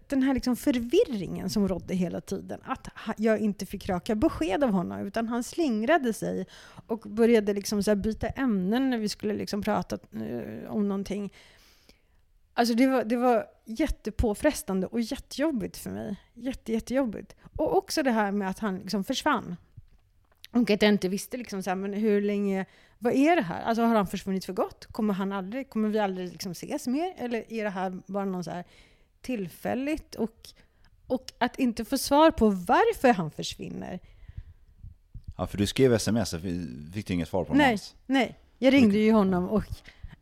den 0.08 0.22
här 0.22 0.34
liksom 0.34 0.56
förvirringen 0.56 1.50
som 1.50 1.68
rådde 1.68 1.94
hela 1.94 2.20
tiden. 2.20 2.60
Att 2.64 2.88
jag 3.16 3.38
inte 3.38 3.66
fick 3.66 3.88
raka 3.88 4.14
besked 4.14 4.64
av 4.64 4.70
honom, 4.70 5.06
utan 5.06 5.28
han 5.28 5.42
slingrade 5.42 6.12
sig 6.12 6.46
och 6.86 7.00
började 7.00 7.54
liksom 7.54 7.82
så 7.82 7.96
byta 7.96 8.28
ämnen 8.28 8.90
när 8.90 8.98
vi 8.98 9.08
skulle 9.08 9.34
liksom 9.34 9.62
prata 9.62 9.98
eh, 10.12 10.70
om 10.70 10.88
någonting. 10.88 11.32
Alltså 12.54 12.74
det 12.74 12.86
var, 12.86 13.04
det 13.04 13.16
var 13.16 13.46
jättepåfrestande 13.64 14.86
och 14.86 15.00
jättejobbigt 15.00 15.76
för 15.76 15.90
mig. 15.90 16.16
Jätte, 16.34 16.72
jättejobbigt. 16.72 17.36
Och 17.56 17.76
också 17.76 18.02
det 18.02 18.10
här 18.10 18.32
med 18.32 18.50
att 18.50 18.58
han 18.58 18.78
liksom 18.78 19.04
försvann. 19.04 19.56
Och 20.50 20.70
att 20.70 20.82
jag 20.82 20.88
inte 20.88 21.08
visste 21.08 21.36
liksom 21.36 21.62
så 21.62 21.70
här, 21.70 21.74
men 21.74 21.92
hur 21.92 22.22
länge, 22.22 22.64
vad 22.98 23.12
är 23.12 23.36
det 23.36 23.42
här? 23.42 23.62
Alltså 23.62 23.82
har 23.82 23.96
han 23.96 24.06
försvunnit 24.06 24.44
för 24.44 24.52
gott? 24.52 24.86
Kommer, 24.86 25.14
han 25.14 25.32
aldrig, 25.32 25.70
kommer 25.70 25.88
vi 25.88 25.98
aldrig 25.98 26.32
liksom 26.32 26.52
ses 26.52 26.86
mer? 26.86 27.14
Eller 27.16 27.52
är 27.52 27.64
det 27.64 27.70
här 27.70 28.00
bara 28.06 28.24
något 28.24 28.44
så 28.44 28.50
här 28.50 28.64
tillfälligt? 29.20 30.14
Och, 30.14 30.48
och 31.06 31.32
att 31.38 31.58
inte 31.58 31.84
få 31.84 31.98
svar 31.98 32.30
på 32.30 32.50
varför 32.50 33.12
han 33.12 33.30
försvinner. 33.30 34.00
Ja, 35.36 35.46
för 35.46 35.58
du 35.58 35.66
skrev 35.66 35.92
sms, 35.92 36.34
fick 36.94 37.06
du 37.06 37.14
inget 37.14 37.28
svar 37.28 37.44
på 37.44 37.54
Nej, 37.54 37.78
nej. 38.06 38.38
Jag 38.58 38.72
ringde 38.72 38.98
ju 38.98 39.12
honom 39.12 39.48
och 39.48 39.64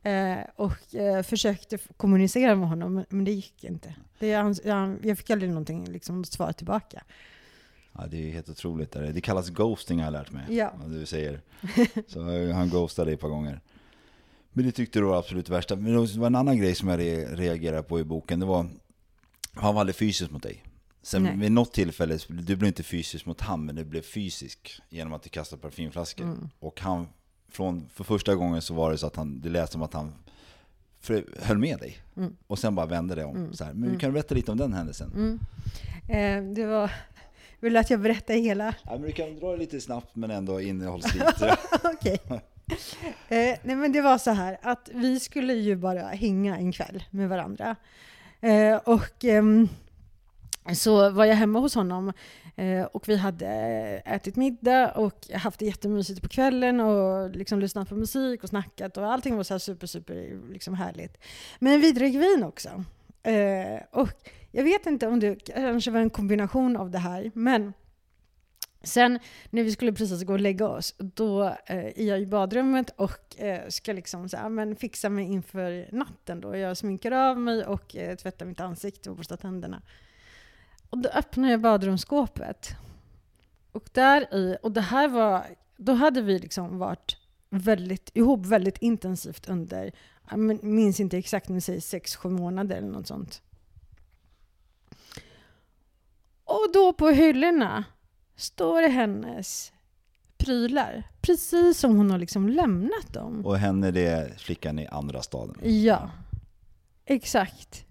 Eh, 0.03 0.39
och 0.57 0.95
eh, 0.95 1.23
försökte 1.23 1.79
kommunicera 1.97 2.55
med 2.55 2.69
honom, 2.69 3.05
men 3.09 3.25
det 3.25 3.31
gick 3.31 3.65
inte. 3.65 3.95
Det, 4.19 4.35
han, 4.35 4.55
jag, 5.03 5.19
fick 5.19 5.31
aldrig 5.31 5.51
någonting, 5.51 5.85
liksom, 5.85 6.25
svar 6.25 6.53
tillbaka. 6.53 7.03
Ja, 7.99 8.07
det 8.07 8.29
är 8.29 8.33
helt 8.33 8.49
otroligt. 8.49 8.93
Det 8.93 9.21
kallas 9.21 9.49
ghosting 9.49 9.99
har 9.99 10.05
jag 10.05 10.13
lärt 10.13 10.33
mig. 10.33 10.57
Ja. 10.57 10.73
Du 10.87 11.07
säger. 11.07 11.41
Så 12.07 12.53
han 12.53 12.69
ghostade 12.69 13.13
ett 13.13 13.21
par 13.21 13.29
gånger. 13.29 13.61
Men 14.53 14.65
det 14.65 14.73
tyckte 14.73 14.99
du 14.99 15.05
var 15.05 15.19
absolut 15.19 15.49
värsta. 15.49 15.77
Men 15.77 15.93
det 15.93 16.17
var 16.17 16.27
en 16.27 16.35
annan 16.35 16.59
grej 16.59 16.75
som 16.75 16.89
jag 16.89 17.01
reagerade 17.39 17.83
på 17.83 18.01
i 18.01 18.05
boken. 18.05 18.41
Det 18.41 18.47
var, 18.47 18.67
han 19.55 19.75
var 19.75 19.81
aldrig 19.81 19.97
fysisk 19.97 20.31
mot 20.31 20.43
dig. 20.43 20.65
Sen 21.03 21.23
Nej. 21.23 21.37
vid 21.37 21.53
något 21.53 21.73
tillfälle, 21.73 22.19
du 22.29 22.57
blev 22.57 22.65
inte 22.65 22.83
fysisk 22.83 23.27
mot 23.27 23.41
han, 23.41 23.65
men 23.65 23.75
du 23.75 23.85
blev 23.85 24.03
fysisk 24.03 24.81
genom 24.89 25.13
att 25.13 25.23
du 25.23 25.29
kastade 25.29 25.63
parfymflaskor. 25.63 26.25
Mm. 26.25 26.49
Och 26.59 26.81
han 26.81 27.07
från, 27.49 27.89
för 27.93 28.05
första 28.05 28.35
gången 28.35 28.63
så 28.63 28.75
var 28.75 28.91
det 28.91 28.99
så 28.99 29.07
att 29.07 29.17
han, 29.17 29.41
det 29.41 29.49
lät 29.49 29.73
som 29.73 29.83
att 29.83 29.95
han 29.95 30.13
för, 31.01 31.25
höll 31.43 31.59
med 31.59 31.79
dig. 31.79 31.99
Mm. 32.17 32.37
Och 32.47 32.59
sen 32.59 32.75
bara 32.75 32.87
vände 32.87 33.15
det 33.15 33.25
om. 33.25 33.37
Mm. 33.37 33.53
Så 33.53 33.65
här. 33.65 33.73
Men 33.73 33.89
mm. 33.89 33.99
kan 33.99 34.11
du 34.11 34.13
berätta 34.13 34.35
lite 34.35 34.53
om 34.53 34.59
den 34.59 34.73
händelsen? 34.73 35.13
Mm. 35.15 35.39
Eh, 36.09 36.55
det 36.55 36.67
var... 36.67 36.91
Vill 37.61 37.73
du 37.73 37.79
att 37.79 37.91
jag 37.91 38.01
berättar 38.01 38.35
hela? 38.35 38.75
Ja, 38.83 38.93
men 38.93 39.03
du 39.03 39.13
kan 39.13 39.37
dra 39.39 39.53
det 39.53 39.59
lite 39.59 39.81
snabbt 39.81 40.17
men 40.17 40.31
ändå 40.31 40.61
innehållsrikt. 40.61 41.43
Okej. 41.85 42.21
Eh, 43.29 43.59
nej 43.63 43.77
men 43.77 43.93
det 43.93 44.01
var 44.01 44.19
så 44.19 44.31
här 44.31 44.59
att 44.63 44.91
vi 44.95 45.21
skulle 45.21 45.55
ju 45.55 45.77
bara 45.77 46.03
hänga 46.03 46.57
en 46.57 46.73
kväll 46.73 47.05
med 47.11 47.29
varandra. 47.29 47.77
Eh, 48.41 48.77
och 48.77 49.25
ehm, 49.25 49.69
så 50.75 51.11
var 51.11 51.25
jag 51.25 51.35
hemma 51.35 51.59
hos 51.59 51.75
honom 51.75 52.13
Eh, 52.59 52.85
och 52.85 53.09
vi 53.09 53.17
hade 53.17 53.47
ätit 54.05 54.37
middag 54.37 54.93
och 54.93 55.31
haft 55.35 55.59
det 55.59 55.67
jättemysigt 55.67 56.23
på 56.23 56.29
kvällen 56.29 56.81
och 56.81 57.31
liksom 57.31 57.61
lyssnat 57.61 57.89
på 57.89 57.95
musik 57.95 58.43
och 58.43 58.49
snackat 58.49 58.97
och 58.97 59.13
allting 59.13 59.37
var 59.37 59.43
så 59.43 59.55
här 59.55 59.59
super, 59.59 59.87
super 59.87 60.39
liksom 60.51 60.75
härligt. 60.75 61.19
Men 61.59 61.81
vi 61.81 61.93
drack 61.93 62.15
vin 62.15 62.45
också. 62.45 62.85
Eh, 63.29 63.81
och 63.91 64.09
jag 64.51 64.65
vet 64.65 64.87
inte 64.87 65.07
om 65.07 65.21
det 65.21 65.35
kanske 65.35 65.91
var 65.91 66.01
en 66.01 66.11
kombination 66.11 66.77
av 66.77 66.91
det 66.91 66.99
här, 66.99 67.31
men 67.35 67.73
Sen 68.83 69.19
när 69.51 69.63
vi 69.63 69.73
skulle 69.73 69.93
precis 69.93 70.23
gå 70.23 70.33
och 70.33 70.41
lägga 70.41 70.69
oss, 70.69 70.95
då 70.99 71.45
eh, 71.45 71.87
är 71.87 72.03
jag 72.03 72.21
i 72.21 72.27
badrummet 72.27 72.91
och 72.91 73.41
eh, 73.41 73.69
ska 73.69 73.93
liksom 73.93 74.29
så 74.29 74.37
här, 74.37 74.49
men 74.49 74.77
fixa 74.77 75.09
mig 75.09 75.25
inför 75.25 75.89
natten. 75.93 76.41
Då. 76.41 76.57
Jag 76.57 76.77
sminkar 76.77 77.13
av 77.13 77.39
mig 77.39 77.65
och 77.65 77.97
eh, 77.97 78.17
tvättar 78.17 78.47
mitt 78.47 78.61
ansikte 78.61 79.11
och 79.11 79.17
borstar 79.17 79.37
tänderna. 79.37 79.83
Och 80.91 80.99
då 80.99 81.09
öppnar 81.09 81.51
jag 81.51 81.61
badrumsskåpet. 81.61 82.69
Och 83.73 83.89
där 83.93 84.35
i, 84.35 84.57
och 84.63 84.73
det 84.73 84.81
här 84.81 85.09
var, 85.09 85.47
då 85.77 85.93
hade 85.93 86.23
vi 86.23 86.39
liksom 86.39 86.79
varit 86.79 87.17
väldigt, 87.51 88.11
ihop 88.15 88.47
väldigt 88.47 88.79
intensivt 88.79 89.49
under, 89.49 89.93
jag 90.31 90.65
minns 90.65 91.01
inte 91.01 91.19
exakt, 91.19 91.49
men 91.49 91.61
säg 91.61 91.81
sex, 91.81 92.17
sju 92.17 92.29
månader 92.29 92.77
eller 92.77 92.89
något 92.89 93.07
sånt. 93.07 93.43
Och 96.45 96.73
då 96.73 96.93
på 96.93 97.09
hyllorna 97.09 97.85
står 98.37 98.83
det 98.83 98.89
hennes 98.89 99.73
prylar. 100.37 101.05
Precis 101.21 101.79
som 101.79 101.97
hon 101.97 102.11
har 102.11 102.19
liksom 102.19 102.49
lämnat 102.49 103.13
dem. 103.13 103.47
Och 103.47 103.59
henne 103.59 103.91
det 103.91 104.07
är 104.07 104.35
flickan 104.39 104.79
i 104.79 104.87
andra 104.87 105.23
staden? 105.23 105.57
Ja, 105.63 106.11
exakt 107.05 107.89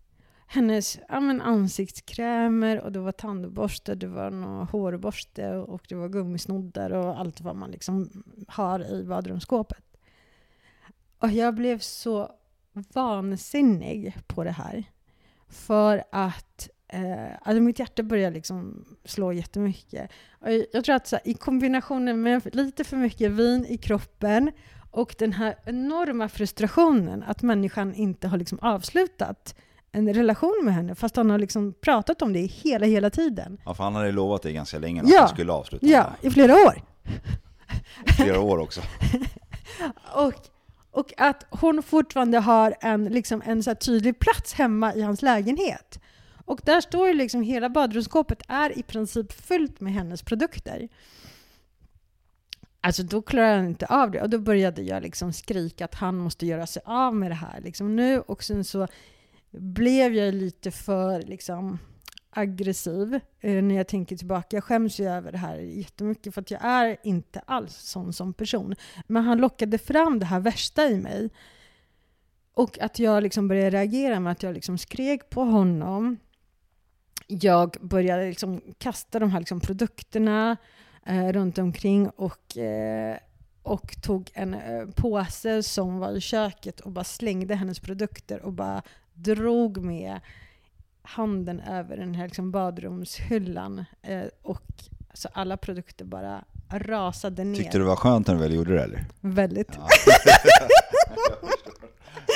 hennes 0.48 1.00
ja, 1.10 1.20
men 1.20 1.42
ansiktskrämer 1.42 2.82
och 2.82 2.92
det 2.92 3.00
var 3.00 3.12
tandborste, 3.12 3.96
det 3.96 4.08
var 4.08 4.32
någon 4.32 4.68
hårborste 4.68 5.56
och 5.56 5.82
det 5.90 5.96
var 5.96 6.10
gummisnoddar 6.10 6.92
och 6.92 7.20
allt 7.20 7.42
vad 7.42 7.56
man 7.56 7.72
liksom 7.72 8.24
har 8.48 8.94
i 8.94 9.04
badrumsskåpet. 9.04 9.84
Och 11.20 11.32
jag 11.32 11.56
blev 11.56 11.80
så 11.80 12.32
vansinnig 12.94 14.18
på 14.28 14.44
det 14.44 14.52
här. 14.52 14.84
För 15.50 16.04
att 16.12 16.70
eh, 16.88 17.26
alltså 17.42 17.62
mitt 17.62 17.80
hjärta 17.80 18.04
började 18.04 18.34
liksom 18.36 18.86
slå 19.06 19.32
jättemycket. 19.34 20.12
Och 20.40 20.48
jag 20.74 20.84
tror 20.86 20.96
att 20.96 21.12
här, 21.12 21.22
i 21.24 21.34
kombinationen 21.34 22.22
med 22.22 22.56
lite 22.56 22.84
för 22.84 22.98
mycket 22.98 23.32
vin 23.32 23.66
i 23.70 23.78
kroppen 23.78 24.52
och 24.92 25.16
den 25.20 25.34
här 25.34 25.56
enorma 25.66 26.30
frustrationen 26.30 27.24
att 27.24 27.42
människan 27.42 27.94
inte 27.94 28.28
har 28.28 28.38
liksom 28.38 28.60
avslutat 28.62 29.56
en 29.92 30.14
relation 30.14 30.62
med 30.64 30.74
henne, 30.74 30.96
fast 30.96 31.16
han 31.16 31.30
har 31.30 31.38
liksom 31.38 31.74
pratat 31.82 32.22
om 32.22 32.34
det 32.34 32.40
hela, 32.40 32.86
hela 32.86 33.10
tiden. 33.10 33.58
Ja, 33.66 33.74
för 33.74 33.84
han 33.84 33.96
hade 33.96 34.12
lovat 34.12 34.42
det 34.42 34.52
ganska 34.52 34.80
länge 34.80 35.02
att 35.02 35.10
Ja. 35.10 35.20
han 35.20 35.30
skulle 35.30 35.52
avsluta. 35.52 35.86
Ja, 35.88 36.12
i 36.22 36.30
flera 36.32 36.54
år. 36.54 36.82
Flera 38.18 38.40
år 38.40 38.58
också. 38.58 38.82
Och, 40.16 40.34
och 40.98 41.14
att 41.18 41.46
hon 41.50 41.84
fortfarande 41.84 42.40
har 42.40 42.76
en, 42.82 43.06
liksom 43.06 43.42
en 43.46 43.64
så 43.64 43.70
här 43.70 43.76
tydlig 43.76 44.20
plats 44.20 44.54
hemma 44.54 44.94
i 44.94 45.02
hans 45.02 45.22
lägenhet. 45.22 46.00
Och 46.46 46.62
där 46.64 46.82
står 46.82 47.08
ju 47.08 47.14
liksom 47.14 47.42
hela 47.42 47.70
badrumsskåpet 47.70 48.42
är 48.48 48.78
i 48.80 48.84
princip 48.84 49.32
fullt 49.32 49.80
med 49.80 49.94
hennes 49.94 50.24
produkter. 50.24 50.90
Alltså 52.82 53.04
då 53.04 53.22
klarar 53.22 53.58
han 53.58 53.66
inte 53.66 53.86
av 53.86 54.12
det 54.12 54.22
och 54.22 54.30
då 54.30 54.40
började 54.40 54.82
jag 54.82 55.04
liksom 55.04 55.34
skrika 55.34 55.86
att 55.86 55.96
han 55.96 56.18
måste 56.18 56.46
göra 56.46 56.68
sig 56.68 56.82
av 56.86 57.16
med 57.16 57.32
det 57.32 57.36
här 57.36 57.62
liksom 57.62 57.96
nu 57.96 58.20
och 58.20 58.44
sen 58.44 58.64
så 58.64 58.88
blev 59.52 60.14
jag 60.14 60.34
lite 60.34 60.72
för 60.72 61.22
liksom 61.22 61.80
aggressiv 62.38 63.20
eh, 63.40 63.64
när 63.64 63.76
jag 63.76 63.88
tänker 63.88 64.16
tillbaka. 64.16 64.58
Jag 64.58 64.64
skäms 64.64 65.00
ju 65.00 65.10
över 65.10 65.32
det 65.32 65.38
här 65.38 65.58
jättemycket 65.58 66.34
för 66.34 66.42
att 66.42 66.52
jag 66.52 66.66
är 66.66 66.98
inte 67.04 67.40
alls 67.40 67.76
sån 67.76 68.14
som 68.14 68.34
person. 68.34 68.76
Men 69.08 69.24
han 69.24 69.38
lockade 69.38 69.78
fram 69.78 70.20
det 70.20 70.26
här 70.26 70.40
värsta 70.40 70.88
i 70.88 70.98
mig. 70.98 71.30
Och 72.54 72.80
att 72.80 73.00
jag 73.00 73.24
liksom 73.24 73.48
började 73.48 73.78
reagera 73.78 74.20
med 74.20 74.32
att 74.32 74.44
jag 74.44 74.54
liksom 74.54 74.78
skrek 74.78 75.30
på 75.30 75.44
honom. 75.44 76.18
Jag 77.28 77.78
började 77.82 78.30
liksom 78.30 78.62
kasta 78.78 79.20
de 79.20 79.32
här 79.32 79.40
liksom 79.40 79.60
produkterna 79.60 80.58
eh, 81.06 81.28
runt 81.28 81.58
omkring 81.58 82.10
och, 82.10 82.58
eh, 82.58 83.18
och 83.64 84.02
tog 84.02 84.32
en 84.34 84.54
eh, 84.54 84.86
påse 84.96 85.64
som 85.64 86.00
var 86.00 86.18
i 86.18 86.22
köket 86.22 86.80
och 86.80 86.92
bara 86.92 87.04
slängde 87.04 87.56
hennes 87.56 87.80
produkter 87.80 88.42
och 88.42 88.54
bara 88.54 88.82
drog 89.14 89.78
med 89.78 90.20
handen 91.08 91.60
över 91.60 91.98
den 91.98 92.16
här 92.16 92.26
liksom 92.26 92.52
badrumshyllan. 92.52 93.86
Eh, 94.02 94.24
och 94.42 94.64
så 95.14 95.30
alla 95.34 95.58
produkter 95.58 96.06
bara 96.06 96.46
rasade 96.70 97.44
ner. 97.44 97.58
Tyckte 97.58 97.78
du 97.78 97.84
det 97.84 97.90
var 97.90 97.96
skönt 97.96 98.28
när 98.28 98.34
du 98.34 98.40
väl 98.40 98.54
gjorde 98.54 98.74
det 98.74 98.84
eller? 98.84 99.06
Väldigt. 99.22 99.72
Ja. 99.78 99.88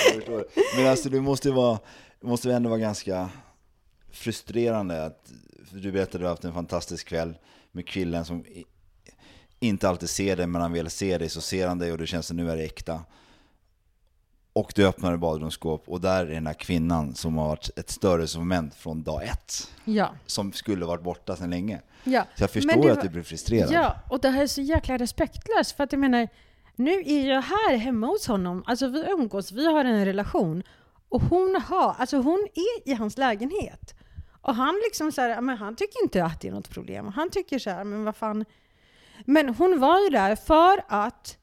Jag 0.05 0.15
förstår. 0.15 0.45
Men 0.78 0.88
alltså 0.88 1.09
det 1.09 1.22
måste 1.22 1.47
ju 1.47 1.53
vara, 1.53 1.80
måste 2.22 2.53
ändå 2.53 2.69
vara 2.69 2.80
ganska 2.80 3.30
frustrerande 4.11 5.05
att, 5.05 5.32
du 5.72 5.91
berättade 5.91 6.15
att 6.15 6.22
du 6.22 6.28
haft 6.28 6.43
en 6.43 6.53
fantastisk 6.53 7.07
kväll 7.07 7.38
med 7.72 7.88
killen 7.88 8.26
som 8.26 8.45
inte 9.59 9.89
alltid 9.89 10.09
ser 10.09 10.38
dig, 10.38 10.47
men 10.47 10.61
han 10.61 10.72
vill 10.72 10.89
se 10.89 11.17
dig 11.17 11.30
så 11.30 11.41
ser 11.41 11.67
han 11.67 11.80
dig 11.80 11.91
och 11.91 11.97
det 11.97 12.07
känns 12.07 12.28
som 12.28 12.38
nu 12.38 12.51
är 12.51 12.55
det 12.57 12.63
äkta. 12.63 13.01
Och 14.54 14.72
du 14.76 14.88
öppnar 14.88 15.14
ett 15.14 15.20
badrumsskåp 15.20 15.84
och 15.89 16.02
där 16.02 16.26
är 16.26 16.34
den 16.34 16.47
här 16.47 16.54
kvinnan 16.54 17.16
som 17.16 17.38
har 17.38 17.47
varit 17.47 17.70
ett 17.80 17.89
större 17.89 18.39
moment 18.39 18.76
från 18.76 19.04
dag 19.04 19.24
ett. 19.24 19.72
Ja. 19.86 20.10
Som 20.26 20.54
skulle 20.54 20.86
varit 20.86 21.04
borta 21.04 21.36
sedan 21.36 21.49
länge. 21.49 21.82
ja. 22.04 22.26
Så 22.36 22.43
jag 22.43 22.52
förstår 22.52 22.84
det 22.84 22.91
att 22.91 22.97
var- 22.97 23.04
du 23.04 23.10
blir 23.10 23.24
frustrerad. 23.24 23.72
Ja, 23.72 23.95
och 24.10 24.20
det 24.20 24.30
här 24.30 24.43
är 24.43 24.47
så 24.47 24.62
jäkla 24.62 24.97
respektlöst. 24.97 25.72
För 25.72 25.84
att 25.84 25.91
jag 25.91 25.99
menar, 25.99 26.28
nu 26.76 26.91
är 27.06 27.30
jag 27.30 27.41
här 27.41 27.76
hemma 27.78 28.08
hos 28.08 28.28
honom. 28.28 28.64
Alltså 28.68 28.88
vi 28.88 29.06
umgås, 29.10 29.52
vi 29.52 29.66
har 29.68 29.86
en 29.86 30.06
relation. 30.06 30.64
Och 31.10 31.22
hon 31.22 31.62
har, 31.68 31.95
alltså 31.97 32.18
hon 32.18 32.47
är 32.54 32.89
i 32.89 32.93
hans 32.93 33.18
lägenhet. 33.18 33.93
Och 34.41 34.56
han 34.56 34.76
liksom 34.86 35.12
så 35.12 35.22
här, 35.22 35.41
men 35.41 35.58
han 35.58 35.76
tycker 35.76 36.04
inte 36.04 36.24
att 36.26 36.41
det 36.41 36.47
är 36.47 36.52
något 36.52 36.70
problem. 36.70 37.08
Han 37.08 37.30
tycker 37.30 37.60
så 37.60 37.70
här, 37.70 37.84
men 37.84 38.04
vad 38.04 38.16
fan. 38.16 38.45
Men 39.26 39.49
hon 39.56 39.80
var 39.80 39.99
ju 39.99 40.10
där 40.10 40.36
för 40.36 40.84
att 40.88 41.38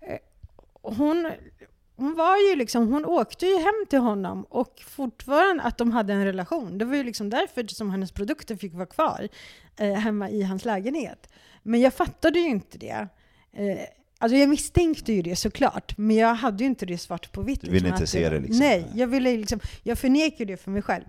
eh, 0.00 0.18
hon, 0.82 1.30
hon 1.96 2.14
var 2.14 2.36
ju 2.50 2.56
liksom, 2.56 2.92
hon 2.92 3.04
åkte 3.04 3.46
ju 3.46 3.56
hem 3.56 3.86
till 3.90 3.98
honom 3.98 4.44
och 4.48 4.82
fortfarande 4.86 5.62
att 5.62 5.78
de 5.78 5.90
hade 5.90 6.12
en 6.12 6.24
relation. 6.24 6.78
Det 6.78 6.84
var 6.84 6.96
ju 6.96 7.02
liksom 7.02 7.30
därför 7.30 7.66
som 7.66 7.90
hennes 7.90 8.12
produkter 8.12 8.56
fick 8.56 8.74
vara 8.74 8.86
kvar 8.86 9.28
eh, 9.76 9.92
hemma 9.92 10.30
i 10.30 10.42
hans 10.42 10.64
lägenhet. 10.64 11.28
Men 11.62 11.80
jag 11.80 11.94
fattade 11.94 12.38
ju 12.38 12.48
inte 12.48 12.78
det. 12.78 13.08
Eh, 13.52 13.78
alltså 14.18 14.36
jag 14.36 14.48
misstänkte 14.48 15.12
ju 15.12 15.22
det 15.22 15.36
såklart, 15.36 15.98
men 15.98 16.16
jag 16.16 16.34
hade 16.34 16.64
ju 16.64 16.66
inte 16.66 16.86
det 16.86 16.98
svart 16.98 17.32
på 17.32 17.42
vitt. 17.42 17.60
Du 17.60 17.70
ville 17.70 17.78
liksom, 17.78 17.94
inte 17.94 18.06
se 18.06 18.28
det, 18.28 18.40
liksom. 18.40 18.58
Nej, 18.58 18.86
jag 18.94 19.06
ville 19.06 19.36
liksom, 19.36 19.60
jag 19.82 19.98
förnekade 19.98 20.52
det 20.52 20.56
för 20.56 20.70
mig 20.70 20.82
själv. 20.82 21.04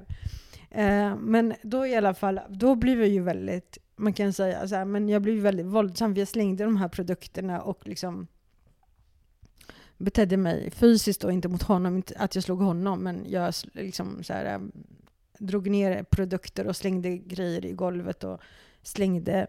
Eh, 0.72 1.16
men 1.18 1.54
då 1.62 1.88
i 1.88 1.96
alla 1.96 2.14
fall, 2.14 2.40
då 2.50 2.76
blev 2.76 3.00
jag 3.00 3.10
ju 3.10 3.22
väldigt, 3.22 3.78
man 3.96 4.14
kan 4.14 4.34
säga 4.34 4.68
så 4.68 4.76
här, 4.76 4.86
men 4.86 5.10
jag 5.10 5.22
blev 5.22 5.36
väldigt 5.36 5.66
våldsam. 5.66 6.16
Jag 6.16 6.28
slängde 6.28 6.64
de 6.64 6.78
här 6.78 6.88
produkterna 6.88 7.62
och 7.62 7.88
liksom 7.88 8.28
betedde 9.98 10.38
mig 10.38 10.72
fysiskt 10.72 11.24
och 11.24 11.34
inte 11.34 11.48
mot 11.48 11.64
honom, 11.64 11.96
inte 11.96 12.14
att 12.18 12.36
jag 12.36 12.44
slog 12.44 12.62
honom, 12.62 13.04
men 13.04 13.26
jag 13.30 13.54
liksom 13.74 14.24
så 14.24 14.34
här, 14.34 14.46
eh, 14.46 14.60
drog 15.40 15.70
ner 15.70 16.04
produkter 16.04 16.68
och 16.68 16.76
slängde 16.76 17.18
grejer 17.18 17.66
i 17.66 17.72
golvet 17.72 18.24
och 18.24 18.40
slängde 18.82 19.48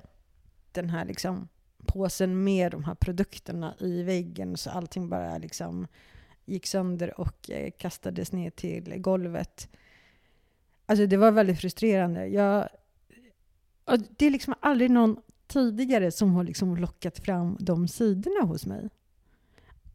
den 0.73 0.91
här 0.91 1.05
liksom 1.05 1.49
påsen 1.87 2.45
med 2.45 2.73
de 2.73 2.85
här 2.85 2.95
produkterna 2.95 3.75
i 3.79 4.03
väggen 4.03 4.57
så 4.57 4.71
allting 4.71 5.09
bara 5.09 5.39
liksom 5.39 5.87
gick 6.45 6.67
sönder 6.67 7.21
och 7.21 7.51
eh, 7.51 7.71
kastades 7.71 8.33
ner 8.33 8.51
till 8.51 8.95
golvet. 8.99 9.69
Alltså 10.87 11.07
det 11.07 11.17
var 11.17 11.31
väldigt 11.33 11.61
frustrerande. 11.61 12.27
Jag, 12.27 12.69
det 14.17 14.27
är 14.27 14.31
liksom 14.31 14.55
aldrig 14.61 14.91
någon 14.91 15.17
tidigare 15.47 16.11
som 16.11 16.35
har 16.35 16.45
liksom 16.45 16.77
lockat 16.77 17.19
fram 17.19 17.57
de 17.61 17.89
sidorna 17.89 18.47
hos 18.47 18.67
mig. 18.67 18.89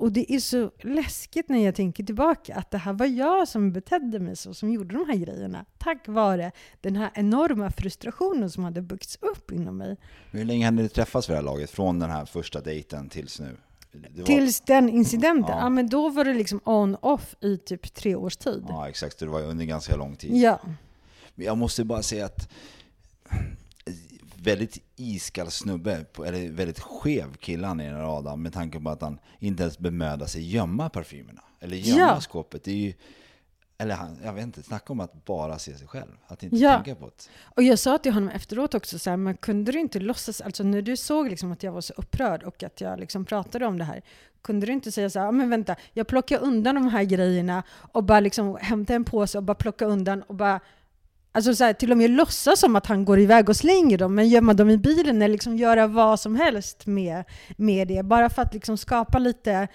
Och 0.01 0.11
det 0.11 0.33
är 0.33 0.39
så 0.39 0.71
läskigt 0.81 1.49
när 1.49 1.65
jag 1.65 1.75
tänker 1.75 2.03
tillbaka 2.03 2.55
att 2.55 2.71
det 2.71 2.77
här 2.77 2.93
var 2.93 3.05
jag 3.05 3.47
som 3.47 3.71
betedde 3.71 4.19
mig 4.19 4.35
så, 4.35 4.53
som 4.53 4.71
gjorde 4.71 4.95
de 4.95 5.05
här 5.09 5.15
grejerna. 5.17 5.65
Tack 5.77 6.07
vare 6.07 6.51
den 6.81 6.95
här 6.95 7.11
enorma 7.13 7.71
frustrationen 7.71 8.49
som 8.49 8.63
hade 8.63 8.81
byggts 8.81 9.17
upp 9.21 9.51
inom 9.51 9.77
mig. 9.77 9.97
Hur 10.31 10.45
länge 10.45 10.65
hade 10.65 10.81
ni 10.83 10.89
träffats 10.89 11.29
vid 11.29 11.33
det 11.33 11.37
här 11.37 11.43
laget? 11.43 11.69
Från 11.71 11.99
den 11.99 12.09
här 12.09 12.25
första 12.25 12.61
dejten 12.61 13.09
tills 13.09 13.39
nu? 13.39 13.57
Var- 13.93 14.25
Tills 14.25 14.61
den 14.61 14.89
incidenten, 14.89 15.55
Ja. 15.57 15.63
ja. 15.63 15.69
men 15.69 15.89
då 15.89 16.09
var 16.09 16.25
det 16.25 16.33
liksom 16.33 16.59
on-off 16.63 17.35
i 17.41 17.57
typ 17.57 17.93
tre 17.93 18.15
års 18.15 18.37
tid. 18.37 18.65
Ja, 18.69 18.89
exakt. 18.89 19.19
Det 19.19 19.25
var 19.25 19.41
under 19.41 19.65
ganska 19.65 19.95
lång 19.95 20.15
tid. 20.15 20.35
Ja. 20.35 20.59
Men 21.35 21.45
jag 21.45 21.57
måste 21.57 21.83
bara 21.83 22.01
säga 22.01 22.25
att 22.25 22.49
väldigt 24.43 24.77
iskall 24.95 25.51
snubbe, 25.51 26.05
eller 26.25 26.51
väldigt 26.51 26.79
skev 26.79 27.35
kille 27.35 27.67
han 27.67 27.79
är 27.79 27.85
den 27.85 27.95
här 27.95 28.17
Adam, 28.17 28.41
med 28.43 28.53
tanke 28.53 28.79
på 28.79 28.89
att 28.89 29.01
han 29.01 29.19
inte 29.39 29.63
ens 29.63 29.79
bemödar 29.79 30.25
sig 30.25 30.51
gömma 30.53 30.89
parfymerna. 30.89 31.41
Eller 31.59 31.77
gömma 31.77 31.99
Ja. 31.99 32.21
skåpet. 32.21 32.63
Det 32.63 32.71
är 32.71 32.75
ju, 32.75 32.93
eller 33.77 33.95
han, 33.95 34.17
jag 34.23 34.33
vet 34.33 34.43
inte, 34.43 34.63
snacka 34.63 34.93
om 34.93 34.99
att 34.99 35.25
bara 35.25 35.59
se 35.59 35.77
sig 35.77 35.87
själv. 35.87 36.11
Att 36.27 36.43
inte 36.43 36.55
Ja. 36.55 36.75
tänka 36.75 36.95
på 36.95 37.05
det. 37.05 37.29
Och 37.43 37.63
jag 37.63 37.79
sa 37.79 37.97
till 37.97 38.13
honom 38.13 38.29
efteråt 38.29 38.73
också 38.73 38.99
så 38.99 39.09
här, 39.09 39.17
men 39.17 39.37
kunde 39.37 39.71
du 39.71 39.79
inte 39.79 39.99
låtsas, 39.99 40.41
alltså 40.41 40.63
när 40.63 40.81
du 40.81 40.97
såg 40.97 41.29
liksom 41.29 41.51
att 41.51 41.63
jag 41.63 41.71
var 41.71 41.81
så 41.81 41.93
upprörd 41.97 42.43
och 42.43 42.63
att 42.63 42.81
jag 42.81 42.99
liksom 42.99 43.25
pratade 43.25 43.65
om 43.65 43.77
det 43.77 43.83
här, 43.83 44.01
kunde 44.41 44.65
du 44.65 44.73
inte 44.73 44.91
säga 44.91 45.09
så 45.09 45.19
här, 45.19 45.25
"Ja, 45.25 45.31
men 45.31 45.49
vänta, 45.49 45.75
jag 45.93 46.07
plockar 46.07 46.39
undan 46.43 46.75
de 46.75 46.87
här 46.87 47.03
grejerna 47.03 47.63
och 47.91 48.03
bara 48.03 48.19
liksom 48.19 48.57
hämta 48.61 48.93
en 48.93 49.03
påse 49.03 49.37
och 49.37 49.43
bara 49.43 49.55
plocka 49.55 49.85
undan 49.85 50.21
och 50.21 50.35
bara 50.35 50.59
Alltså 51.33 51.55
så 51.55 51.63
här, 51.63 51.73
till 51.73 51.91
och 51.91 51.97
med 51.97 52.09
låtsas 52.09 52.59
som 52.59 52.75
att 52.75 52.85
han 52.85 53.05
går 53.05 53.19
iväg 53.19 53.49
och 53.49 53.55
slänger 53.57 53.97
dem, 53.97 54.15
men 54.15 54.29
gömma 54.29 54.53
dem 54.53 54.69
i 54.69 54.77
bilen 54.77 55.21
eller 55.21 55.33
liksom 55.33 55.57
göra 55.57 55.87
vad 55.87 56.19
som 56.19 56.35
helst 56.35 56.85
med, 56.85 57.23
med 57.57 57.87
det. 57.87 58.03
Bara 58.03 58.29
för 58.29 58.41
att 58.41 58.53
liksom 58.53 58.77
skapa 58.77 59.19
lite, 59.19 59.67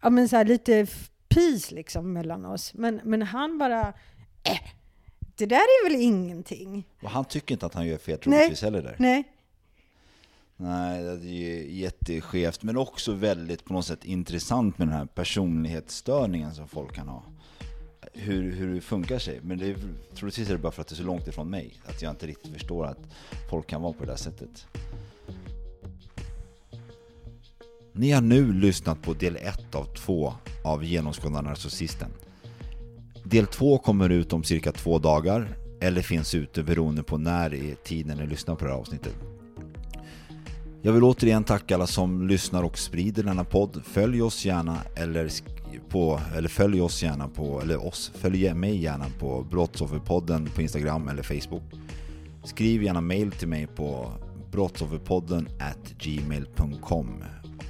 ja 0.00 0.10
men 0.10 0.28
så 0.28 0.36
här, 0.36 0.44
lite 0.44 0.86
peace 1.28 1.74
liksom 1.74 2.12
mellan 2.12 2.44
oss. 2.44 2.74
Men, 2.74 3.00
men 3.04 3.22
han 3.22 3.58
bara, 3.58 3.80
äh, 4.42 4.60
det 5.36 5.46
där 5.46 5.56
är 5.56 5.90
väl 5.90 6.00
ingenting. 6.00 6.84
Och 7.02 7.10
han 7.10 7.24
tycker 7.24 7.54
inte 7.54 7.66
att 7.66 7.74
han 7.74 7.86
gör 7.86 7.98
fel 7.98 8.18
troligtvis 8.18 8.62
heller 8.62 8.82
där. 8.82 8.96
Nej. 8.98 9.24
Nej, 10.56 11.02
det 11.02 11.26
är 11.26 11.32
ju 11.32 11.72
jätteskevt, 11.72 12.62
men 12.62 12.76
också 12.76 13.12
väldigt 13.12 13.64
på 13.64 13.72
något 13.72 13.86
sätt 13.86 14.04
intressant 14.04 14.78
med 14.78 14.88
den 14.88 14.96
här 14.96 15.06
personlighetsstörningen 15.06 16.54
som 16.54 16.68
folk 16.68 16.94
kan 16.94 17.08
ha. 17.08 17.22
Hur, 18.12 18.52
hur 18.52 18.74
det 18.74 18.80
funkar 18.80 19.18
sig. 19.18 19.40
Men 19.42 19.58
det 19.58 19.66
är, 19.66 19.76
troligtvis 20.14 20.48
är 20.48 20.52
det 20.52 20.58
bara 20.58 20.72
för 20.72 20.82
att 20.82 20.88
det 20.88 20.94
är 20.94 20.96
så 20.96 21.02
långt 21.02 21.28
ifrån 21.28 21.50
mig, 21.50 21.80
att 21.86 22.02
jag 22.02 22.10
inte 22.12 22.26
riktigt 22.26 22.52
förstår 22.52 22.86
att 22.86 22.98
folk 23.50 23.66
kan 23.66 23.82
vara 23.82 23.92
på 23.92 24.04
det 24.04 24.10
där 24.10 24.16
sättet. 24.16 24.66
Ni 27.92 28.10
har 28.10 28.22
nu 28.22 28.52
lyssnat 28.52 29.02
på 29.02 29.14
del 29.14 29.36
1 29.36 29.74
av 29.74 29.84
2 29.84 30.34
av 30.64 30.84
Genomskåda 30.84 31.40
Narcissisten. 31.40 32.10
Del 33.24 33.46
2 33.46 33.78
kommer 33.78 34.10
ut 34.10 34.32
om 34.32 34.44
cirka 34.44 34.72
två 34.72 34.98
dagar, 34.98 35.56
eller 35.80 36.02
finns 36.02 36.34
ute 36.34 36.62
beroende 36.62 37.02
på 37.02 37.18
när 37.18 37.54
i 37.54 37.76
tiden 37.84 38.18
ni 38.18 38.26
lyssnar 38.26 38.54
på 38.54 38.64
det 38.64 38.70
här 38.70 38.78
avsnittet. 38.78 39.14
Jag 40.82 40.92
vill 40.92 41.04
återigen 41.04 41.44
tacka 41.44 41.74
alla 41.74 41.86
som 41.86 42.28
lyssnar 42.28 42.62
och 42.62 42.78
sprider 42.78 43.22
denna 43.22 43.44
podd. 43.44 43.82
Följ 43.84 44.22
oss 44.22 44.44
gärna 44.44 44.78
eller 44.96 45.28
på, 45.94 46.20
eller 46.36 46.48
följ 46.48 46.80
oss 46.80 47.02
gärna 47.02 47.28
på, 47.28 47.60
eller 47.60 47.86
oss, 47.86 48.12
följ 48.14 48.54
mig 48.54 48.76
gärna 48.76 49.06
på 49.18 49.42
Brottsofferpodden 49.50 50.46
på 50.46 50.62
Instagram 50.62 51.08
eller 51.08 51.22
Facebook. 51.22 51.62
Skriv 52.44 52.82
gärna 52.82 53.00
mail 53.00 53.32
till 53.32 53.48
mig 53.48 53.66
på 53.66 54.12
brottsofferpodden 54.52 55.48
at 55.60 55.98
gmail.com. 55.98 57.24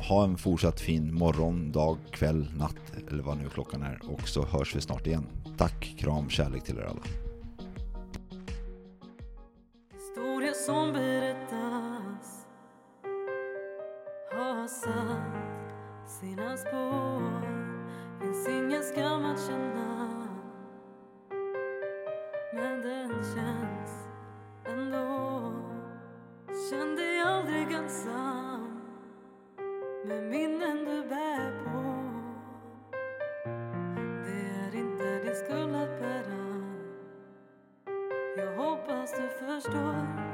Ha 0.09 0.25
en 0.25 0.37
fortsatt 0.37 0.81
fin 0.81 1.15
morgon, 1.15 1.73
dag, 1.73 1.99
kväll, 2.11 2.47
natt 2.57 2.93
eller 3.11 3.23
vad 3.23 3.39
nu 3.39 3.49
klockan 3.49 3.83
är 3.83 4.01
och 4.09 4.29
så 4.29 4.45
hörs 4.45 4.77
vi 4.77 4.81
snart 4.81 5.07
igen. 5.07 5.27
Tack, 5.57 5.97
kram, 5.99 6.29
kärlek 6.29 6.65
till 6.65 6.79
er 6.79 6.83
alla. 6.83 7.03
Historia 9.95 10.53
som 10.67 10.93
berättas 10.93 12.47
har 14.33 14.69
satt 14.69 16.11
sina 16.21 16.57
spår 16.57 17.24
Finns 18.45 18.57
ingen 18.57 18.83
skam 18.83 19.25
att 19.25 19.47
känna. 19.47 20.29
Men 22.55 22.83
den 22.83 23.11
känns 23.11 24.09
ändå. 24.65 25.53
Känn 26.71 26.97
dig 26.97 27.21
aldrig 27.21 27.73
ensam 27.73 28.81
med 30.05 30.23
minnen 30.23 30.85
du 30.85 31.09
bär 31.09 31.65
på. 31.65 32.05
Det 34.25 34.77
är 34.77 34.81
inte 34.81 35.19
din 35.19 35.35
skuld 35.35 35.77
att 35.77 36.01
bära. 36.01 36.65
Jag 38.37 38.57
hoppas 38.57 39.13
du 39.13 39.29
förstår, 39.29 40.34